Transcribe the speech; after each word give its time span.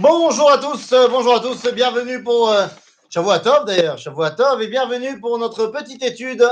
Bonjour 0.00 0.48
à 0.48 0.58
tous, 0.58 0.92
euh, 0.92 1.08
bonjour 1.08 1.34
à 1.34 1.40
tous, 1.40 1.72
bienvenue 1.72 2.22
pour 2.22 2.50
euh, 2.50 2.68
Shavuatov 3.10 3.64
d'ailleurs, 3.64 3.98
Shavuatov 3.98 4.62
et 4.62 4.68
bienvenue 4.68 5.18
pour 5.18 5.36
notre 5.40 5.66
petite 5.66 6.04
étude 6.04 6.48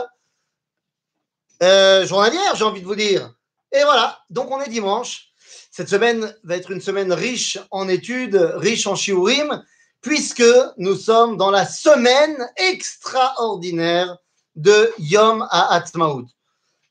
euh, 1.63 2.05
journalière, 2.05 2.57
j'ai 2.57 2.65
envie 2.65 2.81
de 2.81 2.87
vous 2.87 2.97
dire. 2.97 3.33
Et 3.71 3.85
voilà, 3.85 4.19
donc 4.31 4.51
on 4.51 4.61
est 4.61 4.69
dimanche. 4.69 5.29
Cette 5.71 5.89
semaine 5.89 6.35
va 6.43 6.57
être 6.57 6.73
une 6.73 6.81
semaine 6.81 7.13
riche 7.13 7.57
en 7.71 7.89
études, 7.89 8.35
riche 8.57 8.89
en 8.89 8.97
shiurim, 8.97 9.63
puisque 10.01 10.43
nous 10.77 10.97
sommes 10.97 11.37
dans 11.37 11.53
la 11.53 11.67
semaine 11.67 12.51
extraordinaire 12.57 14.19
de 14.57 14.93
Yom 14.99 15.47
HaAtzmaut. 15.53 16.27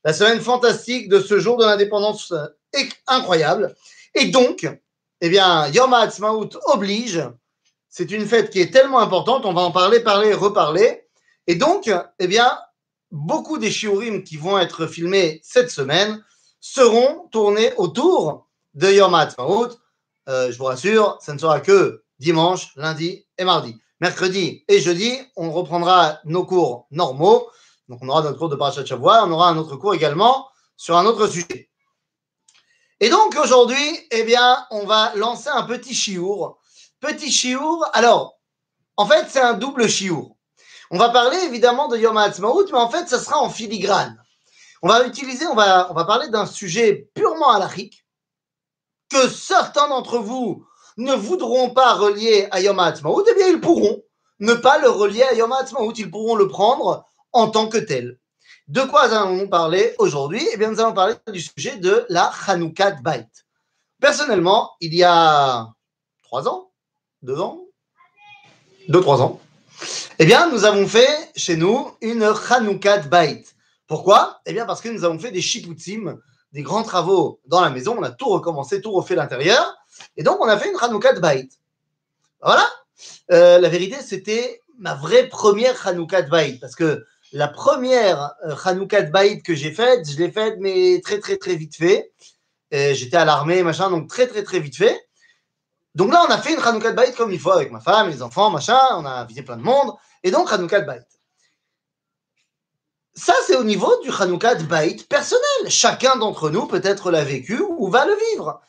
La 0.04 0.14
semaine 0.14 0.40
fantastique 0.40 1.10
de 1.10 1.20
ce 1.20 1.38
jour 1.38 1.58
de 1.58 1.66
l'indépendance 1.66 2.32
euh, 2.32 2.46
incroyable. 3.08 3.76
Et 4.14 4.28
donc, 4.28 4.66
eh 5.20 5.28
bien, 5.28 5.68
Yom 5.68 5.92
HaAtzmaut 5.92 6.50
oblige. 6.66 7.22
C'est 7.88 8.10
une 8.10 8.26
fête 8.26 8.50
qui 8.50 8.60
est 8.60 8.72
tellement 8.72 8.98
importante, 8.98 9.46
on 9.46 9.54
va 9.54 9.62
en 9.62 9.70
parler, 9.70 10.00
parler, 10.00 10.34
reparler. 10.34 11.08
Et 11.46 11.54
donc, 11.54 11.90
eh 12.18 12.26
bien, 12.26 12.50
beaucoup 13.10 13.58
des 13.58 13.70
shiurim 13.70 14.22
qui 14.22 14.36
vont 14.36 14.58
être 14.58 14.86
filmés 14.86 15.40
cette 15.42 15.70
semaine 15.70 16.22
seront 16.60 17.28
tournés 17.30 17.72
autour 17.76 18.48
de 18.74 18.90
Yom 18.90 19.14
HaAtzmaut. 19.14 19.68
Euh, 20.28 20.50
je 20.50 20.58
vous 20.58 20.64
rassure, 20.64 21.18
ça 21.20 21.32
ne 21.32 21.38
sera 21.38 21.60
que 21.60 22.02
dimanche, 22.18 22.74
lundi 22.76 23.26
et 23.38 23.44
mardi. 23.44 23.80
Mercredi 24.00 24.64
et 24.68 24.80
jeudi, 24.80 25.16
on 25.36 25.50
reprendra 25.50 26.18
nos 26.24 26.44
cours 26.44 26.86
normaux. 26.90 27.48
Donc, 27.88 28.00
on 28.02 28.08
aura 28.08 28.22
notre 28.22 28.38
cours 28.38 28.48
de 28.48 28.56
Parashat 28.56 28.84
Shavua, 28.84 29.24
on 29.24 29.30
aura 29.30 29.48
un 29.48 29.56
autre 29.56 29.76
cours 29.76 29.94
également 29.94 30.48
sur 30.76 30.96
un 30.96 31.06
autre 31.06 31.28
sujet. 31.28 31.70
Et 33.00 33.10
donc, 33.10 33.36
aujourd'hui, 33.36 34.06
eh 34.10 34.22
bien, 34.22 34.66
on 34.70 34.86
va 34.86 35.14
lancer 35.16 35.50
un 35.50 35.64
petit 35.64 35.94
chiour. 35.94 36.58
Petit 37.00 37.30
chiour, 37.30 37.86
alors, 37.92 38.38
en 38.96 39.06
fait, 39.06 39.26
c'est 39.28 39.40
un 39.40 39.52
double 39.52 39.86
chiour. 39.86 40.36
On 40.90 40.98
va 40.98 41.10
parler 41.10 41.36
évidemment 41.38 41.88
de 41.88 41.98
Yom 41.98 42.16
HaAtzmaut, 42.16 42.66
mais 42.72 42.78
en 42.78 42.88
fait, 42.88 43.08
ça 43.08 43.18
sera 43.18 43.38
en 43.38 43.50
filigrane. 43.50 44.16
On 44.82 44.88
va 44.88 45.06
utiliser, 45.06 45.46
on 45.46 45.54
va, 45.54 45.92
parler 46.06 46.28
d'un 46.28 46.46
sujet 46.46 47.10
purement 47.14 47.50
halachique 47.50 48.06
que 49.10 49.28
certains 49.28 49.88
d'entre 49.88 50.18
vous 50.18 50.66
ne 50.96 51.12
voudront 51.12 51.70
pas 51.70 51.94
relier 51.94 52.48
à 52.50 52.60
Yom 52.60 52.78
HaAtzmaut, 52.78 53.24
eh 53.28 53.34
bien, 53.34 53.48
ils 53.48 53.60
pourront 53.60 54.02
ne 54.38 54.54
pas 54.54 54.78
le 54.78 54.88
relier 54.88 55.22
à 55.22 55.34
Yom 55.34 55.52
HaAtzmaut. 55.52 55.92
Ils 55.92 56.10
pourront 56.10 56.34
le 56.34 56.48
prendre 56.48 57.04
en 57.32 57.50
tant 57.50 57.68
que 57.68 57.78
tel. 57.78 58.18
De 58.68 58.80
quoi 58.80 59.02
allons-nous 59.02 59.48
parler 59.48 59.94
aujourd'hui? 59.98 60.44
Eh 60.52 60.56
bien, 60.56 60.72
nous 60.72 60.80
allons 60.80 60.92
parler 60.92 61.14
du 61.32 61.40
sujet 61.40 61.76
de 61.76 62.04
la 62.08 62.32
Hanoukat 62.48 62.96
Bait. 63.00 63.28
Personnellement, 64.00 64.72
il 64.80 64.92
y 64.92 65.04
a 65.04 65.68
trois 66.24 66.48
ans, 66.48 66.72
deux 67.22 67.38
ans, 67.40 67.60
deux, 68.88 69.00
trois 69.00 69.22
ans, 69.22 69.40
eh 70.18 70.26
bien, 70.26 70.50
nous 70.50 70.64
avons 70.64 70.88
fait 70.88 71.30
chez 71.36 71.56
nous 71.56 71.92
une 72.00 72.24
Hanoukat 72.24 73.02
Bait. 73.02 73.44
Pourquoi? 73.86 74.40
Eh 74.46 74.52
bien, 74.52 74.66
parce 74.66 74.80
que 74.80 74.88
nous 74.88 75.04
avons 75.04 75.20
fait 75.20 75.30
des 75.30 75.42
shiputzim, 75.42 76.18
des 76.52 76.62
grands 76.62 76.82
travaux 76.82 77.40
dans 77.46 77.60
la 77.60 77.70
maison. 77.70 77.94
On 77.96 78.02
a 78.02 78.10
tout 78.10 78.28
recommencé, 78.28 78.80
tout 78.80 78.90
refait 78.90 79.14
l'intérieur. 79.14 79.76
Et 80.16 80.24
donc, 80.24 80.38
on 80.40 80.48
a 80.48 80.58
fait 80.58 80.68
une 80.68 80.78
Hanoukat 80.80 81.20
Bait. 81.20 81.48
Voilà. 82.42 82.68
Euh, 83.30 83.60
la 83.60 83.68
vérité, 83.68 83.98
c'était 84.02 84.60
ma 84.76 84.94
vraie 84.94 85.28
première 85.28 85.86
Hanoukat 85.86 86.22
Bait. 86.22 86.58
Parce 86.60 86.74
que 86.74 87.04
la 87.32 87.48
première 87.48 88.34
Hanoukat 88.64 89.02
Bait 89.02 89.40
que 89.40 89.54
j'ai 89.54 89.72
faite, 89.72 90.08
je 90.08 90.16
l'ai 90.18 90.30
faite, 90.30 90.56
mais 90.60 91.00
très, 91.02 91.18
très, 91.18 91.36
très 91.36 91.56
vite 91.56 91.76
fait. 91.76 92.12
J'étais 92.70 93.16
à 93.16 93.24
l'armée, 93.24 93.62
machin, 93.62 93.90
donc 93.90 94.08
très, 94.08 94.26
très, 94.26 94.42
très 94.42 94.60
vite 94.60 94.76
fait. 94.76 95.00
Donc 95.94 96.12
là, 96.12 96.24
on 96.28 96.30
a 96.30 96.38
fait 96.38 96.52
une 96.52 96.60
Hanoukat 96.60 96.92
Bait 96.92 97.12
comme 97.12 97.32
il 97.32 97.40
faut 97.40 97.52
avec 97.52 97.70
ma 97.72 97.80
femme, 97.80 98.10
les 98.10 98.22
enfants, 98.22 98.50
machin. 98.50 98.78
On 98.92 99.06
a 99.06 99.24
visité 99.24 99.44
plein 99.44 99.56
de 99.56 99.62
monde. 99.62 99.92
Et 100.22 100.30
donc, 100.30 100.52
Hanoukat 100.52 100.82
Bait. 100.82 101.00
Ça, 103.14 103.32
c'est 103.46 103.56
au 103.56 103.64
niveau 103.64 103.90
du 104.02 104.10
Hanoukat 104.10 104.56
Bait 104.64 104.96
personnel. 105.08 105.42
Chacun 105.68 106.16
d'entre 106.16 106.50
nous 106.50 106.66
peut-être 106.66 107.10
l'a 107.10 107.24
vécu 107.24 107.58
ou 107.60 107.88
va 107.88 108.04
le 108.04 108.14
vivre. 108.30 108.60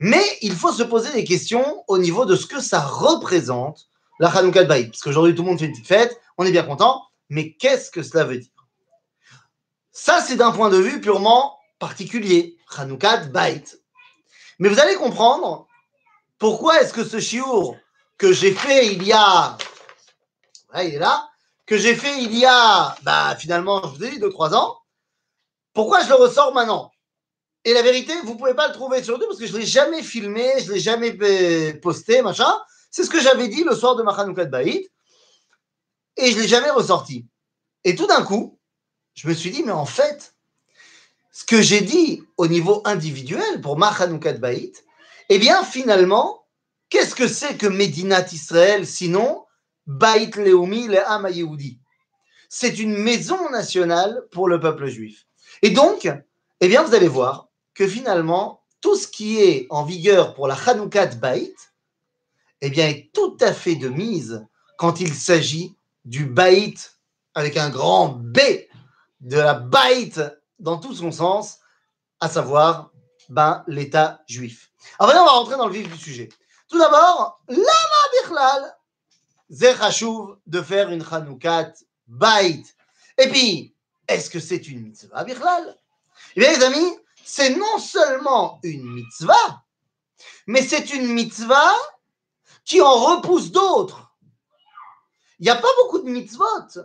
Mais 0.00 0.24
il 0.42 0.54
faut 0.54 0.72
se 0.72 0.82
poser 0.82 1.12
des 1.12 1.24
questions 1.24 1.82
au 1.88 1.96
niveau 1.96 2.26
de 2.26 2.36
ce 2.36 2.46
que 2.46 2.60
ça 2.60 2.80
représente, 2.80 3.88
la 4.18 4.28
Hanoukat 4.28 4.64
Bait. 4.64 4.84
Parce 4.88 5.00
qu'aujourd'hui, 5.00 5.34
tout 5.34 5.42
le 5.42 5.48
monde 5.48 5.58
fait 5.58 5.64
une 5.64 5.72
petite 5.72 5.86
fête, 5.86 6.20
on 6.36 6.44
est 6.44 6.52
bien 6.52 6.62
content. 6.64 7.02
Mais 7.30 7.54
qu'est-ce 7.54 7.90
que 7.90 8.02
cela 8.02 8.24
veut 8.24 8.38
dire? 8.38 8.50
Ça, 9.92 10.20
c'est 10.20 10.36
d'un 10.36 10.52
point 10.52 10.68
de 10.68 10.76
vue 10.76 11.00
purement 11.00 11.58
particulier. 11.78 12.56
Hanoukat 12.76 13.28
Bait. 13.28 13.64
Mais 14.58 14.68
vous 14.68 14.78
allez 14.78 14.94
comprendre 14.96 15.66
pourquoi 16.38 16.80
est-ce 16.80 16.92
que 16.92 17.04
ce 17.04 17.18
chiour 17.18 17.76
que 18.18 18.32
j'ai 18.32 18.52
fait 18.52 18.92
il 18.92 19.02
y 19.04 19.12
a. 19.12 19.56
Ouais, 20.74 20.88
il 20.88 20.94
est 20.94 20.98
là. 20.98 21.28
Que 21.66 21.78
j'ai 21.78 21.94
fait 21.94 22.22
il 22.22 22.36
y 22.36 22.44
a, 22.44 22.96
bah, 23.02 23.36
finalement, 23.36 23.80
je 23.82 23.88
vous 23.88 24.04
ai 24.04 24.10
dit, 24.10 24.18
2-3 24.18 24.54
ans. 24.54 24.78
Pourquoi 25.72 26.02
je 26.02 26.08
le 26.08 26.16
ressors 26.16 26.52
maintenant? 26.52 26.90
Et 27.64 27.74
la 27.74 27.82
vérité, 27.82 28.12
vous 28.24 28.32
ne 28.34 28.38
pouvez 28.38 28.54
pas 28.54 28.68
le 28.68 28.74
trouver 28.74 29.02
sur 29.02 29.14
YouTube 29.14 29.28
parce 29.28 29.38
que 29.38 29.46
je 29.46 29.52
ne 29.52 29.58
l'ai 29.58 29.66
jamais 29.66 30.02
filmé, 30.02 30.50
je 30.58 30.68
ne 30.68 30.72
l'ai 30.74 30.80
jamais 30.80 31.12
posté, 31.74 32.22
machin. 32.22 32.52
C'est 32.90 33.04
ce 33.04 33.10
que 33.10 33.20
j'avais 33.20 33.48
dit 33.48 33.62
le 33.62 33.76
soir 33.76 33.94
de 33.96 34.02
ma 34.02 34.12
Hanoukat 34.12 34.46
Bait. 34.46 34.90
Et 36.16 36.30
je 36.30 36.36
ne 36.36 36.42
l'ai 36.42 36.48
jamais 36.48 36.70
ressorti. 36.70 37.26
Et 37.84 37.94
tout 37.94 38.06
d'un 38.06 38.22
coup, 38.22 38.58
je 39.14 39.28
me 39.28 39.34
suis 39.34 39.50
dit, 39.50 39.62
mais 39.62 39.72
en 39.72 39.86
fait, 39.86 40.34
ce 41.32 41.44
que 41.44 41.62
j'ai 41.62 41.80
dit 41.80 42.22
au 42.36 42.46
niveau 42.46 42.82
individuel 42.84 43.60
pour 43.60 43.78
ma 43.78 43.88
Hanoukat 43.88 44.34
Bait, 44.34 44.72
eh 45.28 45.38
bien, 45.38 45.64
finalement, 45.64 46.46
qu'est-ce 46.88 47.14
que 47.14 47.28
c'est 47.28 47.56
que 47.56 47.66
Medinat 47.66 48.26
Israël 48.32 48.86
sinon 48.86 49.44
Bait 49.86 50.30
Leomi 50.36 50.88
le 50.88 51.04
Ham 51.06 51.28
C'est 52.48 52.78
une 52.78 52.96
maison 52.96 53.50
nationale 53.50 54.22
pour 54.32 54.48
le 54.48 54.60
peuple 54.60 54.86
juif. 54.86 55.26
Et 55.62 55.70
donc, 55.70 56.10
eh 56.60 56.68
bien, 56.68 56.82
vous 56.82 56.94
allez 56.94 57.08
voir 57.08 57.48
que 57.74 57.86
finalement, 57.86 58.62
tout 58.80 58.96
ce 58.96 59.06
qui 59.06 59.40
est 59.40 59.66
en 59.70 59.84
vigueur 59.84 60.34
pour 60.34 60.48
la 60.48 60.54
Hanoukat 60.54 61.16
Bait, 61.16 61.54
eh 62.60 62.70
bien, 62.70 62.88
est 62.88 63.10
tout 63.14 63.36
à 63.40 63.52
fait 63.52 63.76
de 63.76 63.88
mise 63.88 64.46
quand 64.76 65.00
il 65.00 65.14
s'agit 65.14 65.76
du 66.04 66.26
Bait 66.26 66.74
avec 67.34 67.56
un 67.56 67.70
grand 67.70 68.08
B, 68.08 68.38
de 69.20 69.36
la 69.36 69.54
Bait 69.54 70.12
dans 70.58 70.78
tout 70.78 70.94
son 70.94 71.12
sens, 71.12 71.58
à 72.20 72.28
savoir 72.28 72.90
ben, 73.28 73.64
l'État 73.66 74.22
juif. 74.26 74.70
Alors 74.98 75.08
maintenant, 75.12 75.22
on 75.22 75.26
va 75.26 75.32
rentrer 75.32 75.56
dans 75.56 75.66
le 75.66 75.74
vif 75.74 75.90
du 75.90 75.98
sujet. 75.98 76.28
Tout 76.68 76.78
d'abord, 76.78 77.40
lama 77.48 78.76
zechashuv 79.50 80.36
de 80.46 80.62
faire 80.62 80.90
une 80.90 81.04
Hanoukat 81.10 81.72
Bait. 82.06 82.62
Et 83.18 83.28
puis, 83.28 83.74
est-ce 84.08 84.30
que 84.30 84.40
c'est 84.40 84.68
une 84.68 84.82
mitzvah 84.82 85.24
bichlal? 85.24 85.76
Eh 86.36 86.40
bien, 86.40 86.52
les 86.52 86.64
amis, 86.64 86.98
c'est 87.24 87.56
non 87.56 87.78
seulement 87.78 88.58
une 88.62 88.84
mitzvah, 88.92 89.62
mais 90.46 90.62
c'est 90.62 90.90
une 90.90 91.12
mitzvah 91.12 91.74
qui 92.64 92.80
en 92.80 92.94
repousse 92.94 93.50
d'autres. 93.50 94.09
Il 95.40 95.44
n'y 95.44 95.50
a 95.50 95.56
pas 95.56 95.68
beaucoup 95.82 96.00
de 96.00 96.10
mitzvot 96.10 96.84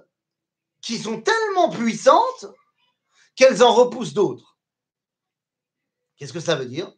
qui 0.82 0.98
sont 0.98 1.22
tellement 1.22 1.70
puissantes 1.70 2.46
qu'elles 3.36 3.62
en 3.62 3.74
repoussent 3.74 4.14
d'autres. 4.14 4.58
Qu'est-ce 6.18 6.32
que 6.32 6.40
ça 6.40 6.56
veut 6.56 6.66
dire? 6.66 6.92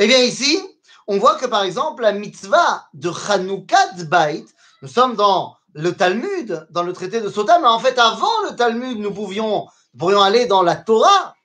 Eh 0.00 0.08
bien, 0.08 0.18
ici, 0.18 0.60
on 1.06 1.18
voit 1.18 1.36
que 1.36 1.46
par 1.46 1.62
exemple, 1.62 2.02
la 2.02 2.12
mitzvah 2.12 2.88
de 2.94 3.10
Hanoukat 3.28 4.04
Bait, 4.04 4.44
nous 4.82 4.88
sommes 4.88 5.14
dans 5.14 5.56
le 5.72 5.94
Talmud, 5.94 6.66
dans 6.70 6.82
le 6.82 6.92
traité 6.92 7.20
de 7.20 7.28
Sota, 7.28 7.60
mais 7.60 7.68
en 7.68 7.78
fait, 7.78 7.96
avant 7.98 8.42
le 8.48 8.56
Talmud, 8.56 8.98
nous 8.98 9.14
pouvions, 9.14 9.68
pourrions 9.96 10.20
aller 10.20 10.46
dans 10.46 10.62
la 10.62 10.74
Torah, 10.74 11.36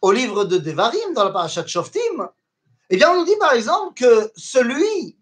au 0.00 0.12
livre 0.12 0.46
de 0.46 0.56
Devarim, 0.56 1.12
dans 1.14 1.24
la 1.24 1.30
parashat 1.30 1.66
Shoftim. 1.66 2.30
Eh 2.88 2.96
bien, 2.96 3.10
on 3.10 3.18
nous 3.18 3.26
dit 3.26 3.36
par 3.38 3.52
exemple 3.52 3.92
que 3.94 4.32
celui 4.34 5.18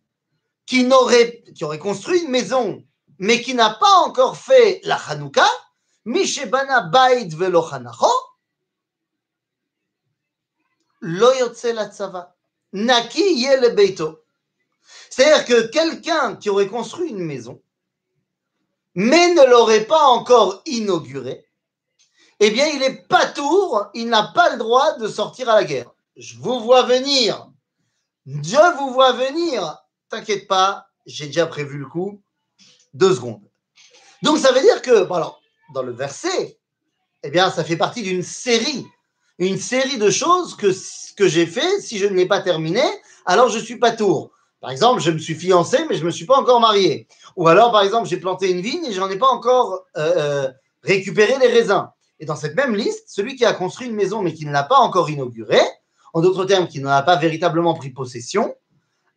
qui, 0.66 0.84
n'aurait, 0.84 1.42
qui 1.54 1.64
aurait 1.64 1.80
construit 1.80 2.20
une 2.20 2.30
maison 2.30 2.84
mais 3.18 3.42
qui 3.42 3.54
n'a 3.54 3.70
pas 3.70 3.94
encore 4.04 4.36
fait 4.36 4.80
la 4.84 4.96
Hanouka, 4.96 5.46
Mishebana 6.04 6.82
Bait 6.82 7.28
velo 7.28 7.64
Hanacho, 7.70 8.12
lo 11.00 11.30
la. 11.64 12.34
Naki 12.72 13.40
yele 13.40 13.70
beito. 13.70 14.22
C'est-à-dire 15.10 15.44
que 15.46 15.66
quelqu'un 15.68 16.36
qui 16.36 16.50
aurait 16.50 16.68
construit 16.68 17.10
une 17.10 17.24
maison, 17.24 17.62
mais 18.94 19.32
ne 19.34 19.44
l'aurait 19.46 19.84
pas 19.84 20.04
encore 20.04 20.62
inaugurée, 20.66 21.46
eh 22.40 22.50
bien, 22.50 22.66
il 22.66 22.82
est 22.82 23.08
pas 23.08 23.26
tour, 23.26 23.86
il 23.94 24.08
n'a 24.08 24.24
pas 24.34 24.50
le 24.50 24.58
droit 24.58 24.96
de 24.98 25.08
sortir 25.08 25.48
à 25.48 25.54
la 25.54 25.64
guerre. 25.64 25.90
Je 26.16 26.36
vous 26.38 26.60
vois 26.60 26.82
venir. 26.82 27.50
Je 28.26 28.76
vous 28.76 28.92
vois 28.92 29.12
venir. 29.12 29.78
T'inquiète 30.08 30.46
pas, 30.46 30.88
j'ai 31.06 31.26
déjà 31.26 31.46
prévu 31.46 31.78
le 31.78 31.86
coup 31.86 32.22
deux 32.98 33.14
secondes. 33.14 33.40
Donc 34.22 34.38
ça 34.38 34.52
veut 34.52 34.60
dire 34.60 34.82
que, 34.82 35.06
dans 35.72 35.82
le 35.82 35.92
verset, 35.92 36.58
eh 37.22 37.30
bien, 37.30 37.50
ça 37.50 37.64
fait 37.64 37.76
partie 37.76 38.02
d'une 38.02 38.22
série, 38.22 38.84
une 39.38 39.58
série 39.58 39.98
de 39.98 40.10
choses 40.10 40.56
que, 40.56 40.72
que 41.16 41.28
j'ai 41.28 41.46
fait. 41.46 41.80
Si 41.80 41.98
je 41.98 42.06
ne 42.06 42.14
l'ai 42.14 42.26
pas 42.26 42.40
terminé, 42.40 42.82
alors 43.24 43.48
je 43.48 43.58
suis 43.58 43.76
pas 43.76 43.92
tour. 43.92 44.30
Par 44.60 44.70
exemple, 44.70 45.00
je 45.00 45.12
me 45.12 45.18
suis 45.18 45.36
fiancé, 45.36 45.78
mais 45.88 45.94
je 45.94 46.00
ne 46.00 46.06
me 46.06 46.10
suis 46.10 46.26
pas 46.26 46.36
encore 46.36 46.60
marié. 46.60 47.06
Ou 47.36 47.46
alors, 47.46 47.70
par 47.70 47.82
exemple, 47.82 48.08
j'ai 48.08 48.16
planté 48.16 48.50
une 48.50 48.60
vigne 48.60 48.84
et 48.86 48.92
je 48.92 48.98
n'en 48.98 49.08
ai 49.08 49.18
pas 49.18 49.28
encore 49.28 49.84
euh, 49.96 50.12
euh, 50.16 50.48
récupéré 50.82 51.34
les 51.40 51.46
raisins. 51.46 51.88
Et 52.18 52.26
dans 52.26 52.34
cette 52.34 52.56
même 52.56 52.74
liste, 52.74 53.04
celui 53.06 53.36
qui 53.36 53.44
a 53.44 53.52
construit 53.52 53.86
une 53.86 53.94
maison 53.94 54.20
mais 54.22 54.34
qui 54.34 54.44
ne 54.44 54.50
l'a 54.50 54.64
pas 54.64 54.78
encore 54.78 55.08
inaugurée, 55.08 55.62
en 56.12 56.20
d'autres 56.20 56.44
termes, 56.44 56.66
qui 56.66 56.80
n'en 56.80 56.90
a 56.90 57.02
pas 57.02 57.14
véritablement 57.14 57.74
pris 57.74 57.90
possession, 57.90 58.56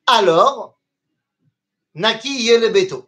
alors, 0.05 0.77
Naki 1.95 2.49
le 2.59 2.69
Beto. 2.69 3.07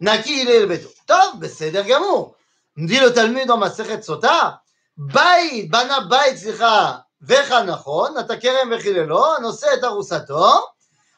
Naki 0.00 0.44
le 0.44 0.66
Beto. 0.66 0.88
Tov, 1.06 1.38
בסדר 1.38 1.82
גמור. 1.88 2.34
dit 2.76 3.00
le 3.00 3.12
Talmud 3.12 3.46
dans 3.46 3.58
Masechet 3.58 4.02
Sota, 4.02 4.60
בית, 4.96 5.70
בנה 5.70 6.00
בית, 6.10 6.36
סליחה, 6.36 6.96
וחנכון, 7.22 8.18
אתה 8.18 8.36
כרם 8.36 8.72
וחיללו, 8.72 9.34
הנושא 9.36 9.66
את 9.78 9.84
ארוסתו, 9.84 10.46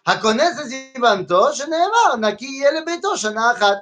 הכונס 0.07 0.61
את 0.61 0.69
זיבנתו, 0.69 1.55
שנאמר, 1.55 2.17
נקי 2.21 2.47
יהיה 2.47 2.71
לביתו 2.71 3.17
שנה 3.17 3.53
אחת. 3.53 3.77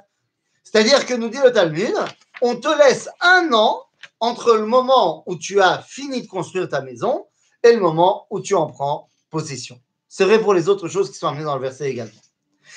C'est-à-dire 0.65 1.05
que 1.05 1.13
nous 1.13 1.29
dit 1.29 1.39
le 1.43 1.51
Talmud, 1.51 1.95
on 2.41 2.55
te 2.55 2.67
laisse 2.67 3.09
un 3.21 3.51
an 3.53 3.81
entre 4.19 4.53
le 4.53 4.65
moment 4.65 5.23
où 5.25 5.35
tu 5.35 5.61
as 5.61 5.79
fini 5.79 6.21
de 6.21 6.27
construire 6.27 6.69
ta 6.69 6.81
maison 6.81 7.25
et 7.63 7.73
le 7.73 7.79
moment 7.79 8.27
où 8.29 8.39
tu 8.41 8.55
en 8.55 8.67
prends 8.67 9.09
possession. 9.29 9.79
C'est 10.07 10.25
vrai 10.25 10.39
pour 10.39 10.53
les 10.53 10.69
autres 10.69 10.87
choses 10.87 11.11
qui 11.11 11.17
sont 11.17 11.27
amenées 11.27 11.43
dans 11.43 11.55
le 11.55 11.61
verset 11.61 11.89
également. 11.89 12.21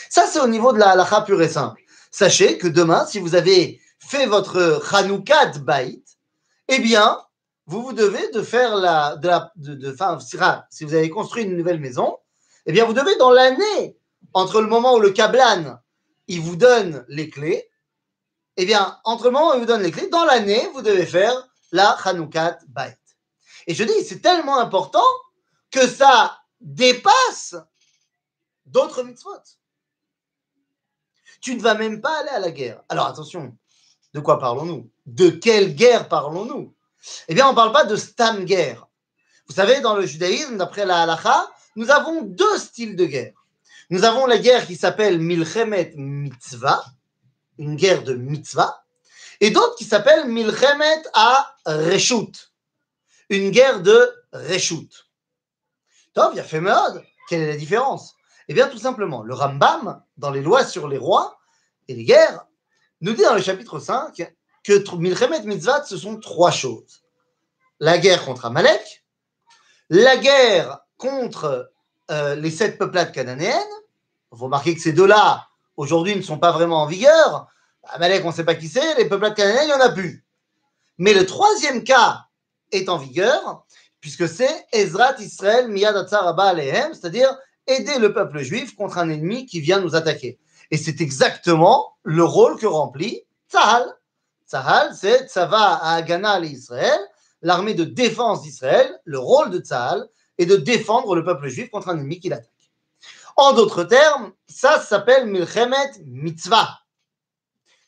Ça, 0.08 0.26
c'est 0.26 0.40
au 0.40 0.48
niveau 0.48 0.72
de 0.72 0.78
la 0.78 0.90
halakha 0.90 1.22
pure 1.22 1.42
et 1.42 1.48
simple. 1.48 1.82
Sachez 2.11 2.57
que 2.57 2.67
demain, 2.67 3.05
si 3.05 3.19
vous 3.19 3.35
avez 3.35 3.81
fait 3.99 4.25
votre 4.25 4.81
Hanoukat 4.93 5.59
Bait, 5.59 6.01
eh 6.67 6.79
bien, 6.79 7.19
vous 7.65 7.83
vous 7.83 7.93
devez 7.93 8.31
de 8.31 8.41
faire 8.41 8.75
la, 8.75 9.15
de 9.17 9.29
de, 9.55 9.95
si 10.69 10.83
vous 10.85 10.93
avez 10.93 11.09
construit 11.09 11.43
une 11.43 11.55
nouvelle 11.55 11.79
maison, 11.79 12.17
eh 12.65 12.71
bien, 12.71 12.85
vous 12.85 12.93
devez 12.93 13.15
dans 13.17 13.31
l'année 13.31 13.97
entre 14.33 14.61
le 14.61 14.67
moment 14.67 14.95
où 14.95 14.99
le 14.99 15.11
Kablan 15.11 15.79
vous 16.27 16.55
donne 16.55 17.05
les 17.07 17.29
clés, 17.29 17.69
eh 18.57 18.65
bien, 18.65 18.99
entre 19.03 19.29
le 19.29 19.37
il 19.55 19.59
vous 19.59 19.65
donne 19.65 19.83
les 19.83 19.91
clés, 19.91 20.09
dans 20.09 20.25
l'année, 20.25 20.67
vous 20.73 20.81
devez 20.81 21.05
faire 21.05 21.47
la 21.71 21.89
Hanoukat 21.91 22.59
Bait. 22.67 22.97
Et 23.67 23.75
je 23.75 23.83
dis, 23.83 24.03
c'est 24.03 24.21
tellement 24.21 24.59
important 24.59 25.05
que 25.71 25.87
ça 25.87 26.39
dépasse 26.59 27.55
d'autres 28.65 29.03
mitzvot. 29.03 29.58
Tu 31.41 31.55
ne 31.55 31.61
vas 31.61 31.75
même 31.75 32.01
pas 32.01 32.19
aller 32.19 32.29
à 32.29 32.39
la 32.39 32.51
guerre. 32.51 32.81
Alors 32.89 33.07
attention, 33.07 33.55
de 34.13 34.19
quoi 34.19 34.39
parlons-nous? 34.39 34.89
De 35.05 35.29
quelle 35.29 35.75
guerre 35.75 36.07
parlons-nous? 36.07 36.73
Eh 37.27 37.33
bien, 37.33 37.47
on 37.47 37.51
ne 37.51 37.55
parle 37.55 37.71
pas 37.71 37.85
de 37.85 37.95
stam 37.95 38.45
guerre. 38.45 38.87
Vous 39.47 39.55
savez, 39.55 39.81
dans 39.81 39.95
le 39.95 40.05
judaïsme, 40.05 40.57
d'après 40.57 40.85
la 40.85 41.03
halacha, 41.03 41.49
nous 41.75 41.89
avons 41.89 42.21
deux 42.21 42.57
styles 42.57 42.95
de 42.95 43.05
guerre. 43.05 43.33
Nous 43.89 44.03
avons 44.03 44.25
la 44.25 44.37
guerre 44.37 44.67
qui 44.67 44.75
s'appelle 44.75 45.19
Milchemet 45.19 45.93
Mitzvah, 45.95 46.83
une 47.57 47.75
guerre 47.75 48.03
de 48.03 48.13
mitzvah, 48.13 48.83
et 49.39 49.49
d'autres 49.49 49.75
qui 49.75 49.85
s'appellent 49.85 50.27
Milchemet 50.27 51.01
à 51.13 51.55
Reshut, 51.65 52.51
une 53.29 53.49
guerre 53.49 53.81
de 53.81 54.13
Reshut. 54.33 55.07
Tov, 56.13 56.31
il 56.33 56.37
y 56.37 56.39
a 56.39 56.43
fait 56.43 56.61
mode. 56.61 57.03
Quelle 57.27 57.41
est 57.41 57.47
la 57.47 57.57
différence? 57.57 58.15
Eh 58.49 58.55
bien, 58.55 58.67
tout 58.67 58.79
simplement, 58.79 59.21
le 59.21 59.35
Rambam, 59.35 60.01
dans 60.17 60.31
les 60.31 60.41
lois 60.41 60.65
sur 60.65 60.87
les 60.87 60.97
rois 60.97 61.39
et 61.87 61.93
les 61.93 62.03
guerres, 62.03 62.47
nous 62.99 63.13
dit 63.13 63.21
dans 63.21 63.35
le 63.35 63.41
chapitre 63.43 63.77
5 63.77 64.33
que 64.63 64.95
Milchemet 64.95 65.43
Mitzvah, 65.43 65.83
ce 65.85 65.95
sont 65.95 66.19
trois 66.19 66.49
choses. 66.49 67.03
La 67.79 67.99
guerre 67.99 68.25
contre 68.25 68.45
Amalek, 68.45 69.05
la 69.91 70.17
guerre 70.17 70.79
contre 70.97 71.71
euh, 72.09 72.33
les 72.35 72.49
sept 72.49 72.79
peuplades 72.79 73.11
cananéennes. 73.11 73.53
Vous 74.31 74.45
remarquez 74.45 74.73
que 74.73 74.81
ces 74.81 74.93
deux-là, 74.93 75.47
aujourd'hui, 75.77 76.15
ne 76.15 76.23
sont 76.23 76.39
pas 76.39 76.51
vraiment 76.51 76.81
en 76.81 76.87
vigueur. 76.87 77.47
Amalek, 77.83 78.25
on 78.25 78.29
ne 78.29 78.33
sait 78.33 78.45
pas 78.45 78.55
qui 78.55 78.67
c'est, 78.67 78.95
les 78.95 79.07
peuplades 79.07 79.35
cananéennes, 79.35 79.65
il 79.65 79.75
n'y 79.75 79.81
en 79.81 79.85
a 79.85 79.89
plus. 79.89 80.25
Mais 80.97 81.13
le 81.13 81.27
troisième 81.27 81.83
cas 81.83 82.25
est 82.71 82.89
en 82.89 82.97
vigueur, 82.97 83.63
puisque 84.01 84.27
c'est 84.27 84.65
Ezrat 84.73 85.19
Israël 85.19 85.67
Miyad 85.67 85.95
Alehem, 86.11 86.95
c'est-à-dire 86.95 87.37
aider 87.69 87.99
le 87.99 88.13
peuple 88.13 88.39
juif 88.39 88.75
contre 88.75 88.97
un 88.97 89.09
ennemi 89.09 89.45
qui 89.45 89.59
vient 89.59 89.79
nous 89.79 89.95
attaquer. 89.95 90.39
Et 90.71 90.77
c'est 90.77 91.01
exactement 91.01 91.97
le 92.03 92.23
rôle 92.23 92.57
que 92.57 92.67
remplit 92.67 93.23
Tzahal. 93.49 93.85
Tzahal, 94.47 94.95
c'est 94.95 95.27
Tzava 95.27 95.75
à 95.75 95.95
Agana 95.95 96.39
Israël, 96.39 96.99
l'armée 97.41 97.73
de 97.73 97.83
défense 97.83 98.41
d'Israël. 98.41 98.99
Le 99.05 99.19
rôle 99.19 99.49
de 99.49 99.59
Tzahal 99.59 100.07
est 100.37 100.45
de 100.45 100.55
défendre 100.55 101.15
le 101.15 101.23
peuple 101.23 101.47
juif 101.47 101.69
contre 101.69 101.89
un 101.89 101.97
ennemi 101.97 102.19
qui 102.19 102.29
l'attaque. 102.29 102.49
En 103.35 103.53
d'autres 103.53 103.83
termes, 103.83 104.33
ça 104.47 104.81
s'appelle 104.81 105.25
Milchemet 105.27 105.91
Mitzvah. 106.05 106.79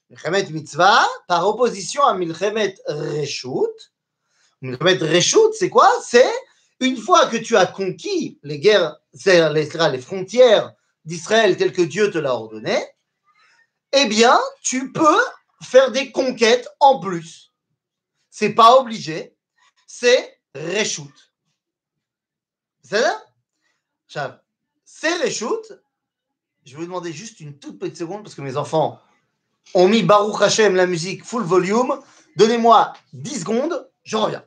Milchemet 0.10 0.50
Mitzvah, 0.50 1.06
par 1.28 1.48
opposition 1.48 2.04
à 2.04 2.14
Milchemet 2.14 2.76
Reshut. 2.88 3.92
Milchemet 4.62 4.94
Reshut, 4.94 5.54
c'est 5.54 5.70
quoi? 5.70 5.90
C'est 6.04 6.32
une 6.80 6.98
fois 6.98 7.28
que 7.28 7.38
tu 7.38 7.58
as 7.58 7.66
conquis 7.66 8.40
les 8.44 8.60
guerres, 8.60 9.01
les, 9.14 10.02
frontières 10.02 10.74
d'Israël 11.06 11.58
tel 11.58 11.74
que 11.74 11.82
Dieu 11.82 12.12
te 12.12 12.18
l'a 12.18 12.34
ordonné, 12.34 12.78
eh 13.94 14.06
bien, 14.06 14.40
tu 14.62 14.92
peux 14.92 15.20
faire 15.62 15.92
des 15.92 16.12
conquêtes 16.12 16.68
en 16.80 17.00
plus. 17.00 17.52
C'est 18.30 18.54
pas 18.54 18.78
obligé, 18.78 19.36
c'est 19.88 20.40
reshoot. 20.56 21.12
C'est 22.84 23.02
ça? 23.02 24.44
C'est 24.86 25.16
reshoot. 25.24 25.74
Je 26.66 26.72
vais 26.72 26.78
vous 26.78 26.86
demander 26.86 27.12
juste 27.12 27.40
une 27.40 27.58
toute 27.58 27.80
petite 27.80 27.98
seconde 27.98 28.24
parce 28.24 28.36
que 28.36 28.42
mes 28.42 28.58
enfants 28.58 29.02
ont 29.74 29.88
mis 29.88 30.04
Baruch 30.04 30.42
Hashem 30.42 30.76
la 30.76 30.86
musique 30.86 31.26
full 31.26 31.44
volume. 31.44 32.00
Donnez-moi 32.36 32.94
10 33.14 33.40
secondes, 33.42 33.90
je 34.04 34.18
reviens. 34.18 34.46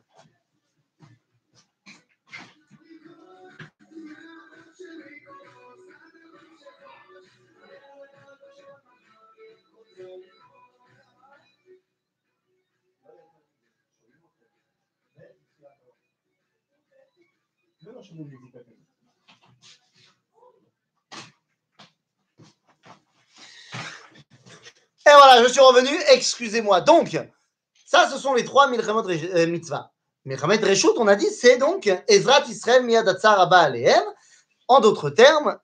Et 25.07 25.11
voilà, 25.11 25.43
je 25.43 25.49
suis 25.49 25.61
revenu, 25.61 25.91
excusez-moi. 26.09 26.81
Donc, 26.81 27.19
ça, 27.85 28.09
ce 28.11 28.19
sont 28.19 28.33
les 28.33 28.45
trois 28.45 28.69
Milchamot 28.69 29.07
euh, 29.07 29.47
Mitzvah. 29.47 29.93
Milchamot 30.25 30.57
Reshut, 30.63 30.97
on 30.97 31.07
a 31.09 31.17
dit, 31.17 31.29
c'est 31.29 31.59
donc 31.59 31.91
Ezrat 32.09 32.45
Israël 32.49 32.83
Miyadatzar 32.85 33.39
Abba 33.39 33.61
Alehem. 33.61 34.03
En 34.67 34.81
d'autres 34.81 35.11
termes, 35.11 35.59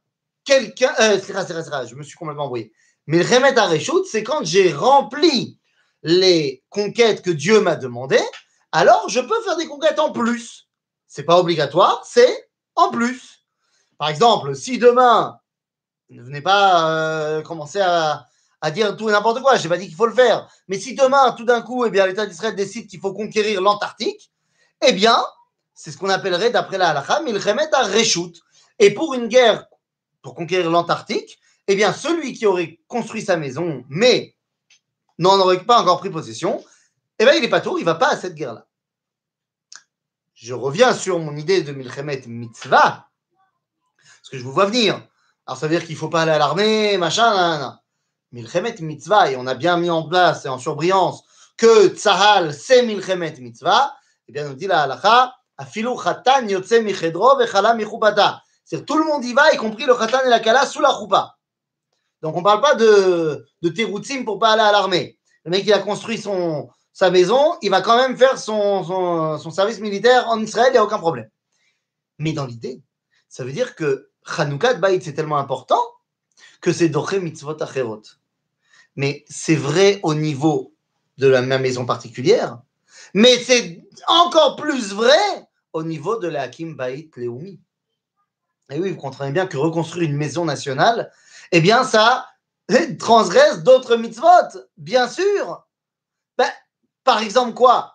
quelqu'un. 0.44 0.92
Euh, 1.00 1.18
je 1.18 1.94
me 1.94 2.02
suis 2.02 2.16
complètement 2.16 2.44
embrouillé. 2.44 2.70
Milchamot 3.06 3.54
Reshut, 3.56 4.04
c'est 4.04 4.22
quand 4.22 4.44
j'ai 4.44 4.70
rempli 4.72 5.58
les 6.02 6.62
conquêtes 6.68 7.22
que 7.22 7.30
Dieu 7.30 7.60
m'a 7.60 7.76
demandées, 7.76 8.24
alors 8.72 9.08
je 9.08 9.20
peux 9.20 9.40
faire 9.42 9.56
des 9.56 9.66
conquêtes 9.66 9.98
en 9.98 10.12
plus. 10.12 10.69
C'est 11.10 11.24
pas 11.24 11.40
obligatoire, 11.40 12.02
c'est 12.04 12.48
en 12.76 12.88
plus. 12.92 13.44
Par 13.98 14.08
exemple, 14.08 14.54
si 14.54 14.78
demain, 14.78 15.40
ne 16.08 16.22
venez 16.22 16.40
pas 16.40 16.88
euh, 16.88 17.42
commencer 17.42 17.80
à, 17.80 18.28
dire 18.72 18.96
tout 18.96 19.08
et 19.08 19.12
n'importe 19.12 19.42
quoi, 19.42 19.56
je 19.56 19.64
n'ai 19.64 19.68
pas 19.68 19.76
dit 19.76 19.88
qu'il 19.88 19.96
faut 19.96 20.06
le 20.06 20.14
faire, 20.14 20.48
mais 20.68 20.78
si 20.78 20.94
demain, 20.94 21.32
tout 21.32 21.44
d'un 21.44 21.62
coup, 21.62 21.84
eh 21.84 21.90
bien, 21.90 22.06
l'État 22.06 22.26
d'Israël 22.26 22.54
décide 22.54 22.86
qu'il 22.86 23.00
faut 23.00 23.12
conquérir 23.12 23.60
l'Antarctique, 23.60 24.30
eh 24.86 24.92
bien, 24.92 25.20
c'est 25.74 25.90
ce 25.90 25.98
qu'on 25.98 26.10
appellerait, 26.10 26.50
d'après 26.50 26.78
la 26.78 26.90
halakha, 26.90 27.16
remettent 27.16 27.74
à 27.74 27.82
Reshut. 27.82 28.40
Et 28.78 28.94
pour 28.94 29.12
une 29.12 29.26
guerre, 29.26 29.66
pour 30.22 30.36
conquérir 30.36 30.70
l'Antarctique, 30.70 31.40
eh 31.66 31.74
bien, 31.74 31.92
celui 31.92 32.34
qui 32.34 32.46
aurait 32.46 32.78
construit 32.86 33.22
sa 33.22 33.36
maison, 33.36 33.82
mais 33.88 34.36
n'en 35.18 35.40
aurait 35.40 35.64
pas 35.64 35.80
encore 35.80 35.98
pris 35.98 36.10
possession, 36.10 36.64
eh 37.18 37.24
bien, 37.24 37.34
il 37.34 37.40
n'est 37.40 37.48
pas 37.48 37.60
tour, 37.60 37.80
il 37.80 37.82
ne 37.82 37.86
va 37.86 37.96
pas 37.96 38.10
à 38.10 38.16
cette 38.16 38.36
guerre-là 38.36 38.64
je 40.40 40.54
reviens 40.54 40.94
sur 40.94 41.18
mon 41.18 41.36
idée 41.36 41.62
de 41.62 41.72
Milchemet 41.72 42.22
Mitzvah, 42.26 43.08
parce 43.98 44.28
que 44.30 44.38
je 44.38 44.42
vous 44.42 44.52
vois 44.52 44.64
venir. 44.64 45.06
Alors 45.46 45.58
ça 45.58 45.66
veut 45.66 45.76
dire 45.76 45.84
qu'il 45.84 45.96
ne 45.96 45.98
faut 45.98 46.08
pas 46.08 46.22
aller 46.22 46.32
à 46.32 46.38
l'armée, 46.38 46.96
machin, 46.96 47.34
nan, 47.34 47.78
Milchemet 48.32 48.76
Mitzvah, 48.80 49.30
et 49.30 49.36
on 49.36 49.46
a 49.46 49.54
bien 49.54 49.76
mis 49.76 49.90
en 49.90 50.08
place 50.08 50.46
et 50.46 50.48
en 50.48 50.58
surbrillance 50.58 51.24
que 51.58 51.88
Tzahal, 51.88 52.54
c'est 52.54 52.82
Milchemet 52.86 53.34
Mitzvah, 53.38 53.94
eh 54.28 54.32
bien, 54.32 54.48
nous 54.48 54.54
dit 54.54 54.66
la 54.66 54.84
halacha, 54.84 55.34
Afilu 55.58 55.90
Chatan 56.02 56.48
Yotze 56.48 56.80
Michedro 56.80 57.36
Vechala 57.36 57.74
Michupata. 57.74 58.42
C'est-à-dire 58.64 58.86
tout 58.86 58.96
le 58.96 59.04
monde 59.04 59.22
y 59.22 59.34
va, 59.34 59.52
y 59.52 59.58
compris 59.58 59.84
le 59.84 59.94
Chatan 59.94 60.20
et 60.24 60.30
la 60.30 60.40
Kala, 60.40 60.64
sous 60.64 60.80
la 60.80 60.90
choupa. 60.90 61.36
Donc 62.22 62.34
on 62.34 62.38
ne 62.38 62.44
parle 62.44 62.62
pas 62.62 62.74
de, 62.76 63.46
de 63.60 63.68
terutzim 63.68 64.24
pour 64.24 64.38
pas 64.38 64.52
aller 64.52 64.62
à 64.62 64.72
l'armée. 64.72 65.18
Le 65.44 65.50
mec, 65.50 65.64
il 65.66 65.72
a 65.74 65.80
construit 65.80 66.16
son, 66.16 66.70
sa 66.92 67.10
maison, 67.10 67.56
il 67.62 67.70
va 67.70 67.82
quand 67.82 67.96
même 67.96 68.16
faire 68.16 68.38
son, 68.38 69.38
son, 69.38 69.50
service 69.50 69.80
militaire 69.80 70.28
en 70.28 70.40
Israël, 70.40 70.68
il 70.70 70.72
n'y 70.72 70.78
a 70.78 70.84
aucun 70.84 70.98
problème. 70.98 71.28
Mais 72.18 72.32
dans 72.32 72.46
l'idée, 72.46 72.82
ça 73.28 73.44
veut 73.44 73.52
dire 73.52 73.74
que 73.76 74.10
Hanoukat 74.38 74.74
Baït, 74.74 75.02
c'est 75.02 75.14
tellement 75.14 75.38
important 75.38 75.80
que 76.60 76.72
c'est 76.72 76.88
Doche 76.88 77.14
Mitzvot 77.14 77.62
Acherot. 77.62 78.02
Mais 78.96 79.24
c'est 79.28 79.54
vrai 79.54 80.00
au 80.02 80.14
niveau 80.14 80.74
de 81.18 81.28
la, 81.28 81.42
ma 81.42 81.58
maison 81.58 81.86
particulière, 81.86 82.58
mais 83.14 83.38
c'est 83.38 83.82
encore 84.06 84.56
plus 84.56 84.92
vrai 84.92 85.48
au 85.72 85.82
niveau 85.82 86.18
de 86.18 86.28
la 86.28 86.42
Hakim 86.42 86.74
Baït 86.74 87.16
Leoumi. 87.16 87.60
Et 88.70 88.78
oui, 88.78 88.90
vous 88.90 89.00
comprenez 89.00 89.32
bien 89.32 89.46
que 89.46 89.56
reconstruire 89.56 90.08
une 90.08 90.16
maison 90.16 90.44
nationale, 90.44 91.12
eh 91.52 91.60
bien, 91.60 91.84
ça 91.84 92.26
transgresse 92.98 93.62
d'autres 93.62 93.96
mitzvot, 93.96 94.60
bien 94.76 95.08
sûr. 95.08 95.66
Ben, 97.04 97.12
par 97.12 97.22
exemple, 97.22 97.54
quoi? 97.54 97.94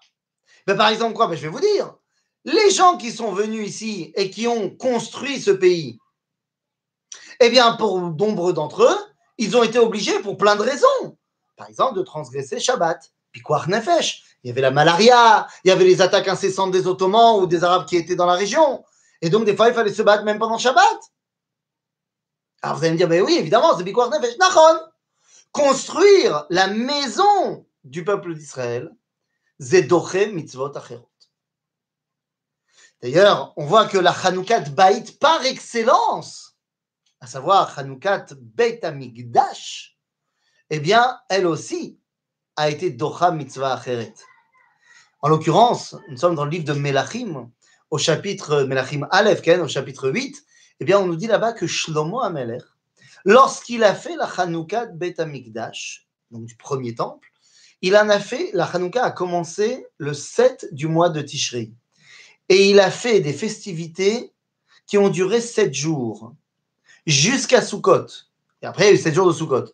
Ben, 0.67 0.77
Par 0.77 0.89
exemple, 0.89 1.13
quoi? 1.13 1.27
Ben, 1.27 1.35
Je 1.35 1.43
vais 1.43 1.47
vous 1.49 1.59
dire. 1.59 1.95
Les 2.43 2.69
gens 2.69 2.97
qui 2.97 3.11
sont 3.11 3.31
venus 3.31 3.67
ici 3.67 4.13
et 4.15 4.29
qui 4.29 4.47
ont 4.47 4.69
construit 4.69 5.41
ce 5.41 5.51
pays, 5.51 5.99
eh 7.39 7.49
bien, 7.49 7.73
pour 7.73 7.99
nombre 7.99 8.51
d'entre 8.51 8.83
eux, 8.83 8.97
ils 9.37 9.57
ont 9.57 9.63
été 9.63 9.79
obligés 9.79 10.19
pour 10.19 10.37
plein 10.37 10.55
de 10.55 10.61
raisons. 10.61 11.17
Par 11.57 11.67
exemple, 11.67 11.97
de 11.97 12.03
transgresser 12.03 12.59
Shabbat. 12.59 13.11
Quoi, 13.43 13.65
Nefesh 13.67 14.23
Il 14.43 14.47
y 14.47 14.51
avait 14.51 14.61
la 14.61 14.71
malaria, 14.71 15.45
il 15.63 15.67
y 15.67 15.71
avait 15.71 15.83
les 15.83 16.01
attaques 16.01 16.27
incessantes 16.27 16.71
des 16.71 16.87
Ottomans 16.87 17.41
ou 17.41 17.47
des 17.47 17.63
Arabes 17.65 17.85
qui 17.85 17.97
étaient 17.97 18.15
dans 18.15 18.25
la 18.25 18.35
région. 18.35 18.85
Et 19.21 19.29
donc, 19.29 19.43
des 19.43 19.55
fois, 19.55 19.67
il 19.67 19.73
fallait 19.73 19.93
se 19.93 20.03
battre 20.03 20.23
même 20.23 20.39
pendant 20.39 20.57
Shabbat. 20.57 20.99
Alors, 22.61 22.77
vous 22.77 22.83
allez 22.83 22.93
me 22.93 22.97
dire, 22.97 23.09
mais 23.09 23.21
oui, 23.21 23.35
évidemment, 23.37 23.77
c'est 23.77 23.83
Nefesh. 23.83 24.37
Nachon 24.37 24.79
Construire 25.51 26.45
la 26.49 26.67
maison 26.67 27.64
du 27.85 28.03
peuple 28.03 28.33
d'Israël, 28.33 28.91
Zedoche 29.59 30.27
Mitzvot 30.33 30.75
Acherot. 30.75 31.09
D'ailleurs, 33.01 33.53
on 33.57 33.65
voit 33.65 33.87
que 33.87 33.97
la 33.97 34.11
Hanoukat 34.11 34.71
Baït 34.71 35.19
par 35.19 35.45
excellence, 35.45 36.57
à 37.19 37.27
savoir 37.27 37.77
Hanoukat 37.77 38.25
Beit 38.39 38.83
Amigdash, 38.83 39.97
eh 40.71 40.79
bien, 40.79 41.19
elle 41.29 41.45
aussi 41.45 41.99
a 42.55 42.69
été 42.69 42.89
Docha 42.89 43.31
Mitzvah 43.31 43.73
Acheret. 43.73 44.15
En 45.21 45.29
l'occurrence, 45.29 45.95
nous 46.09 46.17
sommes 46.17 46.35
dans 46.35 46.45
le 46.45 46.51
livre 46.51 46.65
de 46.65 46.73
Melachim, 46.73 47.51
au 47.91 47.97
chapitre 47.97 48.63
Melachim 48.63 49.07
Aleph, 49.11 49.41
au 49.59 49.67
chapitre 49.67 50.09
8, 50.09 50.43
eh 50.79 50.85
bien, 50.85 50.99
on 50.99 51.05
nous 51.05 51.15
dit 51.15 51.27
là-bas 51.27 51.53
que 51.53 51.67
Shlomo 51.67 52.21
Amelech, 52.21 52.63
lorsqu'il 53.23 53.83
a 53.83 53.93
fait 53.93 54.15
la 54.15 54.25
Hanoukat 54.25 54.87
Beit 54.87 55.19
Amigdash, 55.19 56.07
donc 56.31 56.45
du 56.45 56.55
premier 56.55 56.95
temple, 56.95 57.29
il 57.85 57.95
en 57.95 58.09
a 58.09 58.19
fait, 58.19 58.49
la 58.53 58.65
Hanouka 58.65 59.03
a 59.03 59.11
commencé 59.11 59.85
le 59.99 60.15
7 60.15 60.69
du 60.71 60.87
mois 60.87 61.09
de 61.09 61.21
Tishri. 61.21 61.71
Et 62.49 62.71
il 62.71 62.79
a 62.79 62.89
fait 62.89 63.19
des 63.19 63.31
festivités 63.31 64.33
qui 64.87 64.97
ont 64.97 65.09
duré 65.09 65.39
7 65.39 65.71
jours, 65.71 66.33
jusqu'à 67.05 67.61
Sukkot. 67.61 68.07
Et 68.63 68.65
après, 68.65 68.85
il 68.85 68.87
y 68.87 68.89
a 68.89 68.93
eu 68.93 68.97
7 68.97 69.13
jours 69.13 69.27
de 69.27 69.33
Sukkot. 69.33 69.65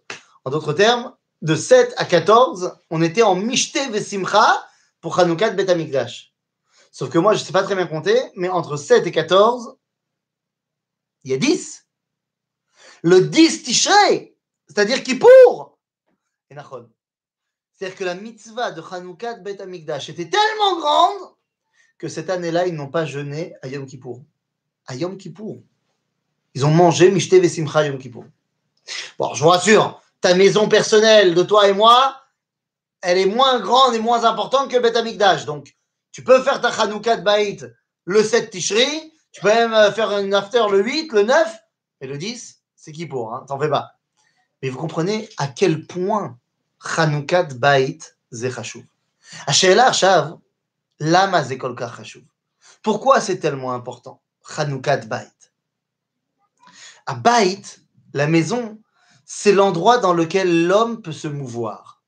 En 0.44 0.52
d'autres 0.52 0.74
termes, 0.74 1.16
de 1.42 1.56
7 1.56 1.94
à 1.96 2.04
14, 2.04 2.78
on 2.90 3.02
était 3.02 3.22
en 3.22 3.34
Mishte 3.34 3.80
Vesimcha 3.90 4.62
pour 5.00 5.18
Hanouka 5.18 5.52
Bet 5.52 5.70
Amikdash. 5.70 6.34
Sauf 6.92 7.10
que 7.10 7.18
moi, 7.18 7.34
je 7.34 7.40
ne 7.40 7.46
sais 7.46 7.54
pas 7.54 7.64
très 7.64 7.76
bien 7.76 7.88
compter, 7.88 8.20
mais 8.36 8.50
entre 8.50 8.76
7 8.76 9.08
et 9.08 9.12
14, 9.14 9.78
il 11.24 11.32
y 11.32 11.34
a 11.34 11.38
10. 11.38 11.88
Le 13.04 13.22
10 13.22 13.64
Tishrei, 13.64 14.36
c'est-à-dire 14.68 15.02
Kippour, 15.02 15.78
et 16.50 16.56
Nachon. 16.56 16.90
C'est-à-dire 17.82 17.98
que 17.98 18.04
la 18.04 18.14
mitzvah 18.14 18.70
de 18.70 18.84
Hanouka 18.92 19.38
Bet 19.38 19.60
Amikdash 19.60 20.10
était 20.10 20.30
tellement 20.30 20.80
grande 20.80 21.32
que 21.98 22.10
cette 22.10 22.30
année-là, 22.30 22.68
ils 22.68 22.76
n'ont 22.76 22.90
pas 22.90 23.06
jeûné 23.06 23.56
à 23.64 23.68
Yom 23.70 23.88
Kippour. 23.88 24.22
À 24.86 24.94
Yom 24.94 25.18
Kippour. 25.18 25.64
Ils 26.54 26.64
ont 26.64 26.70
mangé 26.70 27.10
Mishte 27.10 27.34
Vesimcha 27.34 27.88
Yom 27.88 27.98
Kippour. 27.98 28.26
Bon, 29.18 29.34
je 29.34 29.42
vous 29.42 29.50
rassure, 29.50 30.00
ta 30.20 30.36
maison 30.36 30.70
personnelle 30.70 31.34
de 31.34 31.42
toi 31.42 31.70
et 31.70 31.74
moi, 31.74 32.22
elle 33.02 33.18
est 33.18 33.26
moins 33.26 33.60
grande 33.60 33.96
et 33.96 34.00
moins 34.00 34.26
importante 34.26 34.70
que 34.70 34.78
Bet 34.78 34.96
Amikdash. 34.96 35.46
Donc, 35.46 35.76
tu 36.12 36.24
peux 36.24 36.44
faire 36.44 36.62
ta 36.62 36.70
Hanouka 36.70 37.18
Baït 37.18 37.66
le 38.06 38.24
7 38.24 38.52
Tishri, 38.52 39.12
tu 39.32 39.42
peux 39.42 39.48
même 39.48 39.74
euh, 39.74 39.92
faire 39.92 40.16
une 40.20 40.36
after 40.36 40.66
le 40.70 40.84
8, 40.84 41.14
le 41.14 41.24
9, 41.24 41.58
et 42.02 42.06
le 42.06 42.20
10, 42.20 42.62
c'est 42.76 42.92
qui 42.92 43.08
pour, 43.08 43.34
hein, 43.34 43.44
t'en 43.48 43.60
fais 43.60 43.70
pas. 43.70 43.94
Mais 44.62 44.70
vous 44.70 44.78
comprenez 44.78 45.28
à 45.40 45.48
quel 45.48 45.88
point 45.88 46.38
Hanoukat 46.84 47.54
Baït 47.56 48.18
Zechashuv. 48.32 48.84
Ashela 49.48 49.88
Achav, 49.88 50.40
lama 51.00 51.44
Zekol 51.44 51.76
Chashuv. 51.78 52.24
Pourquoi 52.84 53.22
c'est 53.22 53.40
tellement 53.40 53.74
important? 53.74 54.22
Hanoukat 54.58 55.06
Baït. 55.06 55.54
À 57.06 57.16
Baït, 57.16 57.82
la 58.14 58.28
maison, 58.28 58.80
c'est 59.26 59.54
l'endroit 59.54 60.00
dans 60.00 60.14
lequel 60.14 60.68
l'homme 60.68 61.02
peut 61.02 61.12
se 61.12 61.28
mouvoir. 61.28 62.02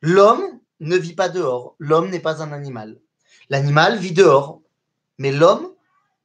L'homme 0.00 0.60
ne 0.80 0.96
vit 0.96 1.14
pas 1.14 1.28
dehors, 1.28 1.76
l'homme 1.78 2.10
n'est 2.10 2.20
pas 2.20 2.42
un 2.42 2.52
animal. 2.52 3.00
L'animal 3.48 3.98
vit 3.98 4.12
dehors, 4.12 4.60
mais 5.18 5.32
l'homme 5.32 5.72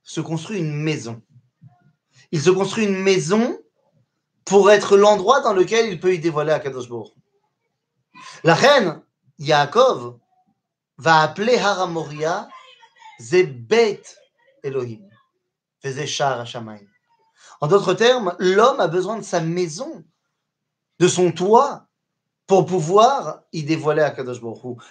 se 0.04 0.22
construit 0.22 0.60
une 0.60 0.76
maison. 0.76 1.22
Il 2.32 2.42
se 2.42 2.50
construit 2.50 2.86
une 2.86 2.98
maison 2.98 3.60
pour 4.46 4.72
être 4.72 4.98
l'endroit 4.98 5.42
dans 5.42 5.54
lequel 5.54 5.92
il 5.92 6.00
peut 6.00 6.14
y 6.14 6.20
dévoiler 6.20 6.52
à 6.52 6.60
Kadosh 6.60 6.88
La 8.44 8.56
reine 8.56 9.02
Yaakov 9.40 10.18
va 10.98 11.22
appeler 11.22 11.58
Haramoria 11.58 12.48
Zebet 13.20 14.02
Elohim, 14.64 15.10
En 17.62 17.68
d'autres 17.68 17.94
termes, 17.94 18.36
l'homme 18.40 18.80
a 18.80 18.88
besoin 18.88 19.18
de 19.18 19.24
sa 19.24 19.40
maison 19.40 20.04
de 21.00 21.08
son 21.08 21.32
toit 21.32 21.88
pour 22.48 22.66
pouvoir 22.66 23.42
y 23.52 23.64
dévoiler 23.64 24.02
à 24.02 24.12
Kadosh 24.12 24.40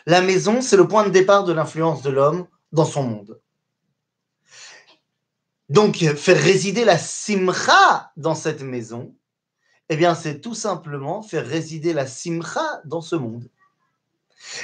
La 0.06 0.20
maison, 0.20 0.60
c'est 0.60 0.76
le 0.76 0.86
point 0.86 1.04
de 1.04 1.10
départ 1.10 1.44
de 1.44 1.52
l'influence 1.52 2.02
de 2.02 2.10
l'homme 2.10 2.46
dans 2.72 2.84
son 2.84 3.02
monde. 3.02 3.40
Donc, 5.68 5.96
faire 5.96 6.40
résider 6.40 6.84
la 6.84 6.98
simcha 6.98 8.12
dans 8.16 8.34
cette 8.34 8.62
maison, 8.62 9.14
eh 9.88 9.96
bien, 9.96 10.14
c'est 10.14 10.40
tout 10.40 10.54
simplement 10.54 11.22
faire 11.22 11.46
résider 11.46 11.92
la 11.92 12.06
simcha 12.06 12.80
dans 12.84 13.00
ce 13.00 13.16
monde. 13.16 13.44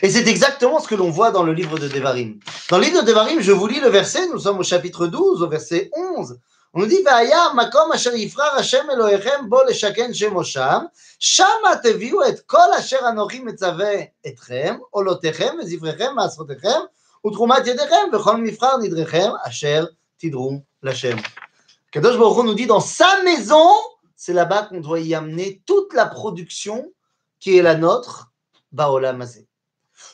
Et 0.02 0.10
c'est 0.10 0.26
exactement 0.28 0.80
ce 0.80 0.88
que 0.88 0.94
l'on 0.94 1.10
voit 1.10 1.30
dans 1.30 1.42
le 1.42 1.52
livre 1.52 1.78
de 1.78 1.88
Devarim. 1.88 2.38
Dans 2.70 2.78
le 2.78 2.84
livre 2.84 3.02
de 3.02 3.06
Devarim, 3.06 3.40
je 3.40 3.52
vous 3.52 3.66
lis 3.66 3.80
le 3.80 3.88
verset, 3.88 4.28
nous 4.28 4.40
sommes 4.40 4.58
au 4.58 4.62
chapitre 4.62 5.06
12, 5.06 5.42
au 5.42 5.48
verset 5.48 5.90
11. 5.96 6.38
On 6.74 6.80
nous 6.80 6.86
dit, 6.86 7.02
Vaya 7.02 7.52
makom 7.54 7.90
asher 7.92 8.16
yifrar 8.16 8.56
Hashem 8.56 8.88
Elohechem 8.90 9.48
bo 9.48 9.62
leshaken 9.66 10.12
shemosham, 10.14 10.88
shama 11.18 11.76
teviu 11.76 12.22
et 12.26 12.46
kol 12.46 12.72
asher 12.74 13.02
anochi 13.04 13.42
metzave 13.42 14.12
etchem, 14.24 14.78
olotechem, 14.92 15.60
vezivrechem, 15.60 16.14
maasrotechem, 16.14 16.86
utrumat 17.24 17.66
yedechem, 17.66 18.10
vechol 18.10 18.40
mifrar 18.40 18.80
nidrechem, 18.80 19.36
asher 19.44 19.86
tidrum 20.18 20.62
lachem. 20.82 21.22
Kadosh 21.92 22.18
Baruch 22.18 22.44
nous 22.46 22.54
dit, 22.54 22.66
dans 22.66 22.80
sa 22.80 23.22
maison, 23.22 23.68
c'est 24.24 24.32
là-bas 24.32 24.66
qu'on 24.66 24.78
doit 24.78 25.00
y 25.00 25.16
amener 25.16 25.64
toute 25.66 25.92
la 25.94 26.06
production 26.06 26.92
qui 27.40 27.58
est 27.58 27.62
la 27.62 27.74
nôtre, 27.74 28.30
Baola 28.70 29.12
Mazé. 29.12 29.48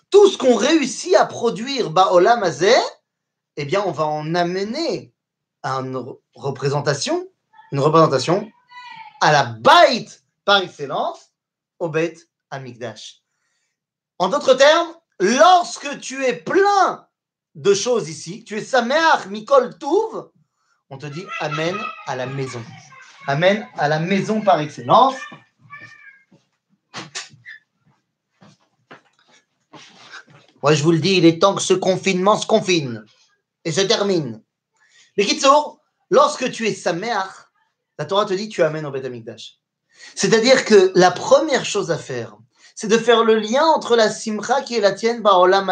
Tout 0.09 0.31
ce 0.31 0.39
qu'on 0.39 0.57
réussit 0.57 1.15
à 1.15 1.27
produire 1.27 1.91
Baola 1.91 2.37
Mazé, 2.37 2.73
eh 3.57 3.67
bien, 3.67 3.83
on 3.85 3.91
va 3.91 4.07
en 4.07 4.35
amener 4.35 5.13
une 5.63 6.03
représentation, 6.35 7.29
une 7.71 7.81
représentation 7.81 8.51
à 9.21 9.31
la 9.31 9.45
Baït 9.45 10.25
par 10.47 10.63
excellence, 10.63 11.35
au 11.79 11.91
Beit 11.91 12.17
Amikdash. 12.51 13.23
En 14.19 14.31
d'autres 14.31 14.55
termes, 14.55 14.95
lorsque 15.21 16.01
tu 16.01 16.25
es 16.25 16.33
plein 16.33 17.07
de 17.55 17.75
choses 17.75 18.09
ici, 18.09 18.43
tu 18.43 18.57
es 18.57 18.65
Sameach 18.65 19.27
Mikol 19.27 19.77
Touv, 19.77 20.31
on 20.89 20.97
te 20.97 21.05
dit 21.05 21.27
Amen 21.41 21.77
à 22.07 22.17
la 22.17 22.25
maison. 22.25 22.63
Amen 23.29 23.69
à 23.77 23.89
la 23.89 23.99
maison 23.99 24.41
par 24.41 24.59
excellence. 24.59 25.15
Moi, 30.63 30.73
je 30.73 30.83
vous 30.83 30.93
le 30.93 30.99
dis, 30.99 31.19
il 31.19 31.27
est 31.27 31.39
temps 31.39 31.55
que 31.55 31.61
ce 31.61 31.75
confinement 31.75 32.39
se 32.39 32.47
confine 32.47 33.05
et 33.67 33.71
se 33.71 33.83
termine. 33.83 34.43
Mais 35.19 35.27
Kitsour, 35.27 35.79
lorsque 36.09 36.51
tu 36.51 36.69
es 36.69 36.73
sa 36.73 36.95
mère, 36.95 37.53
la 37.99 38.07
Torah 38.07 38.25
te 38.25 38.33
dit 38.33 38.49
tu 38.49 38.63
amènes 38.63 38.87
au 38.87 38.91
Beth 38.91 39.05
Amikdash. 39.05 39.59
C'est-à-dire 40.15 40.65
que 40.65 40.91
la 40.95 41.11
première 41.11 41.67
chose 41.67 41.91
à 41.91 41.99
faire, 41.99 42.35
c'est 42.75 42.89
de 42.89 42.97
faire 42.97 43.25
le 43.25 43.39
lien 43.39 43.63
entre 43.63 43.95
la 43.95 44.09
simcha 44.09 44.63
qui 44.63 44.75
est 44.77 44.81
la 44.81 44.93
tienne, 44.93 45.21
Baolam 45.21 45.71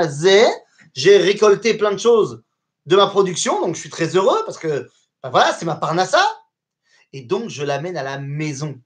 J'ai 0.95 1.17
récolté 1.17 1.73
plein 1.73 1.93
de 1.93 2.01
choses 2.01 2.43
de 2.85 2.97
ma 2.97 3.07
production, 3.07 3.63
donc 3.63 3.77
je 3.77 3.81
suis 3.81 3.91
très 3.91 4.15
heureux 4.15 4.43
parce 4.45 4.59
que 4.59 4.91
ben 5.23 5.31
voilà, 5.31 5.55
c'est 5.55 5.65
ma 5.65 5.77
parnassa. 5.77 6.23
Et 7.17 7.23
donc 7.23 7.49
je 7.49 7.65
l'amène 7.65 7.97
à 7.97 8.03
la 8.03 8.19
maison. 8.19 8.79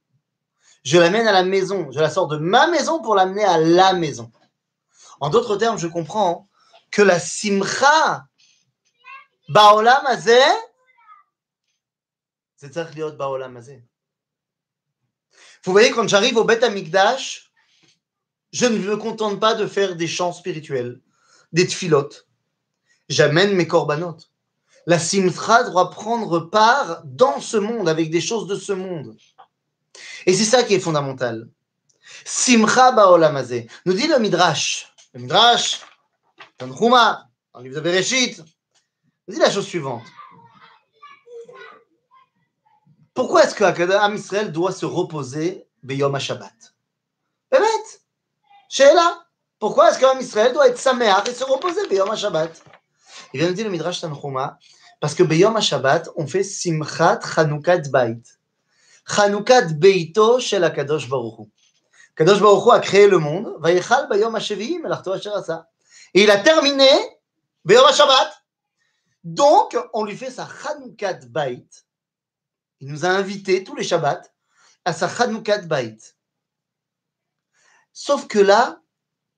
Je 0.85 0.99
l'amène 0.99 1.27
à 1.27 1.33
la 1.33 1.43
maison. 1.43 1.91
Je 1.91 1.99
la 1.99 2.09
sors 2.09 2.29
de 2.29 2.37
ma 2.37 2.69
maison 2.69 3.03
pour 3.03 3.17
l'amener 3.17 3.43
à 3.43 3.59
la 3.59 3.93
maison. 3.93 4.31
En 5.19 5.31
d'autres 5.31 5.57
termes, 5.57 5.79
je 5.79 5.89
comprends 5.89 6.49
que 6.93 7.03
la 7.03 7.19
simcha 7.19 8.29
Baolam 9.49 10.07
Azeh, 10.07 10.39
C'est 12.55 12.73
Baolam 13.17 13.61
Vous 15.65 15.73
voyez, 15.73 15.91
quand 15.91 16.07
j'arrive 16.07 16.37
au 16.37 16.45
Beth 16.45 16.63
Amikdash, 16.63 17.53
je 18.53 18.67
ne 18.67 18.79
me 18.79 18.97
contente 18.97 19.41
pas 19.41 19.55
de 19.55 19.67
faire 19.67 19.97
des 19.97 20.07
chants 20.07 20.33
spirituels, 20.33 21.01
des 21.53 21.67
tfilotes. 21.67 22.29
J'amène 23.09 23.57
mes 23.57 23.67
corbanotes. 23.67 24.30
La 24.87 24.99
simtra 24.99 25.65
doit 25.65 25.91
prendre 25.91 26.41
part 26.41 27.03
dans 27.05 27.41
ce 27.41 27.57
monde, 27.57 27.89
avec 27.89 28.11
des 28.11 28.21
choses 28.21 28.47
de 28.47 28.57
ce 28.57 28.73
monde. 28.73 29.17
Et 30.27 30.35
c'est 30.35 30.45
ça 30.45 30.63
qui 30.63 30.75
est 30.75 30.81
fondamental. 30.81 31.49
Simcha 32.25 32.93
ba'olamazé. 32.93 33.69
Nous 33.87 33.93
dit 33.93 34.07
le 34.07 34.19
Midrash. 34.19 34.93
Le 35.15 35.21
Midrash, 35.21 35.81
dans 36.59 36.67
le 36.67 37.63
livre 37.63 37.77
de 37.77 37.81
Bereshit, 37.81 38.43
nous 39.27 39.35
dit 39.35 39.41
la 39.41 39.51
chose 39.51 39.67
suivante. 39.67 40.05
Pourquoi 43.15 43.45
est-ce 43.45 43.55
que 43.55 43.93
Am 43.93 44.15
Israël 44.15 44.53
doit 44.53 44.73
se 44.73 44.87
reposer 44.87 45.67
Beyom 45.83 46.15
HaShabbat? 46.15 46.53
Bémet 47.51 47.67
Sheila 48.69 49.25
Pourquoi 49.59 49.91
est-ce 49.91 49.99
qu'Am 49.99 50.21
Israël 50.21 50.53
doit 50.53 50.69
être 50.69 50.79
saméach 50.79 51.29
et 51.29 51.35
se 51.35 51.45
reposer 51.45 51.87
Beyom 51.89 52.11
HaShabbat? 52.11 52.53
Il 53.33 53.41
vient 53.41 53.49
de 53.49 53.55
dire 53.55 53.65
le 53.65 53.71
Midrash 53.71 54.01
Tanchuma, 54.01 54.59
parce 55.01 55.15
que 55.15 55.23
Beyom 55.23 55.57
HaShabbat, 55.57 56.11
on 56.17 56.27
fait 56.27 56.43
Simchat 56.43 57.21
Chanoukat 57.35 57.83
Bait. 57.91 58.21
Chanoukat 59.09 59.73
Beito 59.75 60.41
Shel 60.41 60.65
HaKadosh 60.65 61.09
Baruch 61.09 61.39
Hu. 61.39 61.45
Kadosh 62.17 62.41
Baruch 62.41 62.67
Hu 62.67 62.71
a 62.73 62.81
créé 62.81 63.09
le 63.09 63.19
monde, 63.19 63.55
Vayechal 63.61 64.09
Bayom 64.09 64.35
HaShevi'im 64.35 64.85
Asher 64.85 65.31
Et 66.15 66.23
il 66.23 66.31
a 66.31 66.39
terminé 66.39 66.89
Beyom 67.65 67.85
HaShabbat. 67.87 68.33
Donc, 69.23 69.77
on 69.93 70.05
lui 70.05 70.17
fait 70.17 70.31
sa 70.31 70.49
Chanoukat 70.49 71.21
Bait, 71.29 71.67
il 72.81 72.89
nous 72.89 73.05
a 73.05 73.09
invités 73.09 73.63
tous 73.63 73.77
les 73.77 73.85
Shabbats 73.85 74.23
à 74.85 74.93
sa 74.93 75.07
Hanoukat 75.07 75.63
Bait. 75.63 75.99
Sauf 77.93 78.27
que 78.27 78.39
là, 78.39 78.81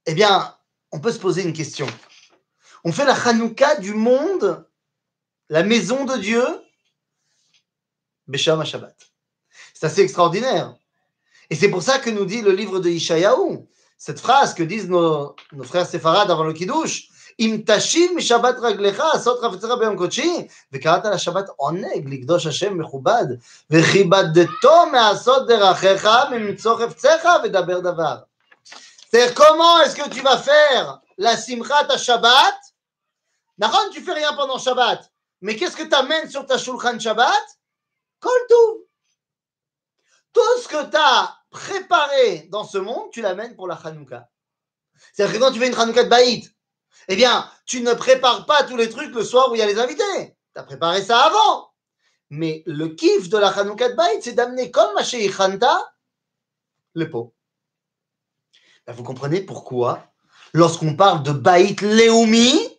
eh 0.06 0.14
bien, 0.14 0.56
on 0.92 1.00
peut 1.00 1.10
se 1.10 1.18
poser 1.18 1.42
une 1.42 1.52
question. 1.52 1.86
On 2.84 2.92
fait 2.92 3.04
la 3.04 3.14
Hanouka 3.14 3.76
du 3.76 3.94
monde, 3.94 4.64
la 5.48 5.62
maison 5.62 6.04
de 6.04 6.16
Dieu, 6.16 6.44
Besham 8.26 8.64
Shabbat. 8.64 8.96
C'est 9.74 9.86
assez 9.86 10.02
extraordinaire. 10.02 10.74
Et 11.50 11.54
c'est 11.54 11.68
pour 11.68 11.82
ça 11.82 11.98
que 11.98 12.10
nous 12.10 12.24
dit 12.24 12.42
le 12.42 12.52
livre 12.52 12.80
de 12.80 12.88
Ishayahu, 12.88 13.66
cette 13.98 14.20
phrase 14.20 14.54
que 14.54 14.62
disent 14.62 14.88
nos, 14.88 15.36
nos 15.52 15.64
frères 15.64 15.86
séfarades 15.86 16.30
avant 16.30 16.44
le 16.44 16.52
Kiddush, 16.52 17.08
אם 17.38 17.62
תשיב 17.66 18.12
משבת 18.16 18.54
רגליך, 18.58 19.02
עשות 19.12 19.40
חפצך 19.40 19.68
ביום 19.78 19.96
קודשי, 19.96 20.46
וקראת 20.72 21.04
לשבת 21.04 21.44
עונג, 21.56 22.08
לקדוש 22.08 22.46
השם 22.46 22.78
מכובד, 22.78 23.24
וכיבדתו 23.70 24.86
מעשות 24.92 25.46
דרכיך, 25.46 26.08
ממצוא 26.30 26.76
חפציך 26.78 27.28
ודבר 27.44 27.80
דבר. 27.80 28.16
C'est-à-dire, 29.10 29.34
comment 29.34 29.80
est-ce 29.80 29.96
que 29.96 30.08
tu 30.08 30.20
vas 30.22 30.38
faire 30.38 31.00
la 31.18 31.36
simchat 31.36 31.86
à 31.90 31.98
Shabbat 31.98 32.58
D'accord, 33.58 33.90
tu 33.92 34.00
fais 34.00 34.14
rien 34.14 34.32
pendant 34.34 34.58
Shabbat. 34.58 35.12
Mais 35.40 35.56
qu'est-ce 35.56 35.76
que 35.76 35.82
tu 35.82 35.94
amènes 35.94 36.30
sur 36.30 36.46
ta 36.46 36.58
shulchan 36.58 36.98
Shabbat? 36.98 37.58
Kol 38.20 38.40
tout. 38.48 38.86
Tout 40.32 40.60
ce 40.62 40.68
que 40.68 40.90
tu 40.90 40.96
as 40.96 41.36
préparé 41.50 42.48
dans 42.50 42.64
ce 42.64 42.78
monde, 42.78 43.10
tu 43.12 43.20
l'amènes 43.20 43.54
pour 43.54 43.68
la 43.68 43.74
Hanouka. 43.74 44.28
C'est-à-dire 45.12 45.34
que 45.34 45.40
quand 45.40 45.52
tu 45.52 45.58
fais 45.58 45.68
une 45.68 45.74
Hanouka 45.74 46.04
de 46.04 46.08
Baït, 46.08 46.54
eh 47.08 47.16
bien, 47.16 47.50
tu 47.66 47.82
ne 47.82 47.92
prépares 47.92 48.46
pas 48.46 48.62
tous 48.64 48.76
les 48.76 48.88
trucs 48.88 49.14
le 49.14 49.24
soir 49.24 49.50
où 49.50 49.54
il 49.54 49.58
y 49.58 49.62
a 49.62 49.66
les 49.66 49.78
invités. 49.78 50.36
Tu 50.54 50.60
as 50.60 50.62
préparé 50.62 51.02
ça 51.02 51.18
avant. 51.24 51.72
Mais 52.30 52.62
le 52.66 52.88
kiff 52.88 53.28
de 53.28 53.36
la 53.36 53.48
Hanouka 53.48 53.90
de 53.90 53.94
Baït, 53.94 54.22
c'est 54.22 54.32
d'amener 54.32 54.70
comme 54.70 55.02
chez 55.04 55.28
Khanta 55.28 55.92
le 56.94 57.10
pot. 57.10 57.34
Ben, 58.86 58.92
vous 58.94 59.02
comprenez 59.02 59.42
pourquoi, 59.42 60.06
lorsqu'on 60.52 60.96
parle 60.96 61.22
de 61.22 61.32
Baït 61.32 61.80
Léoumi, 61.80 62.71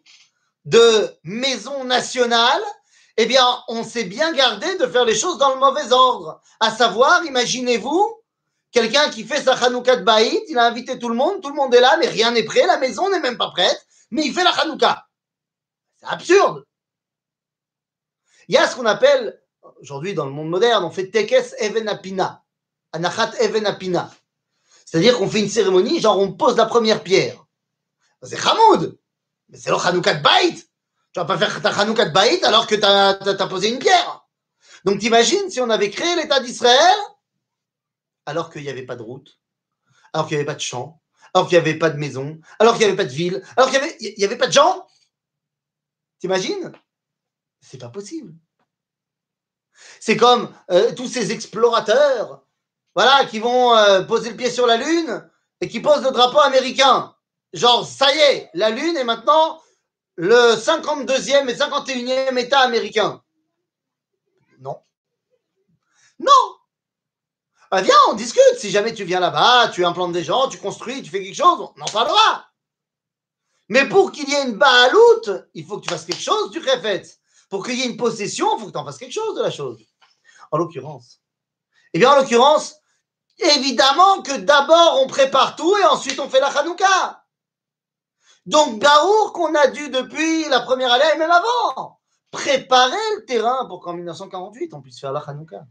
de 0.66 1.10
maison 1.24 1.84
nationale, 1.84 2.62
eh 3.18 3.26
bien, 3.26 3.46
on 3.68 3.84
s'est 3.84 4.06
bien 4.06 4.34
gardé 4.34 4.78
de 4.78 4.88
faire 4.88 5.06
les 5.06 5.16
choses 5.16 5.38
dans 5.38 5.54
le 5.54 5.60
mauvais 5.60 5.92
ordre. 5.92 6.42
À 6.60 6.72
savoir, 6.72 7.24
imaginez-vous, 7.26 8.22
quelqu'un 8.72 9.10
qui 9.10 9.24
fait 9.24 9.42
sa 9.42 9.54
Hanouka 9.54 9.98
de 9.98 10.04
Baït, 10.04 10.44
il 10.48 10.58
a 10.58 10.66
invité 10.66 10.98
tout 10.98 11.10
le 11.10 11.16
monde, 11.16 11.42
tout 11.42 11.50
le 11.50 11.56
monde 11.56 11.74
est 11.76 11.82
là, 11.82 11.98
mais 12.00 12.08
rien 12.08 12.32
n'est 12.32 12.44
prêt, 12.44 12.66
la 12.66 12.78
maison 12.78 13.10
n'est 13.10 13.20
même 13.20 13.38
pas 13.38 13.52
prête 13.52 13.86
mais 14.14 14.26
il 14.26 14.34
fait 14.34 14.44
la 14.44 14.52
Hanouka. 14.52 15.08
C'est 15.98 16.06
absurde. 16.06 16.66
Il 18.48 18.56
y 18.56 18.58
a 18.58 18.68
ce 18.68 18.76
qu'on 18.76 18.86
appelle, 18.86 19.42
aujourd'hui 19.82 20.14
dans 20.14 20.26
le 20.26 20.32
monde 20.32 20.50
moderne, 20.50 20.84
on 20.84 20.92
fait 20.92 21.10
Tekes 21.10 21.56
Evenapina, 21.58 22.44
Anachat 22.92 23.32
Evenapina. 23.40 24.12
C'est-à-dire 24.86 25.18
qu'on 25.18 25.28
fait 25.28 25.40
une 25.40 25.50
cérémonie, 25.50 26.00
genre 26.00 26.20
on 26.20 26.32
pose 26.32 26.56
la 26.58 26.68
première 26.68 27.04
pierre. 27.04 27.44
C'est 28.22 28.40
Hamoud, 28.46 29.00
mais 29.54 29.60
c'est 29.60 29.70
le 29.70 29.76
Hanouka 29.76 30.16
de 30.16 30.24
Baït. 30.24 30.68
Tu 31.14 31.20
vas 31.20 31.26
pas 31.26 31.38
faire 31.38 31.62
ta 31.62 31.70
Hanouka 31.70 32.06
de 32.06 32.12
Baït 32.12 32.44
alors 32.44 32.66
que 32.66 32.74
tu 32.74 32.84
as, 32.84 33.48
posé 33.48 33.70
une 33.70 33.78
pierre. 33.78 34.28
Donc 34.84 35.00
t'imagines 35.00 35.50
si 35.52 35.62
on 35.62 35.70
avait 35.70 35.92
créé 35.92 36.16
l'État 36.16 36.40
d'Israël 36.40 36.98
alors 38.26 38.50
qu'il 38.50 38.64
n'y 38.64 38.70
avait 38.70 38.86
pas 38.86 38.96
de 38.96 39.04
route, 39.04 39.40
alors 40.12 40.28
qu'il 40.28 40.38
n'y 40.38 40.40
avait 40.40 40.48
pas 40.48 40.56
de 40.56 40.62
champ, 40.62 41.02
alors 41.36 41.48
qu'il 41.48 41.58
n'y 41.58 41.62
avait 41.62 41.78
pas 41.78 41.92
de 41.92 41.98
maison, 41.98 42.40
alors 42.58 42.74
qu'il 42.74 42.88
n'y 42.88 42.94
avait 42.94 42.98
pas 42.98 43.06
de 43.06 43.14
ville, 43.14 43.44
alors 43.56 43.70
qu'il 43.70 44.16
n'y 44.18 44.24
avait 44.24 44.38
pas 44.38 44.48
de 44.48 44.54
gens. 44.54 44.88
T'imagines? 46.20 46.72
C'est 47.62 47.78
pas 47.78 47.90
possible. 47.90 48.34
C'est 50.00 50.18
comme 50.18 50.52
euh, 50.72 50.96
tous 50.96 51.08
ces 51.08 51.32
explorateurs, 51.32 52.44
voilà, 52.96 53.26
qui 53.26 53.38
vont 53.38 53.76
euh, 53.76 54.02
poser 54.02 54.32
le 54.32 54.36
pied 54.36 54.50
sur 54.50 54.66
la 54.66 54.78
Lune 54.78 55.30
et 55.62 55.68
qui 55.68 55.80
posent 55.80 56.04
le 56.04 56.12
drapeau 56.12 56.40
américain. 56.40 57.13
Genre, 57.54 57.86
ça 57.86 58.14
y 58.14 58.20
est, 58.20 58.50
la 58.54 58.72
Lune 58.72 58.98
est 58.98 59.04
maintenant 59.04 59.62
le 60.16 60.56
52e 60.56 61.48
et 61.48 61.56
51e 61.56 62.38
État 62.38 62.60
américain. 62.60 63.22
Non. 64.60 64.80
Non 66.20 66.32
bah, 67.74 67.82
viens, 67.82 67.96
on 68.10 68.14
discute. 68.14 68.60
Si 68.60 68.70
jamais 68.70 68.94
tu 68.94 69.04
viens 69.04 69.20
là-bas, 69.20 69.70
tu 69.70 69.84
implantes 69.84 70.12
des 70.12 70.24
gens, 70.24 70.48
tu 70.48 70.60
construis, 70.60 71.02
tu 71.02 71.10
fais 71.10 71.24
quelque 71.24 71.36
chose, 71.36 71.60
on 71.60 71.82
en 71.82 71.92
parlera. 71.92 72.46
Mais 73.68 73.90
pour 73.90 74.12
qu'il 74.12 74.30
y 74.30 74.34
ait 74.34 74.44
une 74.44 74.60
baaloute, 74.60 75.32
il 75.56 75.66
faut 75.66 75.80
que 75.80 75.86
tu 75.86 75.90
fasses 75.90 76.06
quelque 76.06 76.22
chose 76.22 76.52
du 76.52 76.60
refet. 76.60 77.02
Pour 77.50 77.66
qu'il 77.66 77.74
y 77.80 77.82
ait 77.82 77.90
une 77.90 77.98
possession, 77.98 78.56
il 78.56 78.60
faut 78.60 78.68
que 78.68 78.74
tu 78.74 78.78
en 78.78 78.86
fasses 78.86 79.00
quelque 79.00 79.14
chose 79.14 79.36
de 79.36 79.42
la 79.42 79.50
chose. 79.50 79.82
En 80.52 80.60
l'occurrence. 80.60 81.20
Eh 81.94 82.00
bien, 82.00 82.12
en 82.12 82.16
l'occurrence, 82.18 82.76
évidemment 83.40 84.22
que 84.22 84.38
d'abord 84.38 85.02
on 85.02 85.08
prépare 85.08 85.56
tout 85.56 85.76
et 85.78 85.86
ensuite 85.86 86.20
on 86.20 86.30
fait 86.30 86.40
la 86.40 86.50
Hanouka. 86.50 87.23
Donc, 88.46 88.80
Barour 88.80 89.34
qu'on 89.34 89.56
a 89.56 89.68
dû 89.68 89.90
depuis 89.90 90.48
la 90.50 90.60
première 90.60 90.92
année 90.92 91.18
même 91.18 91.32
avant, 91.32 92.00
préparer 92.34 92.98
le 93.18 93.26
terrain 93.26 93.66
pour 93.68 93.80
qu'en 93.80 93.94
1948 93.94 94.74
on 94.74 94.82
puisse 94.82 95.00
faire 95.00 95.14
la 95.14 95.20
Hanouka. 95.20 95.64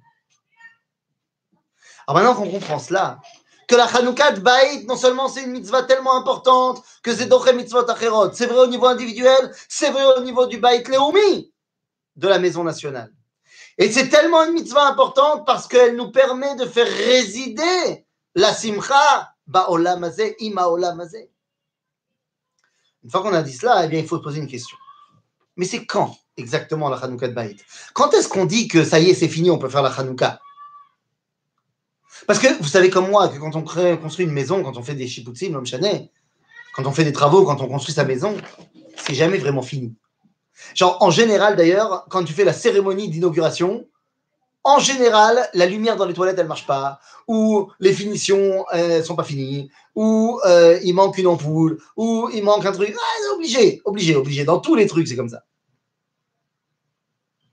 Alors 2.06 2.22
maintenant 2.22 2.34
qu'on 2.34 2.50
comprend 2.50 2.78
cela, 2.78 3.20
que 3.68 3.74
la 3.74 3.84
Hanouka 3.84 4.32
de 4.32 4.40
Baït, 4.40 4.88
non 4.88 4.96
seulement 4.96 5.28
c'est 5.28 5.42
une 5.42 5.50
mitzvah 5.50 5.82
tellement 5.82 6.16
importante 6.16 6.82
que 7.02 7.14
c'est 7.14 7.26
d'autres 7.26 7.52
mitzvot 7.52 7.90
acherot, 7.90 8.32
c'est 8.32 8.46
vrai 8.46 8.60
au 8.60 8.66
niveau 8.68 8.86
individuel, 8.86 9.52
c'est 9.68 9.90
vrai 9.90 10.04
au 10.16 10.20
niveau 10.20 10.46
du 10.46 10.58
Baït 10.58 10.88
Leoumi, 10.88 11.52
de 12.16 12.28
la 12.28 12.38
maison 12.38 12.64
nationale. 12.64 13.12
Et 13.78 13.90
c'est 13.90 14.08
tellement 14.08 14.44
une 14.44 14.52
mitzvah 14.52 14.86
importante 14.86 15.44
parce 15.46 15.66
qu'elle 15.66 15.96
nous 15.96 16.12
permet 16.12 16.54
de 16.56 16.64
faire 16.64 16.86
résider 16.86 18.06
la 18.34 18.54
simcha 18.54 19.34
ba'olam 19.46 20.04
hazeh, 20.04 20.36
Une 23.04 23.10
fois 23.10 23.22
qu'on 23.22 23.32
a 23.32 23.42
dit 23.42 23.52
cela, 23.52 23.84
eh 23.84 23.88
bien, 23.88 23.98
il 23.98 24.06
faut 24.06 24.16
se 24.16 24.22
poser 24.22 24.40
une 24.40 24.46
question. 24.46 24.76
Mais 25.56 25.66
c'est 25.66 25.84
quand 25.84 26.16
exactement 26.36 26.88
la 26.88 26.96
Hanouka 26.96 27.28
de 27.28 27.34
Baït 27.34 27.64
Quand 27.94 28.12
est-ce 28.14 28.28
qu'on 28.28 28.46
dit 28.46 28.68
que 28.68 28.84
ça 28.84 29.00
y 29.00 29.10
est, 29.10 29.14
c'est 29.14 29.28
fini, 29.28 29.50
on 29.50 29.58
peut 29.58 29.68
faire 29.68 29.82
la 29.82 29.90
Hanouka? 29.90 30.40
Parce 32.26 32.38
que 32.38 32.62
vous 32.62 32.68
savez 32.68 32.90
comme 32.90 33.10
moi 33.10 33.28
que 33.28 33.38
quand 33.38 33.56
on 33.56 33.62
construit 33.62 34.26
une 34.26 34.32
maison, 34.32 34.62
quand 34.62 34.76
on 34.76 34.82
fait 34.82 34.94
des 34.94 35.08
chipoutsim, 35.08 35.52
l'homme 35.52 35.66
chanet, 35.66 36.10
quand 36.74 36.86
on 36.86 36.92
fait 36.92 37.04
des 37.04 37.12
travaux, 37.12 37.44
quand 37.44 37.60
on 37.60 37.68
construit 37.68 37.94
sa 37.94 38.04
maison, 38.04 38.36
c'est 38.96 39.14
jamais 39.14 39.38
vraiment 39.38 39.62
fini. 39.62 39.94
Genre, 40.74 40.96
en 41.00 41.10
général 41.10 41.56
d'ailleurs, 41.56 42.06
quand 42.08 42.24
tu 42.24 42.32
fais 42.32 42.44
la 42.44 42.52
cérémonie 42.52 43.08
d'inauguration, 43.08 43.86
en 44.64 44.78
général, 44.78 45.48
la 45.54 45.66
lumière 45.66 45.96
dans 45.96 46.04
les 46.04 46.14
toilettes, 46.14 46.38
elle 46.38 46.46
marche 46.46 46.66
pas, 46.66 47.00
ou 47.26 47.70
les 47.80 47.92
finitions 47.92 48.64
ne 48.72 49.02
sont 49.02 49.16
pas 49.16 49.24
finies, 49.24 49.70
ou 49.94 50.40
euh, 50.44 50.78
il 50.82 50.94
manque 50.94 51.18
une 51.18 51.26
ampoule, 51.26 51.82
ou 51.96 52.30
il 52.32 52.44
manque 52.44 52.64
un 52.64 52.72
truc. 52.72 52.94
Ah, 52.96 53.34
obligé, 53.34 53.82
obligé, 53.84 54.14
obligé. 54.14 54.44
Dans 54.44 54.60
tous 54.60 54.74
les 54.74 54.86
trucs, 54.86 55.08
c'est 55.08 55.16
comme 55.16 55.28
ça. 55.28 55.42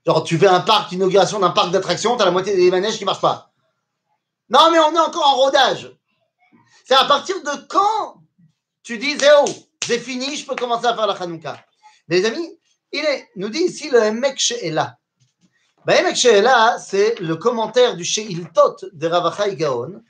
Genre, 0.06 0.24
tu 0.24 0.38
fais 0.38 0.46
un 0.46 0.60
parc 0.60 0.90
d'inauguration 0.90 1.40
d'un 1.40 1.50
parc 1.50 1.72
d'attractions, 1.72 2.16
tu 2.16 2.22
as 2.22 2.24
la 2.24 2.30
moitié 2.30 2.56
des 2.56 2.70
manèges 2.70 2.96
qui 2.96 3.04
marchent 3.04 3.20
pas. 3.20 3.52
Non, 4.48 4.70
mais 4.70 4.78
on 4.78 4.94
est 4.94 4.98
encore 4.98 5.26
en 5.26 5.36
rodage. 5.36 5.94
C'est 6.84 6.94
à 6.94 7.04
partir 7.04 7.36
de 7.42 7.66
quand 7.68 8.22
tu 8.82 8.98
dis, 8.98 9.16
Zéo, 9.18 9.44
c'est 9.86 9.98
fini, 9.98 10.36
je 10.36 10.46
peux 10.46 10.56
commencer 10.56 10.86
à 10.86 10.94
faire 10.94 11.06
la 11.06 11.14
Hanouka. 11.14 11.64
Les 12.08 12.24
amis, 12.24 12.58
il 12.92 13.04
est, 13.04 13.28
nous 13.36 13.48
dit 13.48 13.60
ici 13.60 13.90
le 13.90 14.12
mec 14.12 14.40
est 14.62 14.70
là. 14.70 14.96
Baemek 15.86 16.14
Sheela, 16.14 16.78
c'est 16.78 17.18
le 17.20 17.36
commentaire 17.36 17.96
du 17.96 18.04
Sheiltot 18.04 18.76
de 18.92 19.06
Ravachai 19.06 19.56
Gaon. 19.56 20.02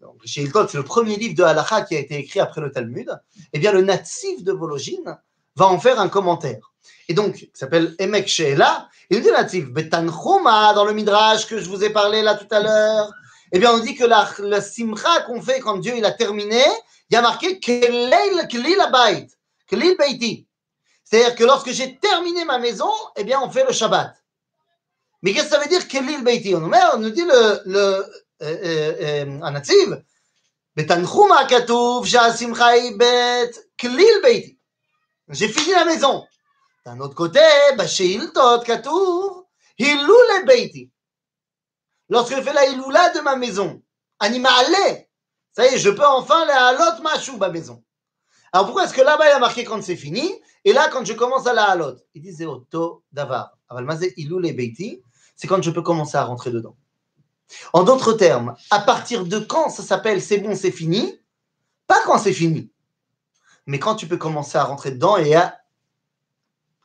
Donc, 0.00 0.20
Sheiltot, 0.24 0.68
c'est 0.68 0.76
le 0.76 0.84
premier 0.84 1.16
livre 1.16 1.34
de 1.34 1.42
Halacha 1.42 1.82
qui 1.82 1.96
a 1.96 1.98
été 1.98 2.16
écrit 2.16 2.38
après 2.38 2.60
le 2.60 2.70
Talmud. 2.70 3.10
Eh 3.52 3.58
bien, 3.58 3.72
le 3.72 3.82
natif 3.82 4.44
de 4.44 4.52
Vologine 4.52 5.18
va 5.56 5.66
en 5.66 5.80
faire 5.80 5.98
un 5.98 6.08
commentaire. 6.08 6.72
Et 7.08 7.14
donc, 7.14 7.42
il 7.42 7.50
s'appelle 7.54 7.96
Emek 7.98 8.28
Sheela. 8.28 8.88
Il 9.10 9.20
dit 9.20 9.32
natif, 9.32 9.64
Betanchuma, 9.66 10.72
dans 10.74 10.84
le 10.84 10.92
Midrash 10.92 11.48
que 11.48 11.58
je 11.58 11.68
vous 11.68 11.82
ai 11.82 11.90
parlé 11.90 12.22
là 12.22 12.36
tout 12.36 12.54
à 12.54 12.60
l'heure. 12.60 13.12
Eh 13.50 13.58
bien, 13.58 13.72
on 13.72 13.80
dit 13.80 13.96
que 13.96 14.04
la, 14.04 14.30
la 14.38 14.60
simcha 14.60 15.22
qu'on 15.22 15.42
fait 15.42 15.58
quand 15.58 15.78
Dieu 15.78 15.94
il 15.96 16.04
a 16.04 16.12
terminé, 16.12 16.62
il 17.10 17.14
y 17.14 17.16
a 17.16 17.22
marqué 17.22 17.58
Kelil 17.58 18.80
Abayit, 18.80 19.28
Kelil 19.66 19.96
Beiti. 19.98 20.46
C'est-à-dire 21.02 21.34
que 21.34 21.42
lorsque 21.42 21.70
j'ai 21.70 21.96
terminé 21.96 22.44
ma 22.44 22.58
maison, 22.58 22.92
eh 23.16 23.24
bien, 23.24 23.40
on 23.42 23.50
fait 23.50 23.66
le 23.66 23.72
Shabbat. 23.72 24.14
Mais 25.22 25.32
qu'est-ce 25.32 25.46
que 25.46 25.50
ça 25.50 25.60
veut 25.60 25.68
dire 25.68 25.88
Kelil 25.88 26.22
Beiti? 26.22 26.54
On 26.54 26.60
nous 26.98 27.10
dit 27.10 27.24
le, 27.24 27.60
le 27.66 28.06
euh, 28.42 29.24
Simcha 32.32 32.72
Bet, 32.96 33.50
Kelil 33.76 34.20
Beiti. 34.22 34.58
J'ai 35.30 35.48
fini 35.48 35.72
la 35.72 35.84
maison. 35.84 36.26
D'un 36.86 37.00
autre 37.00 37.14
côté, 37.14 37.40
chez 37.86 38.06
Hiltot 38.06 38.60
Katuv, 38.64 39.44
Hilule 39.78 40.46
Beiti. 40.46 40.90
Lorsque 42.08 42.30
la 42.30 42.66
Hilula 42.66 43.10
de 43.10 43.20
ma 43.20 43.36
maison, 43.36 43.82
Animale, 44.20 45.06
ça 45.52 45.66
y 45.66 45.74
est, 45.74 45.78
je 45.78 45.90
peux 45.90 46.06
enfin 46.06 46.46
la 46.46 46.68
halot 46.68 47.02
machou, 47.02 47.36
ma 47.36 47.50
maison. 47.50 47.84
Alors 48.52 48.66
pourquoi 48.66 48.84
est-ce 48.84 48.94
que 48.94 49.02
là-bas 49.02 49.28
il 49.28 49.32
a 49.32 49.38
marqué 49.38 49.64
quand 49.64 49.82
c'est 49.82 49.96
fini? 49.96 50.32
Et 50.64 50.72
là 50.72 50.88
quand 50.90 51.04
je 51.04 51.12
commence 51.12 51.46
à 51.46 51.52
la 51.52 51.64
halot 51.64 51.96
Il 52.14 52.22
dit 52.22 52.34
c'est 52.34 52.46
auto 52.46 53.04
davar. 53.12 53.52
Ilule 54.16 54.56
Beiti, 54.56 55.02
c'est 55.38 55.46
quand 55.46 55.62
je 55.62 55.70
peux 55.70 55.80
commencer 55.80 56.18
à 56.18 56.24
rentrer 56.24 56.50
dedans. 56.50 56.76
En 57.72 57.84
d'autres 57.84 58.12
termes, 58.12 58.54
à 58.70 58.80
partir 58.80 59.24
de 59.24 59.38
quand 59.38 59.70
ça 59.70 59.82
s'appelle 59.82 60.20
c'est 60.20 60.38
bon, 60.38 60.54
c'est 60.54 60.70
fini 60.70 61.18
Pas 61.86 62.02
quand 62.04 62.18
c'est 62.18 62.34
fini, 62.34 62.70
mais 63.64 63.78
quand 63.78 63.94
tu 63.94 64.06
peux 64.06 64.18
commencer 64.18 64.58
à 64.58 64.64
rentrer 64.64 64.90
dedans 64.90 65.16
et 65.16 65.34
à 65.34 65.58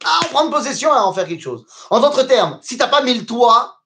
à 0.06 0.20
en 0.24 0.30
prendre 0.30 0.52
possession 0.52 0.92
à 0.92 1.02
en 1.02 1.14
faire 1.14 1.28
quelque 1.28 1.44
chose. 1.44 1.66
En 1.90 2.00
d'autres 2.00 2.24
termes, 2.24 2.60
si 2.62 2.76
tu 2.76 2.84
n'as 2.84 2.90
pas 2.90 3.02
mis 3.04 3.14
le 3.14 3.26
toit, 3.26 3.84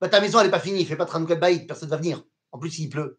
bah, 0.00 0.08
ta 0.08 0.20
maison, 0.20 0.38
elle 0.38 0.46
n'est 0.46 0.50
pas 0.50 0.60
finie. 0.60 0.84
Fais 0.84 0.96
pas 0.96 1.06
de 1.06 1.34
baït, 1.34 1.66
personne 1.66 1.88
ne 1.88 1.90
va 1.90 1.96
venir. 1.96 2.22
En 2.52 2.58
plus, 2.58 2.78
il 2.78 2.88
pleut. 2.88 3.18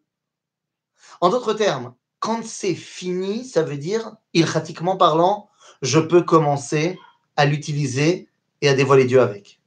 En 1.20 1.28
d'autres 1.28 1.54
termes, 1.54 1.94
quand 2.18 2.44
c'est 2.44 2.74
fini, 2.74 3.44
ça 3.44 3.62
veut 3.62 3.76
dire, 3.76 4.16
ilchatiquement 4.32 4.96
parlant, 4.96 5.48
je 5.82 5.98
peux 5.98 6.22
commencer 6.22 6.98
à 7.36 7.46
l'utiliser 7.46 8.28
et 8.60 8.68
à 8.68 8.74
dévoiler 8.74 9.04
Dieu 9.04 9.20
avec. 9.20 9.59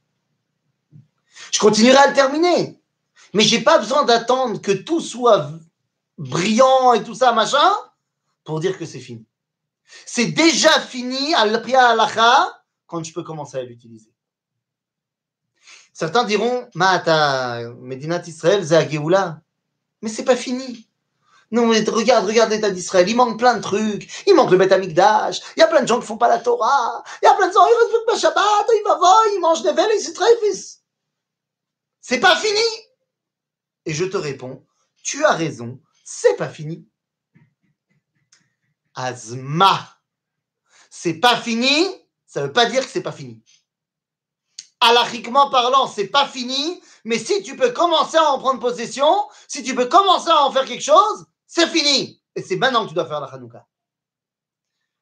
Je 1.54 1.60
continuerai 1.60 1.98
à 1.98 2.08
le 2.08 2.14
terminer. 2.14 2.80
Mais 3.32 3.44
j'ai 3.44 3.60
pas 3.60 3.78
besoin 3.78 4.02
d'attendre 4.02 4.60
que 4.60 4.72
tout 4.72 5.00
soit 5.00 5.52
brillant 6.18 6.94
et 6.94 7.04
tout 7.04 7.14
ça, 7.14 7.30
machin, 7.30 7.72
pour 8.42 8.58
dire 8.58 8.76
que 8.76 8.84
c'est 8.84 8.98
fini. 8.98 9.24
C'est 10.04 10.26
déjà 10.26 10.80
fini 10.80 11.32
à 11.34 11.46
l'alacha 11.46 12.60
quand 12.88 13.04
je 13.04 13.12
peux 13.12 13.22
commencer 13.22 13.56
à 13.56 13.62
l'utiliser. 13.62 14.10
Certains 15.92 16.24
diront, 16.24 16.68
Mata, 16.74 17.60
Medinat 17.78 18.22
Israël, 18.26 18.66
Géoula. 18.90 19.40
Mais 20.02 20.08
c'est 20.08 20.24
pas 20.24 20.34
fini. 20.34 20.88
Non, 21.52 21.68
mais 21.68 21.84
regarde, 21.84 22.26
regarde 22.26 22.50
l'État 22.50 22.70
d'Israël, 22.70 23.08
il 23.08 23.14
manque 23.14 23.38
plein 23.38 23.54
de 23.54 23.62
trucs. 23.62 24.10
Il 24.26 24.34
manque 24.34 24.50
le 24.50 24.56
Beth 24.56 24.72
Amikdash. 24.72 25.40
Il 25.56 25.60
y 25.60 25.62
a 25.62 25.68
plein 25.68 25.82
de 25.82 25.86
gens 25.86 26.00
qui 26.00 26.06
font 26.06 26.18
pas 26.18 26.28
la 26.28 26.38
Torah. 26.38 27.04
Il 27.22 27.26
y 27.26 27.28
a 27.28 27.34
plein 27.34 27.46
de 27.46 27.52
gens, 27.52 27.64
qui 27.64 27.74
respectent 27.84 28.06
pas 28.06 28.18
Shabbat, 28.18 28.66
ils 28.74 28.82
voir, 28.84 29.22
ils 29.32 29.40
mangent 29.40 29.62
des 29.62 30.00
c'est 30.00 30.14
très 30.14 30.36
fils. 30.38 30.80
C'est 32.06 32.20
pas 32.20 32.36
fini. 32.36 32.60
Et 33.86 33.94
je 33.94 34.04
te 34.04 34.18
réponds, 34.18 34.62
tu 35.02 35.24
as 35.24 35.32
raison, 35.32 35.80
c'est 36.04 36.36
pas 36.36 36.50
fini. 36.50 36.86
Azma. 38.94 39.88
C'est 40.90 41.14
pas 41.14 41.40
fini, 41.40 41.86
ça 42.26 42.42
veut 42.42 42.52
pas 42.52 42.66
dire 42.66 42.84
que 42.84 42.90
c'est 42.90 43.02
pas 43.02 43.10
fini. 43.10 43.42
Alachiquement 44.80 45.48
parlant, 45.48 45.86
c'est 45.86 46.08
pas 46.08 46.28
fini, 46.28 46.82
mais 47.04 47.18
si 47.18 47.42
tu 47.42 47.56
peux 47.56 47.72
commencer 47.72 48.18
à 48.18 48.32
en 48.32 48.38
prendre 48.38 48.60
possession, 48.60 49.26
si 49.48 49.62
tu 49.62 49.74
peux 49.74 49.86
commencer 49.86 50.28
à 50.28 50.44
en 50.44 50.52
faire 50.52 50.66
quelque 50.66 50.84
chose, 50.84 51.24
c'est 51.46 51.68
fini. 51.68 52.22
Et 52.36 52.42
c'est 52.42 52.56
maintenant 52.56 52.84
que 52.84 52.90
tu 52.90 52.94
dois 52.94 53.06
faire 53.06 53.22
la 53.22 53.28
Hanouka. 53.28 53.66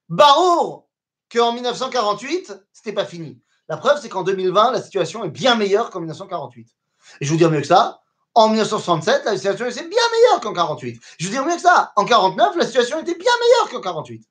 Barour, 0.09 0.89
qu'en 1.29 1.53
1948, 1.53 2.53
c'était 2.73 2.93
pas 2.93 3.07
fini. 3.07 3.43
La 3.67 3.77
preuve, 3.77 4.01
c'est 4.01 4.09
qu'en 4.09 4.23
2020, 4.23 4.71
la 4.71 4.81
situation 4.81 5.25
est 5.25 5.31
bien 5.31 5.57
meilleure 5.57 5.91
qu'en 5.91 5.99
1948. 5.99 6.77
Et 7.21 7.27
je 7.27 7.31
vous 7.31 7.39
dis 7.39 7.45
mieux 7.47 7.61
que 7.61 7.67
ça, 7.67 8.03
en 8.35 8.49
1967, 8.49 9.25
la 9.25 9.37
situation 9.37 9.67
était 9.67 9.89
bien 9.89 10.03
meilleure 10.11 10.41
qu'en 10.41 10.55
48. 10.55 11.03
Je 11.19 11.27
veux 11.27 11.31
dire 11.31 11.45
mieux 11.45 11.57
que 11.57 11.61
ça. 11.61 11.93
En 11.97 12.05
49, 12.05 12.57
la 12.57 12.67
situation 12.67 13.01
était 13.01 13.15
bien 13.15 13.33
meilleure 13.41 13.71
qu'en 13.71 13.81
48. 13.81 14.27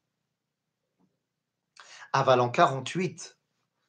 Aval 2.13 2.41
en 2.41 2.49
48, 2.49 3.37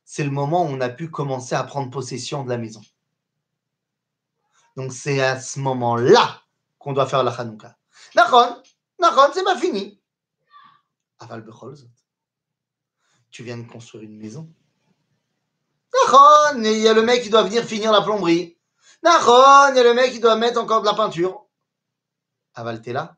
c'est 0.05 0.25
le 0.25 0.31
moment 0.31 0.65
où 0.65 0.67
on 0.67 0.81
a 0.81 0.91
pu 0.91 1.11
commencer 1.11 1.55
à 1.55 1.65
prendre 1.65 1.91
possession 1.91 2.45
de 2.45 2.51
la 2.51 2.59
maison. 2.59 2.83
Donc 4.77 4.93
c'est 4.93 5.21
à 5.21 5.41
ce 5.41 5.59
moment-là 5.61 6.43
qu'on 6.79 6.93
doit 6.93 7.07
faire 7.07 7.25
la 7.25 7.33
Hanouka. 7.33 7.77
Nachon, 8.15 8.63
Nachon, 8.99 9.33
c'est 9.35 9.45
pas 9.45 9.57
fini. 9.57 10.01
Aval 11.19 11.43
Becholzot, 11.43 11.89
tu 13.31 13.43
viens 13.43 13.59
de 13.59 13.67
construire 13.67 14.05
une 14.05 14.19
maison. 14.19 14.53
Nachon, 15.95 16.63
il 16.63 16.79
y 16.79 16.89
a 16.89 16.93
le 16.93 17.03
mec 17.03 17.23
qui 17.23 17.31
doit 17.31 17.43
venir 17.43 17.65
finir 17.65 17.93
la 17.93 18.03
plomberie. 18.03 18.59
Nahon, 19.03 19.73
il 19.73 19.77
y 19.77 19.81
a 19.81 19.83
le 19.83 19.95
mec 19.95 20.13
qui 20.13 20.21
doit 20.21 20.37
mettre 20.37 20.61
encore 20.61 20.81
de 20.81 20.87
la 20.87 20.95
peinture. 20.95 21.47
Aval, 22.55 22.81
t'es 22.81 22.93
là 22.93 23.17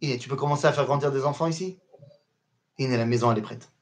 Il 0.00 0.18
tu 0.18 0.28
peux 0.28 0.36
commencer 0.36 0.66
à 0.66 0.72
faire 0.72 0.84
grandir 0.84 1.10
des 1.10 1.24
enfants 1.24 1.46
ici? 1.46 1.78
Est 2.78 2.96
la 2.96 3.06
maison, 3.06 3.32
elle 3.32 3.38
est 3.38 3.42
prête. 3.42 3.72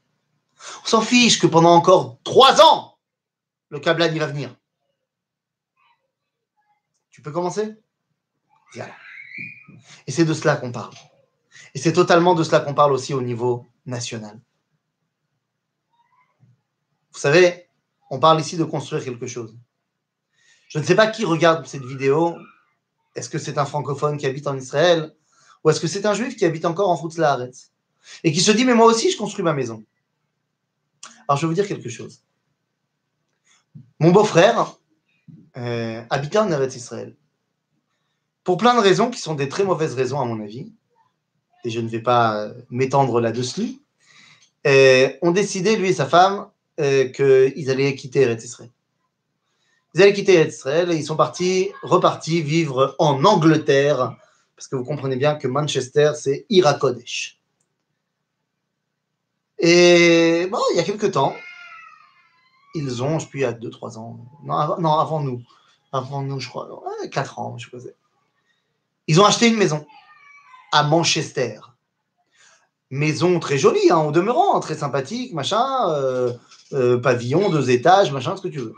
On 0.85 0.87
s'en 0.87 1.01
fiche 1.01 1.41
que 1.41 1.47
pendant 1.47 1.75
encore 1.75 2.19
trois 2.23 2.61
ans, 2.61 2.99
le 3.71 3.81
câblage, 3.81 4.13
il 4.13 4.21
va 4.21 4.27
venir. 4.27 4.55
Tu 7.11 7.23
peux 7.23 7.33
commencer? 7.33 7.75
Voilà. 8.75 8.95
Et 10.07 10.13
c'est 10.13 10.25
de 10.25 10.35
cela 10.35 10.57
qu'on 10.57 10.71
parle. 10.71 10.95
Et 11.75 11.79
c'est 11.79 11.93
totalement 11.93 12.35
de 12.35 12.45
cela 12.45 12.61
qu'on 12.61 12.75
parle 12.75 12.93
aussi 12.93 13.15
au 13.15 13.23
niveau 13.23 13.67
national. 13.87 14.41
Vous 17.13 17.19
savez, 17.19 17.69
on 18.12 18.18
parle 18.18 18.40
ici 18.42 18.59
de 18.59 18.64
construire 18.64 19.03
quelque 19.03 19.27
chose. 19.27 19.57
Je 20.68 20.79
ne 20.79 20.85
sais 20.85 20.94
pas 20.94 21.07
qui 21.07 21.25
regarde 21.25 21.66
cette 21.66 21.85
vidéo. 21.85 22.37
Est-ce 23.16 23.31
que 23.31 23.38
c'est 23.38 23.57
un 23.57 23.64
francophone 23.64 24.18
qui 24.18 24.27
habite 24.27 24.46
en 24.46 24.57
Israël 24.57 25.14
ou 25.64 25.70
est-ce 25.70 25.81
que 25.81 25.87
c'est 25.87 26.05
un 26.05 26.12
juif 26.12 26.37
qui 26.37 26.44
habite 26.44 26.66
encore 26.66 26.90
en 26.90 27.09
Laaretz 27.16 27.70
et 28.22 28.33
qui 28.33 28.40
se 28.40 28.51
dit 28.53 28.66
mais 28.66 28.75
moi 28.75 28.87
aussi 28.87 29.11
je 29.11 29.16
construis 29.16 29.42
ma 29.42 29.55
maison. 29.55 29.83
Alors 31.27 31.38
je 31.38 31.46
vais 31.46 31.48
vous 31.48 31.55
dire 31.55 31.66
quelque 31.66 31.88
chose. 31.88 32.22
Mon 33.98 34.11
beau-frère 34.11 34.77
euh, 35.57 36.03
habitait 36.11 36.38
en 36.38 36.51
Eretz 36.51 36.77
Israël. 36.77 37.16
Pour 38.44 38.59
plein 38.59 38.75
de 38.75 38.81
raisons 38.81 39.09
qui 39.09 39.20
sont 39.20 39.35
des 39.35 39.48
très 39.48 39.64
mauvaises 39.64 39.94
raisons 39.94 40.20
à 40.20 40.27
mon 40.27 40.42
avis, 40.42 40.70
et 41.64 41.70
je 41.70 41.81
ne 41.81 41.88
vais 41.88 42.03
pas 42.03 42.51
m'étendre 42.68 43.20
là-dessus, 43.20 43.79
euh, 44.66 45.11
ont 45.22 45.31
décidé, 45.31 45.77
lui 45.77 45.88
et 45.88 45.94
sa 45.94 46.07
femme, 46.07 46.48
euh, 46.83 47.09
qu'ils 47.09 47.71
allaient 47.71 47.95
quitter 47.95 48.23
Eretz. 48.23 48.61
Ils 49.95 50.03
allaient 50.03 50.12
quitter 50.12 50.35
Eretz 50.35 50.66
et 50.66 50.97
ils 50.97 51.05
sont 51.05 51.16
partis, 51.16 51.71
repartis 51.83 52.42
vivre 52.42 52.95
en 52.99 53.25
Angleterre, 53.25 54.16
parce 54.57 54.68
que 54.68 54.77
vous 54.77 54.85
comprenez 54.85 55.16
bien 55.16 55.35
que 55.35 55.49
Manchester, 55.49 56.12
c'est 56.14 56.47
Irakodesh. 56.51 57.38
Et 59.59 60.49
bon, 60.51 60.59
il 60.73 60.77
y 60.77 60.81
a 60.81 60.83
quelques 60.83 61.12
temps, 61.12 61.37
ils 62.75 63.03
ont, 63.03 63.18
je 63.18 63.29
plus, 63.29 63.40
il 63.40 63.42
y 63.42 63.47
a 63.47 63.53
2-3 63.53 63.99
ans, 63.99 64.18
non 64.45 64.99
avant, 64.99 65.21
nous, 65.21 65.42
avant 65.92 66.23
nous, 66.23 66.40
je 66.40 66.49
crois, 66.49 66.68
4 67.11 67.38
ans, 67.38 67.57
je 67.59 67.68
sais 67.79 67.95
Ils 69.07 69.21
ont 69.21 69.25
acheté 69.25 69.49
une 69.49 69.57
maison 69.57 69.87
à 70.73 70.83
Manchester 70.83 71.61
maison 72.92 73.40
très 73.40 73.59
jolie, 73.59 73.90
en 73.90 74.03
hein, 74.03 74.05
au 74.05 74.12
demeurant, 74.12 74.61
très 74.61 74.77
sympathique, 74.77 75.33
machin, 75.33 75.90
euh, 75.90 76.33
euh, 76.73 76.99
pavillon, 76.99 77.51
deux 77.51 77.71
étages, 77.71 78.13
machin, 78.13 78.37
ce 78.37 78.43
que 78.43 78.49
tu 78.49 78.59
veux. 78.59 78.75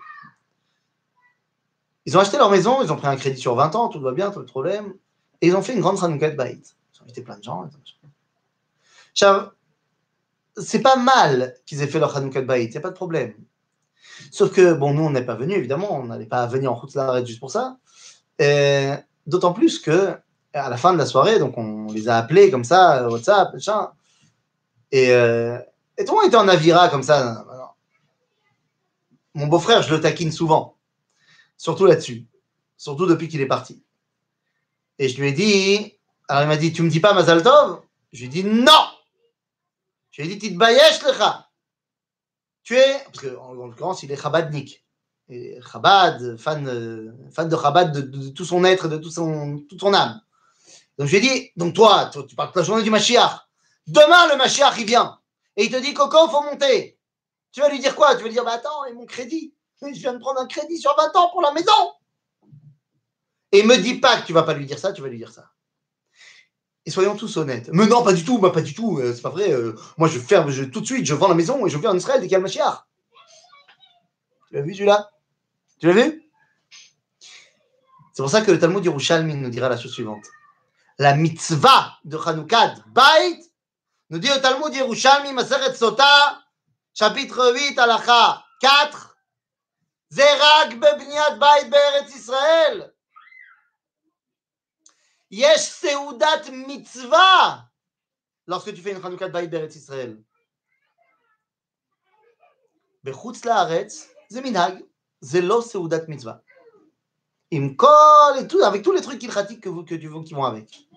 Ils 2.06 2.16
ont 2.16 2.20
acheté 2.20 2.36
leur 2.36 2.50
maison, 2.50 2.82
ils 2.82 2.92
ont 2.92 2.96
pris 2.96 3.06
un 3.06 3.16
crédit 3.16 3.40
sur 3.40 3.54
20 3.54 3.74
ans, 3.74 3.88
tout 3.88 4.00
va 4.00 4.12
bien, 4.12 4.30
pas 4.30 4.40
de 4.40 4.44
problème. 4.44 4.94
Et 5.40 5.48
ils 5.48 5.56
ont 5.56 5.62
fait 5.62 5.74
une 5.74 5.80
grande 5.80 6.02
Hanouka 6.02 6.30
de 6.30 6.36
Ils 6.36 7.00
ont 7.00 7.04
invité 7.04 7.22
plein 7.22 7.38
de 7.38 7.42
gens. 7.42 7.68
C'est 10.56 10.82
pas 10.82 10.96
mal 10.96 11.54
qu'ils 11.66 11.82
aient 11.82 11.86
fait 11.86 11.98
leur 11.98 12.16
Hanouka 12.16 12.42
de 12.42 12.56
il 12.56 12.70
n'y 12.70 12.76
a 12.76 12.80
pas 12.80 12.90
de 12.90 12.94
problème. 12.94 13.34
Sauf 14.30 14.52
que, 14.52 14.74
bon, 14.74 14.92
nous, 14.94 15.02
on 15.02 15.10
n'est 15.10 15.24
pas 15.24 15.34
venus, 15.34 15.56
évidemment, 15.56 15.98
on 15.98 16.04
n'allait 16.04 16.26
pas 16.26 16.46
venir 16.46 16.72
en 16.72 16.74
route 16.74 16.94
l'arrêt 16.94 17.24
juste 17.24 17.40
pour 17.40 17.50
ça. 17.50 17.78
D'autant 19.26 19.52
plus 19.52 19.78
que, 19.78 20.14
à 20.52 20.68
la 20.68 20.76
fin 20.76 20.92
de 20.92 20.98
la 20.98 21.06
soirée, 21.06 21.38
donc 21.38 21.56
on 21.56 21.86
les 21.90 22.08
a 22.08 22.18
appelés 22.18 22.50
comme 22.50 22.64
ça, 22.64 23.08
WhatsApp, 23.08 23.52
machin. 23.54 23.90
Et 24.92 25.10
euh, 25.10 25.58
Et 25.96 26.04
tout 26.04 26.12
le 26.12 26.18
monde 26.18 26.28
était 26.28 26.36
en 26.36 26.48
Avira 26.48 26.88
comme 26.88 27.02
ça. 27.02 27.44
Mon 29.34 29.48
beau-frère, 29.48 29.82
je 29.82 29.92
le 29.92 30.00
taquine 30.00 30.32
souvent. 30.32 30.78
Surtout 31.56 31.86
là-dessus. 31.86 32.26
Surtout 32.76 33.06
depuis 33.06 33.28
qu'il 33.28 33.40
est 33.40 33.46
parti. 33.46 33.82
Et 34.98 35.08
je 35.08 35.20
lui 35.20 35.28
ai 35.28 35.32
dit, 35.32 35.98
alors 36.28 36.44
il 36.44 36.48
m'a 36.48 36.56
dit, 36.56 36.72
tu 36.72 36.82
me 36.82 36.90
dis 36.90 37.00
pas 37.00 37.14
Mazal 37.14 37.42
Tov? 37.42 37.82
Je 38.12 38.20
lui 38.20 38.26
ai 38.26 38.28
dit 38.28 38.44
non 38.44 38.86
Je 40.10 40.22
lui 40.22 40.30
ai 40.30 40.34
dit, 40.34 40.50
Titbayesh 40.50 41.02
lecha 41.02 41.50
Tu 42.62 42.76
es, 42.76 42.98
parce 43.06 43.20
qu'en 43.20 43.50
en, 43.50 43.52
l'occurrence, 43.54 44.02
il 44.04 44.12
est 44.12 44.20
Chabadnik. 44.20 44.84
Et 45.28 45.58
fan, 45.62 46.18
euh, 46.68 47.12
fan 47.32 47.48
de 47.48 47.56
Chabad 47.56 47.92
de, 47.92 48.28
tout 48.28 48.44
son 48.44 48.64
être, 48.64 48.88
de 48.88 48.98
tout 48.98 49.10
son, 49.10 49.64
toute 49.68 49.80
son 49.80 49.94
âme. 49.94 50.20
Donc 50.98 51.08
je 51.08 51.16
lui 51.16 51.26
ai 51.26 51.28
dit, 51.28 51.50
donc 51.56 51.74
toi, 51.74 52.10
tu 52.28 52.36
parles 52.36 52.52
de 52.52 52.60
la 52.60 52.64
journée 52.64 52.82
du 52.82 52.90
Mashiach. 52.90 53.48
Demain, 53.86 54.28
le 54.28 54.36
Mashiach, 54.36 54.74
il 54.78 54.86
vient. 54.86 55.18
Et 55.56 55.64
il 55.64 55.70
te 55.70 55.76
dit, 55.76 55.94
Coco, 55.94 56.28
faut 56.28 56.42
monter. 56.42 56.93
Tu 57.54 57.60
vas 57.60 57.68
lui 57.68 57.78
dire 57.78 57.94
quoi? 57.94 58.16
Tu 58.16 58.22
vas 58.22 58.24
lui 58.24 58.32
dire, 58.32 58.44
bah 58.44 58.54
attends, 58.54 58.84
et 58.86 58.92
mon 58.92 59.06
crédit? 59.06 59.54
Je 59.80 60.00
viens 60.00 60.12
de 60.12 60.18
prendre 60.18 60.40
un 60.40 60.46
crédit 60.46 60.76
sur 60.76 60.94
20 60.96 61.14
ans 61.16 61.30
pour 61.30 61.40
la 61.40 61.52
maison. 61.52 61.92
Et 63.52 63.62
me 63.62 63.76
dis 63.76 63.94
pas 63.94 64.20
que 64.20 64.26
tu 64.26 64.32
vas 64.32 64.42
pas 64.42 64.54
lui 64.54 64.66
dire 64.66 64.78
ça, 64.78 64.92
tu 64.92 65.02
vas 65.02 65.08
lui 65.08 65.18
dire 65.18 65.30
ça. 65.30 65.52
Et 66.84 66.90
soyons 66.90 67.16
tous 67.16 67.36
honnêtes. 67.36 67.70
Mais 67.72 67.86
non, 67.86 68.02
pas 68.02 68.12
du 68.12 68.24
tout, 68.24 68.38
bah, 68.38 68.50
pas 68.50 68.60
du 68.60 68.74
tout, 68.74 68.98
euh, 68.98 69.14
c'est 69.14 69.22
pas 69.22 69.30
vrai. 69.30 69.52
Euh, 69.52 69.74
moi, 69.98 70.08
je 70.08 70.18
ferme 70.18 70.50
je, 70.50 70.64
tout 70.64 70.80
de 70.80 70.86
suite, 70.86 71.06
je 71.06 71.14
vends 71.14 71.28
la 71.28 71.34
maison 71.34 71.64
et 71.64 71.70
je 71.70 71.78
viens 71.78 71.92
en 71.92 71.96
Israël 71.96 72.20
dès 72.20 72.26
qu'il 72.26 72.36
y 72.36 72.60
a. 72.60 72.86
Tu 74.48 74.54
l'as 74.54 74.62
vu 74.62 74.74
celui-là? 74.74 75.10
Tu 75.78 75.86
l'as 75.86 75.92
vu? 75.92 76.28
C'est 78.12 78.22
pour 78.22 78.30
ça 78.30 78.42
que 78.42 78.50
le 78.50 78.58
Talmud 78.58 78.84
Yerushalmi 78.84 79.36
nous 79.36 79.50
dira 79.50 79.68
la 79.68 79.76
chose 79.76 79.92
suivante. 79.92 80.24
La 80.98 81.14
mitzvah 81.14 81.98
de 82.04 82.18
Hanoukat 82.18 82.74
Bait 82.88 83.40
nous 84.10 84.18
dit 84.18 84.30
au 84.30 84.40
Talmud 84.40 84.74
Yerushalmi 84.74 85.32
Maseret 85.32 85.74
Sota, 85.74 86.43
chapitre 86.94 87.52
8, 87.52 87.78
halacha 87.78 88.44
4, 88.60 89.16
Zerak 90.10 90.78
bebniat 90.78 91.36
Bait 91.36 91.68
be'eretz 91.68 92.14
Israël. 92.14 92.94
Yesh 95.30 95.68
seudat 95.68 96.50
mitzvah 96.52 97.68
lorsque 98.46 98.72
tu 98.72 98.80
fais 98.80 98.92
une 98.92 99.04
Hanoukat 99.04 99.28
Bait 99.28 99.48
be'eretz 99.48 99.76
Israël. 99.76 100.22
בחוץ 103.04 103.44
לארץ 103.44 104.08
זה 104.28 104.40
מנהג, 104.40 104.74
זה 105.20 105.40
לא 105.40 105.60
סעודת 105.60 106.08
מצווה. 106.08 106.34
עם 107.50 107.74
כל, 107.74 108.32
avec 108.66 108.82
tous 108.82 108.92
les 108.92 109.00
trucs 109.02 109.22
ilchatiques 109.22 109.60
que, 109.60 109.84
que 109.84 109.94
tu 109.94 110.08
veux, 110.08 110.22
qui 110.22 110.34
vont 110.34 110.44
avec. 110.44 110.88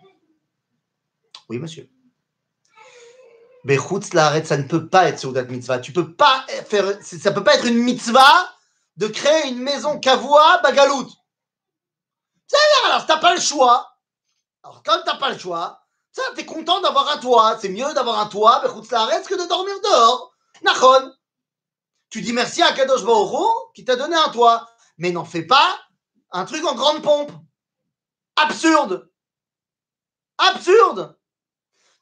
Oui, 1.50 1.60
monsieur. 1.60 1.90
Ça 3.66 4.58
ne 4.58 4.64
peut 4.64 4.88
pas 4.88 5.10
être 5.10 5.20
Seudat 5.20 5.44
Mitzvah. 5.44 5.80
Tu 5.80 5.92
peux 5.92 6.14
pas 6.14 6.46
faire, 6.70 6.98
ça 7.02 7.32
peut 7.32 7.44
pas 7.44 7.56
être 7.56 7.66
une 7.66 7.80
mitzvah 7.80 8.50
de 8.98 9.08
créer 9.08 9.50
une 9.50 9.60
maison 9.60 10.00
kavua 10.00 10.60
bagalout. 10.60 11.08
Alors, 12.86 13.06
t'as 13.06 13.18
pas 13.18 13.36
le 13.36 13.42
choix. 13.42 13.98
Alors, 14.64 14.82
comme 14.84 15.02
t'as 15.06 15.18
pas 15.18 15.32
le 15.32 15.38
choix, 15.38 15.82
ça, 16.12 16.22
t'es 16.36 16.46
content 16.46 16.82
d'avoir 16.82 17.10
un 17.12 17.18
toit. 17.18 17.58
C'est 17.60 17.70
mieux 17.70 17.94
d'avoir 17.94 18.20
un 18.20 18.28
toit, 18.28 18.62
Bechutz 18.62 18.90
que 18.90 19.42
de 19.42 19.48
dormir 19.48 19.76
dehors. 19.84 20.34
Nachon. 20.64 21.14
Tu 22.10 22.22
dis 22.22 22.34
merci 22.34 22.62
à 22.62 22.72
Kadosh 22.72 23.02
qui 23.76 23.84
t'a 23.84 23.96
donné 23.96 24.16
un 24.16 24.30
toit. 24.30 24.68
Mais 24.98 25.12
n'en 25.12 25.26
fais 25.26 25.44
pas 25.44 25.78
un 26.32 26.46
truc 26.46 26.66
en 26.66 26.76
grande 26.76 27.04
pompe. 27.04 27.32
Absurde. 28.36 29.12
Absurde 30.38 31.17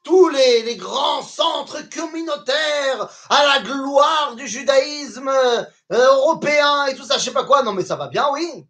tous 0.06 0.28
les, 0.28 0.76
grands 0.76 1.20
centres 1.20 1.82
communautaires 1.90 3.08
à 3.28 3.44
la 3.44 3.60
gloire 3.60 4.36
du 4.36 4.46
judaïsme 4.46 5.28
euh, 5.28 5.64
européen 5.90 6.86
et 6.86 6.94
tout 6.94 7.02
ça, 7.02 7.18
je 7.18 7.24
sais 7.24 7.32
pas 7.32 7.44
quoi. 7.44 7.64
Non, 7.64 7.72
mais 7.72 7.84
ça 7.84 7.96
va 7.96 8.06
bien, 8.06 8.28
oui. 8.32 8.68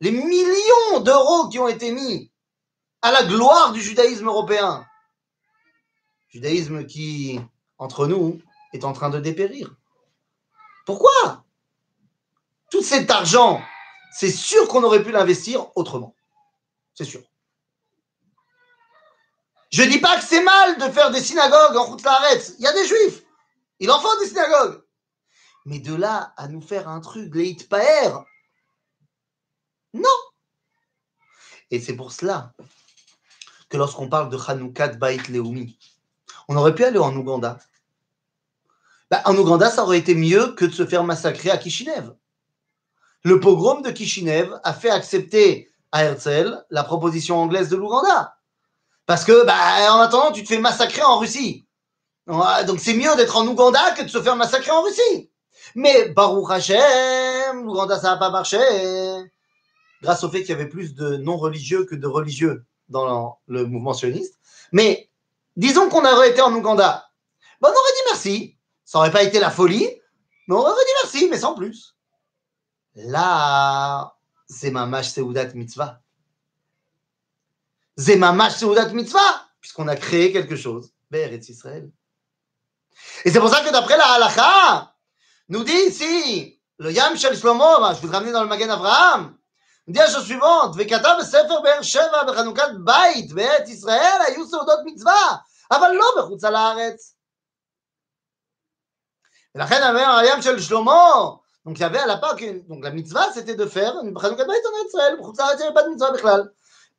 Les 0.00 0.10
millions 0.10 1.00
d'euros 1.00 1.50
qui 1.50 1.58
ont 1.58 1.68
été 1.68 1.92
mis 1.92 2.32
à 3.02 3.12
la 3.12 3.24
gloire 3.24 3.72
du 3.72 3.82
judaïsme 3.82 4.28
européen. 4.28 4.86
Judaïsme 6.30 6.86
qui, 6.86 7.38
entre 7.76 8.06
nous, 8.06 8.40
est 8.72 8.84
en 8.84 8.94
train 8.94 9.10
de 9.10 9.20
dépérir. 9.20 9.74
Pourquoi? 10.86 11.44
Tout 12.70 12.82
cet 12.82 13.10
argent, 13.10 13.60
c'est 14.10 14.32
sûr 14.32 14.68
qu'on 14.68 14.84
aurait 14.84 15.02
pu 15.02 15.12
l'investir 15.12 15.66
autrement. 15.76 16.14
C'est 16.94 17.04
sûr. 17.04 17.29
Je 19.70 19.82
dis 19.84 19.98
pas 19.98 20.18
que 20.18 20.24
c'est 20.24 20.42
mal 20.42 20.78
de 20.78 20.92
faire 20.92 21.10
des 21.10 21.20
synagogues 21.20 21.76
en 21.76 21.84
route. 21.84 22.02
Il 22.58 22.64
y 22.64 22.66
a 22.66 22.72
des 22.72 22.86
juifs. 22.86 23.22
Il 23.78 23.90
en 23.90 24.00
faut 24.00 24.18
des 24.20 24.26
synagogues. 24.26 24.82
Mais 25.64 25.78
de 25.78 25.94
là 25.94 26.32
à 26.36 26.48
nous 26.48 26.60
faire 26.60 26.88
un 26.88 27.00
truc, 27.00 27.34
leit 27.34 27.56
paer, 27.68 28.10
non. 29.92 30.08
Et 31.70 31.80
c'est 31.80 31.94
pour 31.94 32.12
cela 32.12 32.52
que 33.68 33.76
lorsqu'on 33.76 34.08
parle 34.08 34.30
de 34.30 34.38
Hanoukat 34.38 34.94
Bait 34.94 35.18
Leumi, 35.28 35.78
on 36.48 36.56
aurait 36.56 36.74
pu 36.74 36.84
aller 36.84 36.98
en 36.98 37.14
Ouganda. 37.14 37.58
Bah, 39.10 39.22
en 39.24 39.36
Ouganda, 39.36 39.70
ça 39.70 39.82
aurait 39.82 39.98
été 39.98 40.14
mieux 40.14 40.52
que 40.54 40.64
de 40.64 40.72
se 40.72 40.86
faire 40.86 41.04
massacrer 41.04 41.50
à 41.50 41.58
Kishinev. 41.58 42.14
Le 43.22 43.40
pogrom 43.40 43.82
de 43.82 43.90
Kishinev 43.90 44.58
a 44.64 44.72
fait 44.72 44.90
accepter 44.90 45.70
à 45.92 46.04
Herzl 46.04 46.64
la 46.70 46.84
proposition 46.84 47.38
anglaise 47.38 47.68
de 47.68 47.76
l'Ouganda. 47.76 48.36
Parce 49.10 49.24
que, 49.24 49.44
bah, 49.44 49.92
en 49.92 49.98
attendant, 49.98 50.30
tu 50.30 50.44
te 50.44 50.48
fais 50.48 50.60
massacrer 50.60 51.02
en 51.02 51.18
Russie. 51.18 51.66
Donc, 52.28 52.78
c'est 52.78 52.94
mieux 52.94 53.12
d'être 53.16 53.36
en 53.36 53.44
Ouganda 53.44 53.90
que 53.96 54.02
de 54.02 54.08
se 54.08 54.22
faire 54.22 54.36
massacrer 54.36 54.70
en 54.70 54.82
Russie. 54.82 55.32
Mais, 55.74 56.10
Baruch 56.10 56.48
Hashem, 56.48 57.64
l'Ouganda, 57.64 57.98
ça 57.98 58.10
n'a 58.10 58.18
pas 58.18 58.30
marché. 58.30 58.56
Grâce 60.00 60.22
au 60.22 60.30
fait 60.30 60.42
qu'il 60.42 60.50
y 60.50 60.52
avait 60.52 60.68
plus 60.68 60.94
de 60.94 61.16
non-religieux 61.16 61.86
que 61.86 61.96
de 61.96 62.06
religieux 62.06 62.64
dans 62.88 63.40
le 63.48 63.66
mouvement 63.66 63.94
sioniste. 63.94 64.38
Mais, 64.70 65.10
disons 65.56 65.88
qu'on 65.88 66.04
aurait 66.04 66.30
été 66.30 66.40
en 66.40 66.54
Ouganda. 66.54 67.10
Bon, 67.60 67.68
on 67.68 67.72
aurait 67.72 67.92
dit 67.96 68.02
merci. 68.06 68.56
Ça 68.84 68.98
n'aurait 68.98 69.10
pas 69.10 69.24
été 69.24 69.40
la 69.40 69.50
folie, 69.50 69.88
on 70.48 70.54
aurait 70.54 70.84
dit 70.86 70.92
merci, 71.02 71.28
mais 71.28 71.38
sans 71.38 71.54
plus. 71.54 71.96
Là, 72.94 74.14
c'est 74.48 74.70
ma 74.70 74.86
mâche 74.86 75.16
Mitzvah. 75.16 76.00
Zemamash 77.96 78.56
Seudat 78.56 78.88
Mitzvah, 78.92 79.46
puisqu'on 79.60 79.88
a 79.88 79.96
créé 79.96 80.32
quelque 80.32 80.56
chose. 80.56 80.92
Béretz 81.10 81.48
Israël. 81.48 81.90
Et 83.24 83.30
c'est 83.30 83.40
pour 83.40 83.48
ça 83.48 83.64
que 83.64 83.72
d'après 83.72 83.96
la 83.96 84.12
halakha, 84.12 84.94
nous 85.48 85.64
dit 85.64 85.72
ici, 85.88 86.60
le 86.78 86.92
Yam 86.92 87.16
Shel 87.16 87.36
Shlomo, 87.36 87.64
je 87.94 88.06
vous 88.06 88.12
ramener 88.12 88.32
dans 88.32 88.42
le 88.42 88.48
Magen 88.48 88.70
Abraham, 88.70 89.36
nous 89.86 89.92
dit 89.92 89.98
la 89.98 90.06
chose 90.06 90.24
suivante, 90.24 90.74
וכתב 90.76 91.16
בספר 91.20 91.60
באר 91.60 91.82
שבע 91.82 92.24
בחנוכת 92.24 92.68
בית 92.84 93.32
בארץ 93.32 93.68
ישראל 93.68 94.20
היו 94.26 94.46
סעודות 94.46 94.78
מצווה, 94.84 95.36
אבל 95.70 95.92
לא 95.92 96.06
מחוץ 96.18 96.44
על 96.44 96.56
הארץ. 96.56 97.16
ולכן 99.54 99.82
אומר 99.88 100.16
הים 100.16 100.42
של 100.42 100.60
שלמה, 100.60 101.36
donc 101.66 101.76
il 101.76 101.80
y 101.80 101.84
avait 101.84 101.98
à 101.98 102.06
la 102.06 102.16
part, 102.16 102.36
donc 102.68 102.84
la 102.84 102.90
mitzvah 102.90 103.32
c'était 103.34 103.54
de 103.54 103.66
faire 103.66 103.94
une 104.02 104.18
חנוכת 104.18 104.46
בית 104.46 104.64
en 104.66 104.86
Israël, 104.86 105.16
בחוץ 105.20 105.40
לארץ 105.40 105.60
il 105.60 105.62
n'y 105.62 105.64
avait 105.64 105.74
pas 105.74 105.82
de 105.82 105.88
mitzvah 105.88 106.12
בכלל. 106.12 106.48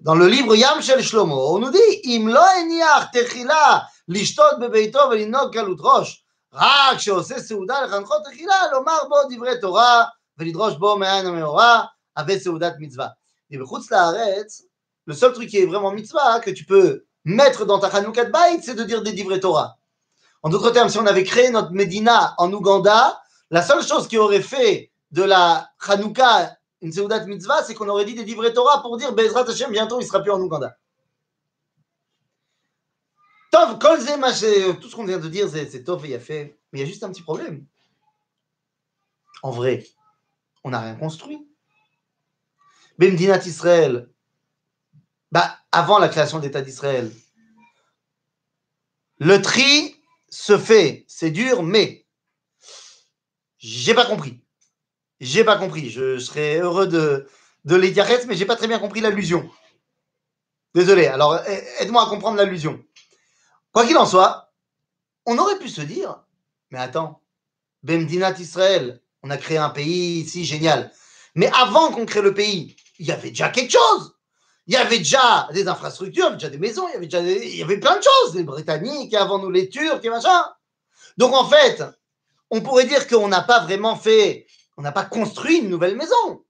Dans 0.02 0.16
le 0.16 0.26
livre 0.28 0.56
Yam 0.56 0.82
Shel 0.82 1.04
Shlomo, 1.04 1.56
on 1.56 1.60
nous 1.60 1.70
dit 1.70 2.02
Im 2.06 2.28
lo 2.28 2.42
eniach 2.60 3.12
techila 3.12 3.88
lishtot 4.08 4.58
bebeito 4.60 4.98
velinog 5.10 5.54
kalut 5.54 5.80
rosh. 5.80 6.24
רק 6.54 7.00
שעושה 7.00 7.40
סעודה 7.40 7.82
לחנכות 7.82 8.22
תחילה, 8.24 8.56
לומר 8.72 8.98
בו 9.10 9.16
דברי 9.30 9.60
תורה 9.62 10.04
ולדרוש 10.38 10.74
בו 10.74 10.98
מעין 10.98 11.26
המאורע, 11.26 11.82
avec 12.20 12.38
סעודת 12.38 12.74
מצווה. 12.80 13.08
Et 13.54 13.58
בחוץ 13.58 13.92
לארץ, 13.92 14.62
le 15.08 15.14
seul 15.14 15.34
truc 15.34 15.50
qui 15.50 15.60
est 15.60 15.68
vraiment 15.68 15.92
mitzvah, 15.92 16.40
que 16.40 16.50
tu 16.50 16.66
peux 16.66 17.06
mettre 17.24 17.66
dans 17.66 17.78
ta 17.78 17.88
Hanoukat 17.88 18.26
Bait, 18.26 18.60
c'est 18.64 18.74
de 18.74 18.84
dire 18.84 19.04
des 19.04 19.14
divrei 19.14 19.40
Torah. 19.40 19.78
En 20.42 20.50
d'autres 20.50 20.72
termes, 20.72 20.90
si 20.90 20.98
on 20.98 21.06
avait 21.06 21.24
créé 21.24 21.52
notre 21.52 21.72
Médina 21.74 22.34
en 22.40 22.52
Ouganda, 22.52 23.22
la 23.52 23.62
seule 23.62 23.84
chose 23.84 24.08
qui 24.08 24.18
aurait 24.18 24.42
fait 24.42 24.92
de 25.12 25.22
la 25.22 25.70
Hanouka 25.88 26.58
une 26.82 26.92
Seudat 26.92 27.26
Mitzvah, 27.26 27.64
c'est 27.64 27.74
qu'on 27.74 27.88
aurait 27.90 28.06
dit 28.06 28.16
des 28.16 28.24
livrets 28.24 28.54
Torah 28.54 28.82
pour 28.82 28.98
dire 28.98 29.14
Bezrat 29.14 29.50
Hashem, 29.50 29.72
bientôt 29.72 30.00
il 30.00 30.06
sera 30.06 30.22
plus 30.22 30.32
en 30.32 30.42
Ouganda. 30.42 30.78
Tov, 33.52 33.78
tout 33.80 34.90
ce 34.90 34.96
qu'on 34.96 35.06
vient 35.06 35.20
de 35.20 35.28
dire, 35.28 35.50
c'est 35.50 35.84
Tov 35.84 36.06
et 36.06 36.20
fait. 36.20 36.58
Mais 36.72 36.80
il 36.80 36.82
y 36.84 36.86
a 36.86 36.88
juste 36.88 37.04
un 37.04 37.10
petit 37.12 37.22
problème. 37.22 37.66
En 39.44 39.52
vrai, 39.52 39.86
on 40.64 40.70
n'a 40.70 40.80
rien 40.80 40.96
construit. 40.96 41.48
Bemdinat 42.98 43.46
Israël, 43.46 44.10
bah, 45.32 45.60
avant 45.72 46.00
la 46.00 46.10
création 46.10 46.40
de 46.40 46.44
l'État 46.44 46.62
d'Israël, 46.62 47.12
le 49.18 49.42
tri 49.42 50.02
se 50.30 50.58
fait, 50.58 51.06
c'est 51.08 51.32
dur, 51.32 51.62
mais 51.62 52.06
j'ai 53.58 53.94
pas 53.94 54.06
compris. 54.06 54.41
J'ai 55.22 55.44
pas 55.44 55.56
compris. 55.56 55.90
Je 55.92 56.18
serais 56.18 56.58
heureux 56.58 56.88
de, 56.88 57.28
de 57.66 57.76
les 57.76 57.92
dire, 57.92 58.08
mais 58.28 58.36
j'ai 58.36 58.46
pas 58.46 58.56
très 58.56 58.68
bien 58.68 58.80
compris 58.80 59.02
l'allusion. 59.02 59.50
Désolé. 60.74 61.06
Alors, 61.06 61.40
aide-moi 61.80 62.04
à 62.04 62.10
comprendre 62.10 62.38
l'allusion. 62.38 62.84
Quoi 63.72 63.86
qu'il 63.86 63.98
en 63.98 64.08
soit, 64.08 64.52
on 65.28 65.38
aurait 65.38 65.60
pu 65.60 65.70
se 65.70 65.82
dire, 65.82 66.24
mais 66.72 66.80
attends, 66.80 67.22
Bemdinat 67.84 68.40
Israël, 68.40 69.00
on 69.22 69.30
a 69.30 69.38
créé 69.38 69.58
un 69.58 69.70
pays 69.70 70.22
ici 70.22 70.44
génial. 70.44 70.92
Mais 71.36 71.52
avant 71.54 71.92
qu'on 71.92 72.08
crée 72.08 72.24
le 72.24 72.34
pays, 72.34 72.76
il 72.98 73.06
y 73.06 73.12
avait 73.12 73.30
déjà 73.30 73.50
quelque 73.50 73.72
chose. 73.72 74.16
Il 74.66 74.74
y 74.74 74.78
avait 74.78 74.98
déjà 74.98 75.48
des 75.54 75.68
infrastructures, 75.68 76.26
il 76.26 76.30
y 76.30 76.30
avait 76.30 76.38
déjà 76.38 76.50
des 76.50 76.58
maisons, 76.58 76.88
il 76.88 76.94
y 76.94 76.98
avait 76.98 77.06
déjà 77.06 77.22
il 77.22 77.58
y 77.58 77.64
avait 77.64 77.80
plein 77.80 77.98
de 77.98 78.04
choses. 78.04 78.36
Les 78.36 78.44
Britanniques, 78.44 79.14
avant 79.14 79.38
nous 79.38 79.52
les 79.52 79.70
Turcs 79.70 80.02
et 80.04 80.10
machin. 80.10 80.46
Donc 81.18 81.34
en 81.34 81.48
fait, 81.48 81.84
on 82.50 82.62
pourrait 82.62 82.86
dire 82.86 83.08
qu'on 83.08 83.28
n'a 83.28 83.42
pas 83.42 83.60
vraiment 83.60 83.96
fait, 83.96 84.48
on 84.78 84.82
n'a 84.82 84.92
pas 84.92 85.06
construit 85.06 85.58
une 85.58 85.70
nouvelle 85.70 85.96
maison. 85.96 86.44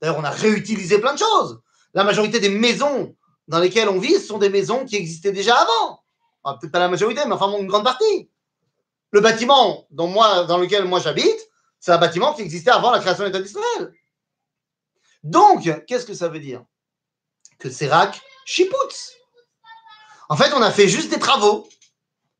D'ailleurs, 0.00 0.18
on 0.18 0.24
a 0.24 0.30
réutilisé 0.30 0.98
plein 0.98 1.14
de 1.14 1.18
choses. 1.18 1.60
La 1.94 2.04
majorité 2.04 2.40
des 2.40 2.48
maisons 2.48 3.14
dans 3.48 3.58
lesquelles 3.58 3.88
on 3.88 3.98
vit 3.98 4.18
sont 4.20 4.38
des 4.38 4.48
maisons 4.48 4.84
qui 4.84 4.96
existaient 4.96 5.32
déjà 5.32 5.56
avant. 5.56 6.02
Peut-être 6.58 6.72
pas 6.72 6.80
la 6.80 6.88
majorité, 6.88 7.22
mais 7.26 7.32
enfin 7.32 7.56
une 7.56 7.68
grande 7.68 7.84
partie. 7.84 8.28
Le 9.12 9.20
bâtiment 9.20 9.86
dans, 9.90 10.58
lequel 10.58 10.86
moi 10.86 10.98
j'habite, 10.98 11.48
c'est 11.78 11.92
un 11.92 11.98
bâtiment 11.98 12.32
qui 12.32 12.42
existait 12.42 12.70
avant 12.70 12.90
la 12.90 12.98
création 12.98 13.22
de 13.24 13.28
l'État 13.28 13.40
d'Israël. 13.40 13.92
Donc, 15.22 15.70
qu'est-ce 15.86 16.06
que 16.06 16.14
ça 16.14 16.28
veut 16.28 16.40
dire? 16.40 16.64
Que 17.58 17.70
c'est 17.70 17.86
Rak 17.86 18.20
Chiputz. 18.44 19.12
En 20.28 20.36
fait, 20.36 20.52
on 20.54 20.62
a 20.62 20.70
fait 20.70 20.88
juste 20.88 21.10
des 21.10 21.18
travaux. 21.18 21.68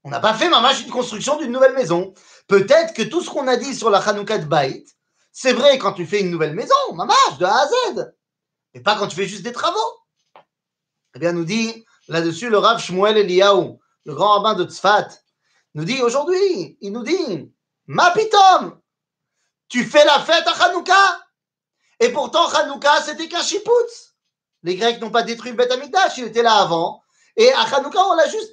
On 0.02 0.10
n'a 0.10 0.18
pas 0.18 0.34
fait, 0.34 0.48
mamash, 0.48 0.82
une 0.82 0.90
construction 0.90 1.36
d'une 1.36 1.52
nouvelle 1.52 1.74
maison. 1.74 2.12
Peut-être 2.52 2.92
que 2.92 3.00
tout 3.00 3.22
ce 3.22 3.30
qu'on 3.30 3.48
a 3.48 3.56
dit 3.56 3.74
sur 3.74 3.88
la 3.88 3.96
Hanouka 3.96 4.36
de 4.36 4.44
Baït, 4.44 4.86
c'est 5.32 5.54
vrai 5.54 5.78
quand 5.78 5.94
tu 5.94 6.04
fais 6.04 6.20
une 6.20 6.30
nouvelle 6.30 6.52
maison, 6.52 6.74
mamash, 6.92 7.38
de 7.38 7.46
A 7.46 7.62
à 7.62 7.66
Z. 7.66 8.12
Mais 8.74 8.82
pas 8.82 8.94
quand 8.94 9.06
tu 9.08 9.16
fais 9.16 9.24
juste 9.24 9.42
des 9.42 9.52
travaux. 9.52 9.78
Eh 11.14 11.18
bien, 11.18 11.32
nous 11.32 11.46
dit 11.46 11.82
là-dessus 12.08 12.50
le 12.50 12.58
Rav 12.58 12.78
Shmuel 12.78 13.16
Eliyahu, 13.16 13.78
le 14.04 14.14
grand 14.14 14.32
rabbin 14.34 14.52
de 14.52 14.70
Tzfat, 14.70 15.08
nous 15.72 15.86
dit 15.86 16.02
aujourd'hui, 16.02 16.76
il 16.82 16.92
nous 16.92 17.02
dit, 17.02 17.50
ma 17.86 18.10
pitom, 18.10 18.78
tu 19.70 19.82
fais 19.82 20.04
la 20.04 20.20
fête 20.20 20.46
à 20.46 20.64
Hanouka 20.64 21.24
Et 22.00 22.10
pourtant, 22.10 22.46
Hanouka, 22.48 23.00
c'était 23.00 23.28
qu'un. 23.28 23.40
Les 24.62 24.76
Grecs 24.76 25.00
n'ont 25.00 25.10
pas 25.10 25.22
détruit 25.22 25.52
Beth 25.52 25.72
Amikdash, 25.72 26.18
il 26.18 26.24
était 26.24 26.42
là 26.42 26.56
avant. 26.56 27.01
Et 27.36 27.50
à 27.52 27.62
Hanouka, 27.62 27.98
on 28.08 28.14
l'a 28.14 28.28
juste 28.28 28.52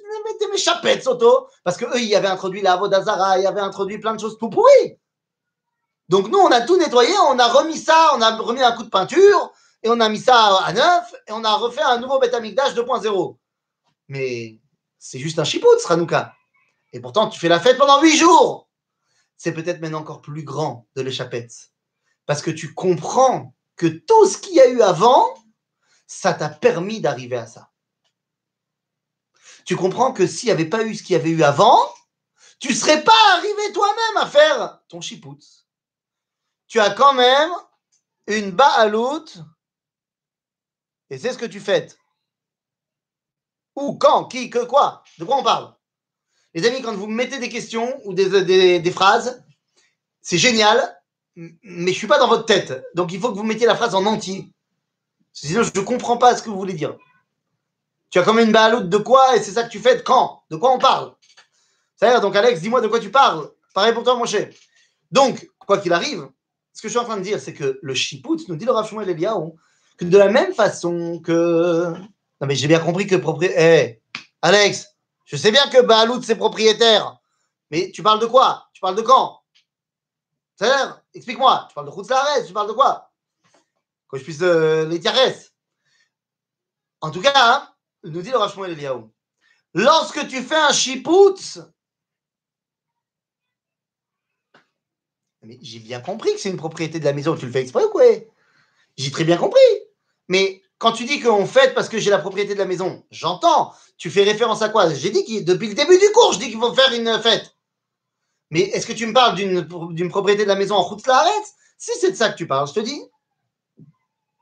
mis 0.50 0.58
chapettes, 0.58 1.04
Soto, 1.04 1.48
parce 1.64 1.76
qu'eux, 1.76 2.00
ils 2.00 2.14
avaient 2.14 2.28
introduit 2.28 2.62
la 2.62 2.76
Vodazara, 2.76 3.38
ils 3.38 3.46
avaient 3.46 3.60
introduit 3.60 3.98
plein 3.98 4.14
de 4.14 4.20
choses 4.20 4.38
tout 4.38 4.48
pourries. 4.48 4.98
Donc 6.08 6.28
nous, 6.28 6.38
on 6.38 6.50
a 6.50 6.62
tout 6.62 6.76
nettoyé, 6.76 7.12
on 7.28 7.38
a 7.38 7.46
remis 7.48 7.78
ça, 7.78 8.12
on 8.16 8.20
a 8.20 8.36
remis 8.36 8.62
un 8.62 8.72
coup 8.72 8.82
de 8.82 8.88
peinture, 8.88 9.52
et 9.82 9.88
on 9.90 10.00
a 10.00 10.08
mis 10.08 10.18
ça 10.18 10.56
à 10.64 10.72
neuf, 10.72 11.14
et 11.28 11.32
on 11.32 11.44
a 11.44 11.54
refait 11.54 11.82
un 11.82 11.98
nouveau 11.98 12.18
Beth 12.18 12.34
Amikdash 12.34 12.74
2.0. 12.74 13.36
Mais 14.08 14.58
c'est 14.98 15.18
juste 15.18 15.38
un 15.38 15.44
chiputz, 15.44 15.88
Hanouka. 15.88 16.34
Et 16.92 17.00
pourtant, 17.00 17.28
tu 17.28 17.38
fais 17.38 17.48
la 17.48 17.60
fête 17.60 17.78
pendant 17.78 18.00
huit 18.02 18.16
jours. 18.16 18.68
C'est 19.36 19.52
peut-être 19.52 19.80
même 19.80 19.94
encore 19.94 20.20
plus 20.20 20.42
grand 20.42 20.88
de 20.96 21.02
l'échappette. 21.02 21.52
Parce 22.26 22.42
que 22.42 22.50
tu 22.50 22.74
comprends 22.74 23.54
que 23.76 23.86
tout 23.86 24.26
ce 24.26 24.36
qu'il 24.38 24.54
y 24.54 24.60
a 24.60 24.68
eu 24.68 24.82
avant, 24.82 25.32
ça 26.06 26.34
t'a 26.34 26.48
permis 26.48 27.00
d'arriver 27.00 27.36
à 27.36 27.46
ça. 27.46 27.69
Tu 29.64 29.76
comprends 29.76 30.12
que 30.12 30.26
s'il 30.26 30.48
n'y 30.48 30.52
avait 30.52 30.64
pas 30.64 30.84
eu 30.84 30.94
ce 30.94 31.02
qu'il 31.02 31.14
y 31.14 31.18
avait 31.18 31.30
eu 31.30 31.42
avant, 31.42 31.78
tu 32.58 32.68
ne 32.68 32.74
serais 32.74 33.02
pas 33.02 33.12
arrivé 33.32 33.72
toi-même 33.72 34.22
à 34.22 34.26
faire 34.26 34.80
ton 34.88 35.00
chiputz. 35.00 35.66
Tu 36.66 36.80
as 36.80 36.90
quand 36.90 37.14
même 37.14 37.50
une 38.26 38.50
baalout 38.50 39.26
et 41.10 41.18
c'est 41.18 41.32
ce 41.32 41.38
que 41.38 41.46
tu 41.46 41.60
fais. 41.60 41.88
Où, 43.76 43.94
quand, 43.94 44.26
qui, 44.26 44.48
que, 44.48 44.64
quoi 44.64 45.02
De 45.18 45.24
quoi 45.24 45.36
on 45.36 45.42
parle? 45.42 45.74
Les 46.54 46.66
amis, 46.66 46.82
quand 46.82 46.94
vous 46.94 47.06
mettez 47.06 47.38
des 47.38 47.48
questions 47.48 48.00
ou 48.04 48.14
des, 48.14 48.92
phrases, 48.92 49.44
c'est 50.20 50.38
génial, 50.38 51.00
mais 51.36 51.52
je 51.62 51.80
ne 51.80 51.92
suis 51.92 52.06
pas 52.06 52.18
dans 52.18 52.28
votre 52.28 52.46
tête. 52.46 52.84
Donc 52.94 53.12
il 53.12 53.20
faut 53.20 53.30
que 53.30 53.36
vous 53.36 53.44
mettiez 53.44 53.66
la 53.66 53.76
phrase 53.76 53.94
en 53.94 54.04
entier. 54.06 54.52
Sinon, 55.32 55.62
je 55.62 55.78
ne 55.78 55.84
comprends 55.84 56.16
pas 56.16 56.36
ce 56.36 56.42
que 56.42 56.50
vous 56.50 56.58
voulez 56.58 56.74
dire. 56.74 56.96
Tu 58.10 58.18
as 58.18 58.32
même 58.32 58.46
une 58.46 58.52
baloute 58.52 58.88
de 58.88 58.98
quoi 58.98 59.36
et 59.36 59.42
c'est 59.42 59.52
ça 59.52 59.62
que 59.62 59.70
tu 59.70 59.78
fais 59.78 59.96
de 59.96 60.02
quand 60.02 60.42
De 60.50 60.56
quoi 60.56 60.72
on 60.72 60.78
parle? 60.78 61.14
Ça 61.96 62.18
donc 62.20 62.34
Alex, 62.34 62.60
dis-moi 62.60 62.80
de 62.80 62.88
quoi 62.88 62.98
tu 62.98 63.10
parles. 63.10 63.50
Pareil 63.74 63.92
pour 63.92 64.02
toi, 64.02 64.16
mon 64.16 64.26
cher. 64.26 64.48
Donc, 65.10 65.48
quoi 65.58 65.78
qu'il 65.78 65.92
arrive, 65.92 66.28
ce 66.72 66.82
que 66.82 66.88
je 66.88 66.92
suis 66.92 66.98
en 66.98 67.04
train 67.04 67.18
de 67.18 67.22
dire, 67.22 67.38
c'est 67.40 67.54
que 67.54 67.78
le 67.82 67.94
Chiput, 67.94 68.48
nous 68.48 68.56
dit 68.56 68.64
le 68.64 68.72
Rav 68.72 68.90
et 69.06 69.10
Eliaou, 69.10 69.56
que 69.96 70.04
de 70.04 70.18
la 70.18 70.28
même 70.28 70.54
façon 70.54 71.20
que 71.20 71.94
non, 72.40 72.46
mais 72.46 72.54
j'ai 72.54 72.68
bien 72.68 72.80
compris 72.80 73.06
que 73.06 73.16
propriétaire. 73.16 73.58
Eh, 73.86 74.02
Alex, 74.40 74.96
je 75.26 75.36
sais 75.36 75.50
bien 75.50 75.68
que 75.68 75.82
Baalout, 75.82 76.22
c'est 76.22 76.36
propriétaire. 76.36 77.18
Mais 77.70 77.90
tu 77.92 78.02
parles 78.02 78.20
de 78.20 78.26
quoi? 78.26 78.68
Tu 78.72 78.80
parles 78.80 78.96
de 78.96 79.02
quand? 79.02 79.42
C'est-à-dire, 80.56 81.02
explique-moi. 81.12 81.66
Tu 81.68 81.74
parles 81.74 81.86
de 81.86 81.92
Routzlares 81.92 82.46
Tu 82.46 82.52
parles 82.52 82.68
de 82.68 82.72
quoi? 82.72 83.10
Que 84.10 84.18
je 84.18 84.24
puisse 84.24 84.40
euh, 84.42 84.86
les 84.86 84.98
tiares. 85.00 85.16
En 87.02 87.10
tout 87.10 87.20
cas, 87.20 87.32
hein, 87.34 87.68
nous 88.04 88.22
dit 88.22 88.30
le 88.30 88.68
Eliaou. 88.68 89.10
Lorsque 89.74 90.26
tu 90.28 90.42
fais 90.42 90.56
un 90.56 90.72
chiputz, 90.72 91.60
mais 95.42 95.58
j'ai 95.62 95.78
bien 95.78 96.00
compris 96.00 96.32
que 96.34 96.40
c'est 96.40 96.50
une 96.50 96.56
propriété 96.56 96.98
de 96.98 97.04
la 97.04 97.12
maison. 97.12 97.36
Tu 97.36 97.46
le 97.46 97.52
fais 97.52 97.62
exprès 97.62 97.84
ou 97.84 97.90
quoi? 97.90 98.04
J'ai 98.96 99.10
très 99.10 99.24
bien 99.24 99.36
compris. 99.36 99.60
Mais 100.28 100.62
quand 100.78 100.92
tu 100.92 101.04
dis 101.04 101.20
qu'on 101.20 101.46
fête 101.46 101.74
parce 101.74 101.88
que 101.88 101.98
j'ai 101.98 102.10
la 102.10 102.18
propriété 102.18 102.54
de 102.54 102.58
la 102.58 102.66
maison, 102.66 103.04
j'entends. 103.10 103.72
Tu 103.96 104.10
fais 104.10 104.24
référence 104.24 104.62
à 104.62 104.68
quoi? 104.68 104.92
J'ai 104.92 105.10
dit 105.10 105.24
que 105.24 105.44
depuis 105.44 105.68
le 105.68 105.74
début 105.74 105.98
du 105.98 106.10
cours, 106.12 106.32
je 106.32 106.38
dis 106.38 106.50
qu'il 106.50 106.58
faut 106.58 106.74
faire 106.74 106.92
une 106.92 107.20
fête. 107.22 107.54
Mais 108.50 108.60
est-ce 108.60 108.86
que 108.86 108.92
tu 108.92 109.06
me 109.06 109.12
parles 109.12 109.36
d'une 109.36 110.08
propriété 110.08 110.42
de 110.42 110.48
la 110.48 110.56
maison 110.56 110.76
en 110.76 110.96
arrête 111.06 111.54
Si 111.78 111.92
c'est 112.00 112.10
de 112.10 112.16
ça 112.16 112.30
que 112.30 112.36
tu 112.36 112.46
parles, 112.46 112.68
je 112.68 112.74
te 112.74 112.80
dis. 112.80 113.00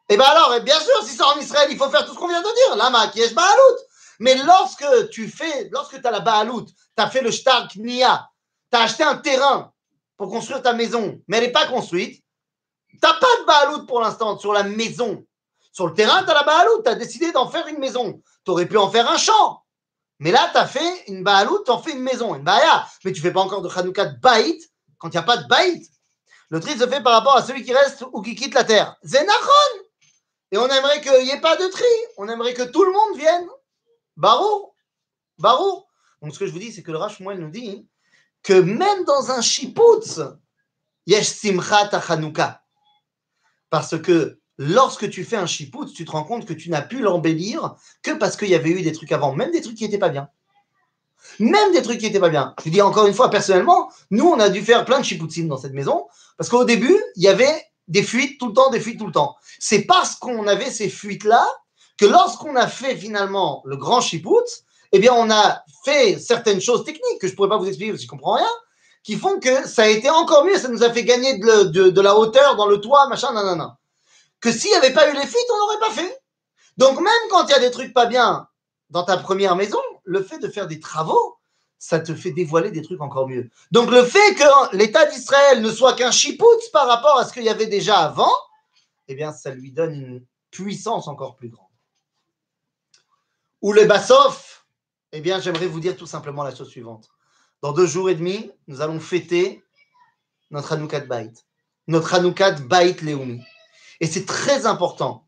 Eh 0.08 0.16
bien 0.16 0.26
alors, 0.26 0.54
eh 0.56 0.60
bien 0.60 0.78
sûr, 0.80 1.02
si 1.04 1.14
c'est 1.14 1.22
en 1.22 1.38
Israël, 1.38 1.68
il 1.70 1.76
faut 1.76 1.90
faire 1.90 2.06
tout 2.06 2.14
ce 2.14 2.18
qu'on 2.18 2.28
vient 2.28 2.40
de 2.40 2.66
dire. 2.66 2.76
Lama, 2.76 3.08
qui 3.08 3.20
est 3.20 3.34
Baalout. 3.34 3.78
Mais 4.20 4.34
lorsque 4.36 5.10
tu 5.10 5.28
fais, 5.28 5.68
lorsque 5.70 6.00
tu 6.00 6.06
as 6.06 6.10
la 6.10 6.20
Baalout, 6.20 6.64
tu 6.64 6.72
as 6.96 7.10
fait 7.10 7.20
le 7.20 7.30
Shtar 7.30 7.68
Knia, 7.68 8.28
tu 8.72 8.78
as 8.78 8.82
acheté 8.82 9.02
un 9.04 9.16
terrain 9.16 9.72
pour 10.16 10.30
construire 10.30 10.62
ta 10.62 10.72
maison, 10.72 11.20
mais 11.28 11.36
elle 11.36 11.44
n'est 11.44 11.52
pas 11.52 11.66
construite, 11.66 12.24
tu 12.90 12.98
n'as 13.02 13.14
pas 13.14 13.40
de 13.40 13.46
Baalout 13.46 13.86
pour 13.86 14.00
l'instant 14.00 14.38
sur 14.38 14.52
la 14.52 14.64
maison. 14.64 15.24
Sur 15.72 15.86
le 15.86 15.94
terrain, 15.94 16.24
tu 16.24 16.30
as 16.30 16.34
la 16.34 16.42
Baalout, 16.42 16.82
tu 16.82 16.90
as 16.90 16.96
décidé 16.96 17.30
d'en 17.30 17.48
faire 17.48 17.66
une 17.68 17.78
maison. 17.78 18.20
Tu 18.44 18.50
aurais 18.50 18.66
pu 18.66 18.76
en 18.76 18.90
faire 18.90 19.08
un 19.08 19.18
champ. 19.18 19.62
Mais 20.18 20.32
là, 20.32 20.48
tu 20.50 20.58
as 20.58 20.66
fait 20.66 21.04
une 21.06 21.22
Baalout, 21.22 21.62
tu 21.64 21.70
en 21.70 21.80
fais 21.80 21.92
une 21.92 22.02
maison, 22.02 22.34
une 22.34 22.42
Baïa. 22.42 22.86
Mais 23.04 23.12
tu 23.12 23.20
fais 23.20 23.30
pas 23.30 23.40
encore 23.40 23.62
de 23.62 23.68
Hanouka 23.68 24.06
de 24.06 24.18
Baït 24.18 24.60
quand 24.98 25.08
il 25.08 25.12
n'y 25.12 25.18
a 25.18 25.22
pas 25.22 25.36
de 25.36 25.46
Baït. 25.46 25.88
Le 26.50 26.58
tri 26.58 26.76
se 26.76 26.88
fait 26.88 27.02
par 27.02 27.12
rapport 27.12 27.36
à 27.36 27.42
celui 27.42 27.62
qui 27.62 27.72
reste 27.72 28.04
ou 28.12 28.22
qui 28.22 28.34
quitte 28.34 28.54
la 28.54 28.64
terre. 28.64 28.96
Zénachon 29.04 29.87
Et 30.52 30.58
on 30.58 30.66
aimerait 30.66 31.00
qu'il 31.00 31.24
n'y 31.24 31.30
ait 31.30 31.40
pas 31.40 31.56
de 31.56 31.66
tri. 31.66 31.84
On 32.16 32.28
aimerait 32.28 32.54
que 32.54 32.62
tout 32.62 32.84
le 32.84 32.92
monde 32.92 33.18
vienne. 33.18 33.46
Barou. 34.16 34.72
Barou. 35.38 35.84
Donc 36.22 36.34
ce 36.34 36.38
que 36.38 36.46
je 36.46 36.52
vous 36.52 36.58
dis, 36.58 36.72
c'est 36.72 36.82
que 36.82 36.90
le 36.90 36.98
Rachmoel 36.98 37.38
nous 37.38 37.50
dit 37.50 37.86
que 38.42 38.54
même 38.54 39.04
dans 39.04 39.30
un 39.30 39.40
Shiputz, 39.40 40.20
Yesh 41.06 41.26
Simchat 41.26 41.90
Hanouka. 42.08 42.62
Parce 43.70 44.00
que 44.00 44.40
lorsque 44.56 45.10
tu 45.10 45.24
fais 45.24 45.36
un 45.36 45.46
chipout, 45.46 45.86
tu 45.86 46.04
te 46.04 46.10
rends 46.10 46.24
compte 46.24 46.46
que 46.46 46.52
tu 46.52 46.70
n'as 46.70 46.82
pu 46.82 47.00
l'embellir 47.00 47.76
que 48.02 48.12
parce 48.12 48.36
qu'il 48.36 48.48
y 48.48 48.54
avait 48.54 48.70
eu 48.70 48.82
des 48.82 48.92
trucs 48.92 49.12
avant, 49.12 49.34
même 49.34 49.50
des 49.50 49.60
trucs 49.60 49.76
qui 49.76 49.84
n'étaient 49.84 49.98
pas 49.98 50.08
bien. 50.08 50.28
Même 51.38 51.72
des 51.72 51.82
trucs 51.82 51.98
qui 51.98 52.06
n'étaient 52.06 52.20
pas 52.20 52.28
bien. 52.28 52.54
Je 52.64 52.70
dis 52.70 52.82
encore 52.82 53.06
une 53.06 53.14
fois, 53.14 53.30
personnellement, 53.30 53.90
nous, 54.10 54.26
on 54.26 54.40
a 54.40 54.48
dû 54.48 54.62
faire 54.62 54.84
plein 54.84 55.00
de 55.00 55.04
chipoutines 55.04 55.48
dans 55.48 55.58
cette 55.58 55.74
maison, 55.74 56.06
parce 56.36 56.48
qu'au 56.48 56.64
début, 56.64 56.96
il 57.16 57.22
y 57.22 57.28
avait 57.28 57.64
des 57.88 58.02
fuites 58.02 58.38
tout 58.38 58.48
le 58.48 58.52
temps, 58.52 58.70
des 58.70 58.80
fuites 58.80 58.98
tout 58.98 59.06
le 59.06 59.12
temps. 59.12 59.36
C'est 59.58 59.82
parce 59.82 60.14
qu'on 60.14 60.46
avait 60.46 60.70
ces 60.70 60.88
fuites-là 60.88 61.46
que 61.96 62.06
lorsqu'on 62.06 62.54
a 62.54 62.68
fait 62.68 62.96
finalement 62.96 63.62
le 63.64 63.76
grand 63.76 64.00
chipout, 64.00 64.44
eh 64.92 64.98
bien, 64.98 65.12
on 65.14 65.30
a 65.30 65.62
fait 65.84 66.18
certaines 66.18 66.60
choses 66.60 66.84
techniques 66.84 67.20
que 67.20 67.26
je 67.26 67.32
ne 67.32 67.36
pourrais 67.36 67.48
pas 67.48 67.58
vous 67.58 67.66
expliquer 67.66 67.92
parce 67.92 68.00
que 68.00 68.06
je 68.06 68.10
comprends 68.10 68.34
rien, 68.34 68.48
qui 69.02 69.16
font 69.16 69.40
que 69.40 69.66
ça 69.66 69.82
a 69.82 69.88
été 69.88 70.08
encore 70.08 70.44
mieux, 70.44 70.56
ça 70.56 70.68
nous 70.68 70.82
a 70.82 70.90
fait 70.90 71.04
gagner 71.04 71.38
de, 71.38 71.90
de 71.90 72.00
la 72.00 72.16
hauteur 72.16 72.56
dans 72.56 72.66
le 72.66 72.80
toit, 72.80 73.08
machin, 73.08 73.32
nanana 73.32 73.78
que 74.40 74.52
s'il 74.52 74.70
n'y 74.70 74.76
avait 74.76 74.92
pas 74.92 75.10
eu 75.10 75.14
les 75.14 75.26
fuites, 75.26 75.50
on 75.52 75.58
n'aurait 75.58 75.80
pas 75.80 75.90
fait. 75.90 76.20
Donc 76.76 77.00
même 77.00 77.28
quand 77.30 77.46
il 77.46 77.50
y 77.50 77.54
a 77.54 77.60
des 77.60 77.70
trucs 77.70 77.92
pas 77.92 78.06
bien 78.06 78.48
dans 78.90 79.02
ta 79.02 79.16
première 79.16 79.56
maison, 79.56 79.80
le 80.04 80.22
fait 80.22 80.38
de 80.38 80.48
faire 80.48 80.66
des 80.66 80.80
travaux, 80.80 81.37
ça 81.78 82.00
te 82.00 82.14
fait 82.14 82.32
dévoiler 82.32 82.70
des 82.70 82.82
trucs 82.82 83.00
encore 83.00 83.28
mieux. 83.28 83.50
Donc 83.70 83.90
le 83.90 84.02
fait 84.04 84.34
que 84.34 84.76
l'État 84.76 85.06
d'Israël 85.06 85.62
ne 85.62 85.70
soit 85.70 85.94
qu'un 85.94 86.10
chipoutz 86.10 86.68
par 86.72 86.88
rapport 86.88 87.18
à 87.18 87.24
ce 87.24 87.32
qu'il 87.32 87.44
y 87.44 87.48
avait 87.48 87.66
déjà 87.66 87.98
avant, 87.98 88.32
eh 89.06 89.14
bien 89.14 89.32
ça 89.32 89.50
lui 89.50 89.72
donne 89.72 89.94
une 89.94 90.24
puissance 90.50 91.08
encore 91.08 91.36
plus 91.36 91.48
grande. 91.48 91.66
Ou 93.62 93.72
le 93.72 93.84
Bassof, 93.84 94.66
eh 95.12 95.20
bien 95.20 95.40
j'aimerais 95.40 95.66
vous 95.66 95.80
dire 95.80 95.96
tout 95.96 96.06
simplement 96.06 96.42
la 96.42 96.54
chose 96.54 96.68
suivante. 96.68 97.10
Dans 97.62 97.72
deux 97.72 97.86
jours 97.86 98.10
et 98.10 98.14
demi, 98.14 98.50
nous 98.66 98.80
allons 98.80 99.00
fêter 99.00 99.62
notre 100.50 100.72
Hanoukat 100.72 101.00
Bait, 101.00 101.32
notre 101.86 102.14
Hanoukat 102.14 102.52
Bait 102.52 102.96
Leumi. 103.02 103.42
Et 104.00 104.06
c'est 104.06 104.26
très 104.26 104.66
important 104.66 105.24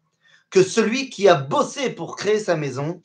que 0.48 0.62
celui 0.62 1.10
qui 1.10 1.28
a 1.28 1.34
bossé 1.34 1.90
pour 1.90 2.16
créer 2.16 2.38
sa 2.38 2.56
maison, 2.56 3.02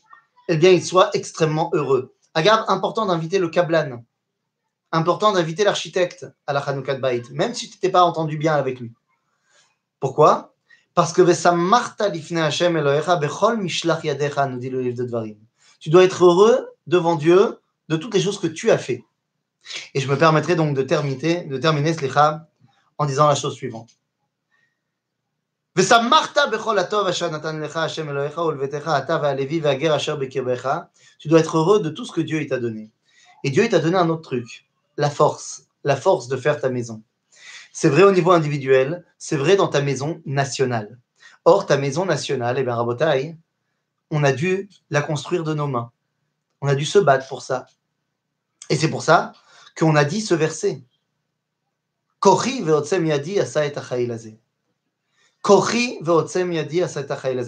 eh 0.47 0.57
bien, 0.57 0.71
il 0.71 0.83
soit 0.83 1.09
extrêmement 1.13 1.69
heureux. 1.73 2.14
Agarde, 2.35 2.65
important 2.67 3.05
d'inviter 3.05 3.39
le 3.39 3.47
Kablan. 3.47 4.03
Important 4.91 5.31
d'inviter 5.31 5.63
l'architecte 5.63 6.27
à 6.45 6.53
la 6.53 6.59
Hanouka 6.59 6.95
Bait, 6.95 7.23
même 7.31 7.53
si 7.53 7.69
tu 7.69 7.79
t'es 7.79 7.89
pas 7.89 8.03
entendu 8.03 8.37
bien 8.37 8.53
avec 8.53 8.81
lui. 8.81 8.91
Pourquoi? 10.01 10.53
Parce 10.93 11.13
que 11.13 11.21
nous 14.47 14.59
dit 14.59 14.69
le 14.69 14.81
livre 14.81 14.97
de 14.97 15.05
Dvarim. 15.05 15.37
Tu 15.79 15.89
dois 15.89 16.03
être 16.03 16.25
heureux 16.25 16.69
devant 16.87 17.15
Dieu 17.15 17.59
de 17.87 17.95
toutes 17.95 18.13
les 18.13 18.21
choses 18.21 18.39
que 18.39 18.47
tu 18.47 18.69
as 18.69 18.77
fait. 18.77 19.03
Et 19.93 20.01
je 20.01 20.09
me 20.09 20.17
permettrai 20.17 20.55
donc 20.55 20.75
de 20.75 20.81
terminer, 20.81 21.45
de 21.45 21.57
terminer 21.57 21.91
en 22.97 23.05
disant 23.05 23.27
la 23.27 23.35
chose 23.35 23.55
suivante. 23.55 23.91
Tu 31.19 31.27
dois 31.27 31.39
être 31.41 31.57
heureux 31.57 31.81
de 31.81 31.89
tout 31.89 32.05
ce 32.05 32.13
que 32.13 32.21
Dieu 32.21 32.47
t'a 32.47 32.59
donné. 32.59 32.93
Et 33.43 33.49
Dieu 33.49 33.67
t'a 33.67 33.79
donné 33.79 33.97
un 33.97 34.07
autre 34.07 34.21
truc, 34.21 34.69
la 34.95 35.09
force, 35.09 35.63
la 35.83 35.97
force 35.97 36.29
de 36.29 36.37
faire 36.37 36.61
ta 36.61 36.69
maison. 36.69 37.03
C'est 37.73 37.89
vrai 37.89 38.03
au 38.03 38.13
niveau 38.13 38.31
individuel, 38.31 39.03
c'est 39.17 39.35
vrai 39.35 39.57
dans 39.57 39.67
ta 39.67 39.81
maison 39.81 40.21
nationale. 40.25 40.97
Or, 41.43 41.65
ta 41.65 41.75
maison 41.75 42.05
nationale, 42.05 42.57
eh 42.57 42.63
bien, 42.63 42.75
Rabotai, 42.75 43.35
on 44.11 44.23
a 44.23 44.31
dû 44.31 44.69
la 44.89 45.01
construire 45.01 45.43
de 45.43 45.53
nos 45.53 45.67
mains. 45.67 45.91
On 46.61 46.69
a 46.69 46.75
dû 46.75 46.85
se 46.85 46.99
battre 46.99 47.27
pour 47.27 47.41
ça. 47.41 47.65
Et 48.69 48.77
c'est 48.77 48.89
pour 48.89 49.03
ça 49.03 49.33
qu'on 49.77 49.97
a 49.97 50.05
dit 50.05 50.21
ce 50.21 50.35
verset. 50.35 50.81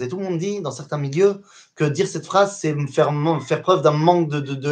Tout 0.08 0.18
le 0.18 0.22
monde 0.22 0.38
dit, 0.38 0.60
dans 0.60 0.70
certains 0.70 0.98
milieux, 0.98 1.42
que 1.74 1.82
dire 1.82 2.06
cette 2.06 2.26
phrase, 2.26 2.56
c'est 2.60 2.76
faire, 2.86 3.12
faire 3.44 3.60
preuve 3.60 3.82
d'un 3.82 3.90
manque 3.90 4.28
de, 4.28 4.38
de, 4.38 4.54
de 4.54 4.68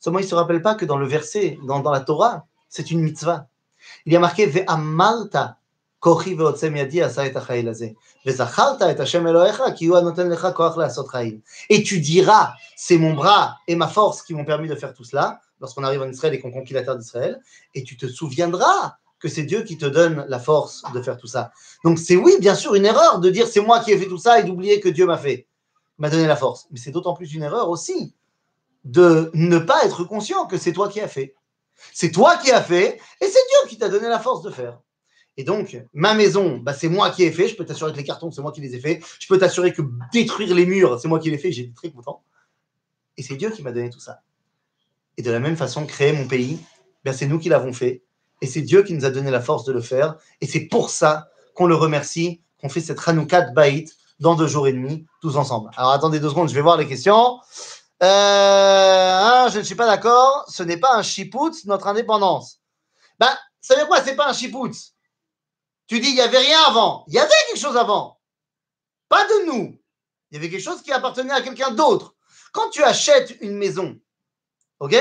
Seulement, 0.00 0.18
il 0.18 0.22
ne 0.22 0.28
se 0.28 0.34
rappelle 0.34 0.60
pas 0.60 0.74
que 0.74 0.84
dans 0.84 0.96
le 0.96 1.06
verset, 1.06 1.56
dans, 1.68 1.78
dans 1.78 1.92
la 1.92 2.00
Torah, 2.00 2.46
c'est 2.68 2.90
une 2.90 3.00
mitzvah. 3.00 3.46
Il 4.06 4.12
y 4.12 4.16
a 4.16 4.18
marqué 4.18 4.46
Ve'amalta 4.46 5.58
kochi 6.00 6.34
yadi 6.34 6.98
et 6.98 7.04
et 7.04 8.94
ki 9.74 9.86
hu 9.86 9.94
anoten 9.94 10.28
lecha 10.28 10.50
koach 10.50 10.76
la'asot 10.76 11.06
chayim. 11.08 11.40
Et 11.70 11.84
tu 11.84 12.00
diras, 12.00 12.54
c'est 12.74 12.98
mon 12.98 13.14
bras 13.14 13.56
et 13.68 13.76
ma 13.76 13.86
force 13.86 14.22
qui 14.22 14.34
m'ont 14.34 14.44
permis 14.44 14.68
de 14.68 14.74
faire 14.74 14.94
tout 14.94 15.04
cela, 15.04 15.40
lorsqu'on 15.60 15.84
arrive 15.84 16.02
en 16.02 16.08
Israël 16.08 16.34
et 16.34 16.40
qu'on 16.40 16.50
conquit 16.50 16.74
la 16.74 16.82
terre 16.82 16.96
d'Israël, 16.96 17.40
et 17.74 17.84
tu 17.84 17.96
te 17.96 18.08
souviendras 18.08 18.96
c'est 19.28 19.44
Dieu 19.44 19.62
qui 19.62 19.78
te 19.78 19.86
donne 19.86 20.24
la 20.28 20.38
force 20.38 20.82
de 20.94 21.02
faire 21.02 21.16
tout 21.16 21.26
ça. 21.26 21.52
Donc 21.84 21.98
c'est 21.98 22.16
oui, 22.16 22.32
bien 22.40 22.54
sûr, 22.54 22.74
une 22.74 22.84
erreur 22.84 23.20
de 23.20 23.30
dire 23.30 23.46
c'est 23.46 23.60
moi 23.60 23.80
qui 23.80 23.92
ai 23.92 23.98
fait 23.98 24.06
tout 24.06 24.18
ça 24.18 24.40
et 24.40 24.44
d'oublier 24.44 24.80
que 24.80 24.88
Dieu 24.88 25.06
m'a 25.06 25.18
fait, 25.18 25.46
m'a 25.98 26.10
donné 26.10 26.26
la 26.26 26.36
force. 26.36 26.66
Mais 26.70 26.78
c'est 26.78 26.90
d'autant 26.90 27.14
plus 27.14 27.34
une 27.34 27.42
erreur 27.42 27.70
aussi 27.70 28.14
de 28.84 29.30
ne 29.34 29.58
pas 29.58 29.84
être 29.84 30.04
conscient 30.04 30.46
que 30.46 30.56
c'est 30.56 30.72
toi 30.72 30.88
qui 30.88 31.00
as 31.00 31.08
fait. 31.08 31.34
C'est 31.92 32.10
toi 32.10 32.36
qui 32.36 32.50
as 32.50 32.62
fait 32.62 33.00
et 33.20 33.26
c'est 33.26 33.30
Dieu 33.30 33.68
qui 33.68 33.78
t'a 33.78 33.88
donné 33.88 34.08
la 34.08 34.18
force 34.18 34.42
de 34.42 34.50
faire. 34.50 34.80
Et 35.36 35.44
donc, 35.44 35.76
ma 35.92 36.14
maison, 36.14 36.58
bah, 36.58 36.72
c'est 36.72 36.88
moi 36.88 37.10
qui 37.10 37.22
ai 37.22 37.30
fait. 37.30 37.48
Je 37.48 37.56
peux 37.56 37.66
t'assurer 37.66 37.92
que 37.92 37.98
les 37.98 38.04
cartons, 38.04 38.30
c'est 38.30 38.40
moi 38.40 38.52
qui 38.52 38.62
les 38.62 38.74
ai 38.74 38.80
fait. 38.80 39.00
Je 39.18 39.26
peux 39.26 39.38
t'assurer 39.38 39.72
que 39.72 39.82
détruire 40.12 40.54
les 40.54 40.64
murs, 40.64 40.98
c'est 40.98 41.08
moi 41.08 41.18
qui 41.18 41.30
les 41.30 41.36
ai 41.36 41.38
fait. 41.38 41.52
J'ai 41.52 41.72
très 41.72 41.90
content. 41.90 42.22
Et 43.18 43.22
c'est 43.22 43.36
Dieu 43.36 43.50
qui 43.50 43.62
m'a 43.62 43.72
donné 43.72 43.90
tout 43.90 44.00
ça. 44.00 44.22
Et 45.18 45.22
de 45.22 45.30
la 45.30 45.40
même 45.40 45.56
façon, 45.56 45.86
créer 45.86 46.12
mon 46.12 46.26
pays, 46.26 46.58
ben, 47.04 47.12
c'est 47.12 47.26
nous 47.26 47.38
qui 47.38 47.48
l'avons 47.48 47.72
fait. 47.72 48.02
Et 48.42 48.46
c'est 48.46 48.62
Dieu 48.62 48.82
qui 48.82 48.94
nous 48.94 49.04
a 49.04 49.10
donné 49.10 49.30
la 49.30 49.40
force 49.40 49.64
de 49.64 49.72
le 49.72 49.80
faire. 49.80 50.16
Et 50.40 50.46
c'est 50.46 50.66
pour 50.66 50.90
ça 50.90 51.28
qu'on 51.54 51.66
le 51.66 51.74
remercie, 51.74 52.42
qu'on 52.60 52.68
fait 52.68 52.80
cette 52.80 53.06
Hanoukat 53.06 53.52
Baït 53.52 53.96
dans 54.20 54.34
deux 54.34 54.46
jours 54.46 54.66
et 54.68 54.72
demi, 54.72 55.06
tous 55.20 55.36
ensemble. 55.36 55.70
Alors 55.76 55.92
attendez 55.92 56.20
deux 56.20 56.28
secondes, 56.28 56.48
je 56.48 56.54
vais 56.54 56.60
voir 56.60 56.76
les 56.76 56.86
questions. 56.86 57.40
Euh, 58.02 59.48
je 59.50 59.58
ne 59.58 59.62
suis 59.62 59.74
pas 59.74 59.86
d'accord, 59.86 60.44
ce 60.48 60.62
n'est 60.62 60.76
pas 60.76 60.94
un 60.94 61.02
chipout, 61.02 61.52
notre 61.64 61.86
indépendance. 61.86 62.60
Ben, 63.18 63.34
dire 63.74 63.86
quoi, 63.86 64.02
c'est 64.02 64.16
pas 64.16 64.28
un 64.28 64.32
chipout 64.32 64.72
Tu 65.86 66.00
dis, 66.00 66.08
il 66.08 66.14
n'y 66.14 66.20
avait 66.20 66.38
rien 66.38 66.60
avant. 66.66 67.04
Il 67.08 67.14
y 67.14 67.18
avait 67.18 67.30
quelque 67.48 67.60
chose 67.60 67.76
avant. 67.76 68.20
Pas 69.08 69.24
de 69.24 69.46
nous. 69.46 69.78
Il 70.30 70.34
y 70.34 70.38
avait 70.38 70.50
quelque 70.50 70.62
chose 70.62 70.82
qui 70.82 70.92
appartenait 70.92 71.32
à 71.32 71.40
quelqu'un 71.40 71.70
d'autre. 71.70 72.14
Quand 72.52 72.70
tu 72.70 72.82
achètes 72.82 73.36
une 73.40 73.56
maison, 73.56 73.98
ok, 74.80 74.94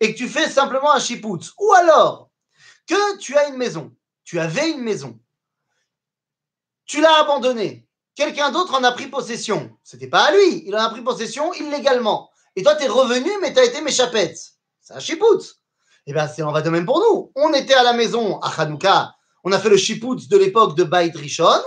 et 0.00 0.12
que 0.12 0.18
tu 0.18 0.28
fais 0.28 0.48
simplement 0.48 0.92
un 0.92 1.00
chipout, 1.00 1.40
ou 1.58 1.72
alors 1.72 2.27
que 2.88 3.18
tu 3.18 3.36
as 3.36 3.48
une 3.48 3.56
maison, 3.56 3.94
tu 4.24 4.40
avais 4.40 4.70
une 4.70 4.82
maison, 4.82 5.18
tu 6.86 7.00
l'as 7.00 7.20
abandonnée, 7.20 7.86
quelqu'un 8.14 8.50
d'autre 8.50 8.74
en 8.74 8.82
a 8.82 8.90
pris 8.92 9.06
possession. 9.06 9.70
C'était 9.84 10.08
pas 10.08 10.24
à 10.24 10.32
lui, 10.32 10.64
il 10.66 10.74
en 10.74 10.80
a 10.80 10.90
pris 10.90 11.02
possession 11.02 11.52
illégalement. 11.54 12.30
Et 12.56 12.62
toi, 12.64 12.74
tu 12.74 12.84
es 12.84 12.88
revenu, 12.88 13.30
mais 13.40 13.52
tu 13.52 13.60
as 13.60 13.64
été 13.64 13.80
méchapette. 13.82 14.38
C'est 14.80 14.94
un 14.94 14.98
chipout. 14.98 15.40
Eh 16.06 16.12
bien, 16.12 16.26
c'est 16.26 16.42
en 16.42 16.50
va 16.50 16.62
de 16.62 16.70
même 16.70 16.86
pour 16.86 16.98
nous. 16.98 17.30
On 17.36 17.52
était 17.52 17.74
à 17.74 17.84
la 17.84 17.92
maison 17.92 18.40
à 18.40 18.48
Hanouka, 18.60 19.14
on 19.44 19.52
a 19.52 19.58
fait 19.58 19.68
le 19.68 19.76
chipout 19.76 20.28
de 20.28 20.36
l'époque 20.36 20.76
de 20.76 20.82
Baït 20.82 21.14
Rishon, 21.14 21.62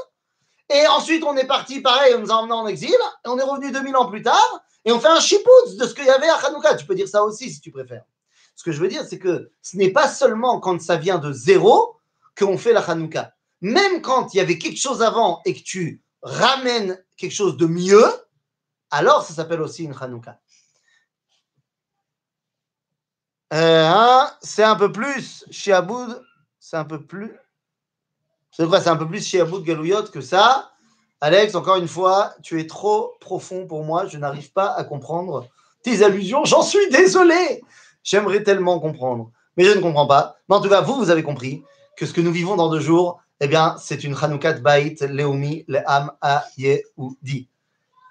et 0.74 0.88
ensuite 0.88 1.24
on 1.24 1.38
est 1.38 1.46
parti, 1.46 1.82
pareil, 1.82 2.16
on 2.16 2.20
nous 2.20 2.32
a 2.32 2.36
emmenés 2.36 2.54
en 2.54 2.68
exil, 2.68 2.90
et 2.90 3.30
on 3.30 3.38
est 3.38 3.44
revenu 3.44 3.72
2000 3.72 3.96
ans 3.96 4.08
plus 4.08 4.24
tard, 4.24 4.62
et 4.84 4.92
on 4.92 5.00
fait 5.00 5.08
un 5.08 5.20
chipout 5.20 5.78
de 5.78 5.86
ce 5.86 5.94
qu'il 5.94 6.06
y 6.06 6.10
avait 6.10 6.30
à 6.30 6.36
Hanouka. 6.36 6.76
Tu 6.76 6.86
peux 6.86 6.96
dire 6.96 7.08
ça 7.08 7.24
aussi 7.24 7.52
si 7.52 7.62
tu 7.62 7.72
préfères. 7.72 8.04
Ce 8.56 8.64
que 8.64 8.72
je 8.72 8.80
veux 8.80 8.88
dire, 8.88 9.04
c'est 9.06 9.20
que 9.20 9.52
ce 9.62 9.78
n'est 9.78 9.92
pas 9.92 10.08
seulement 10.08 10.60
quand 10.60 10.82
ça 10.82 10.98
vient 10.98 11.18
de 11.18 11.32
zéro 11.34 11.98
qu'on 12.38 12.58
fait 12.58 12.74
la 12.74 12.82
Hanouka. 12.82 13.34
Même 13.62 14.02
quand 14.02 14.34
il 14.34 14.38
y 14.38 14.40
avait 14.40 14.58
quelque 14.58 14.80
chose 14.80 15.02
avant 15.02 15.42
et 15.46 15.54
que 15.54 15.64
tu 15.64 16.02
ramènes 16.22 17.04
quelque 17.18 17.34
chose 17.34 17.58
de 17.58 17.66
mieux, 17.66 18.06
alors 18.90 19.24
ça 19.24 19.34
s'appelle 19.34 19.62
aussi 19.62 19.84
une 19.84 19.96
Hanouka. 20.00 20.40
Euh, 23.54 24.24
c'est 24.42 24.64
un 24.64 24.76
peu 24.76 24.92
plus 24.92 25.46
Shiaboud, 25.52 26.24
c'est 26.60 26.78
un 26.78 26.86
peu 26.86 27.04
plus. 27.04 27.38
C'est 28.52 28.68
quoi 28.68 28.80
C'est 28.80 28.90
un 28.90 28.96
peu 28.96 29.08
plus 29.08 29.26
Shiaboud 29.26 29.64
Galouyot 29.64 30.04
que 30.04 30.22
ça. 30.22 30.72
Alex, 31.20 31.54
encore 31.54 31.76
une 31.76 31.88
fois, 31.88 32.34
tu 32.42 32.60
es 32.60 32.68
trop 32.68 33.16
profond 33.20 33.68
pour 33.68 33.84
moi. 33.84 34.08
Je 34.08 34.18
n'arrive 34.18 34.52
pas 34.52 34.74
à 34.74 34.84
comprendre 34.84 35.48
tes 35.84 36.04
allusions. 36.04 36.46
J'en 36.46 36.64
suis 36.64 36.90
désolé. 36.90 37.62
J'aimerais 38.04 38.44
tellement 38.44 38.80
comprendre, 38.80 39.32
mais 39.58 39.64
je 39.64 39.72
ne 39.72 39.82
comprends 39.82 40.08
pas. 40.08 40.38
Mais 40.50 40.56
en 40.56 40.62
tout 40.62 40.70
cas, 40.70 40.82
vous, 40.82 40.96
vous 40.96 41.10
avez 41.10 41.24
compris 41.24 41.64
que 41.98 42.06
ce 42.06 42.14
que 42.14 42.22
nous 42.22 42.32
vivons 42.32 42.56
dans 42.56 42.70
deux 42.70 42.80
jours, 42.80 43.22
eh 43.40 43.48
bien, 43.48 43.76
c'est 43.80 44.04
une 44.04 44.16
Hanoukat 44.20 44.54
Bait 44.54 44.96
Leomi 45.02 45.66
Le'am 45.68 46.12
Yehudi. 46.58 47.48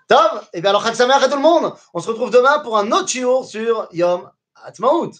Top 0.08 0.44
Eh 0.52 0.60
bien, 0.60 0.70
alors, 0.70 0.82
Chag 0.82 1.10
à 1.10 1.28
tout 1.28 1.36
le 1.36 1.42
monde 1.42 1.72
On 1.94 2.00
se 2.00 2.08
retrouve 2.08 2.30
demain 2.30 2.58
pour 2.60 2.76
un 2.76 2.90
autre 2.90 3.08
jour 3.08 3.44
sur 3.44 3.88
Yom 3.92 4.28
Ha'atzmaut. 4.56 5.12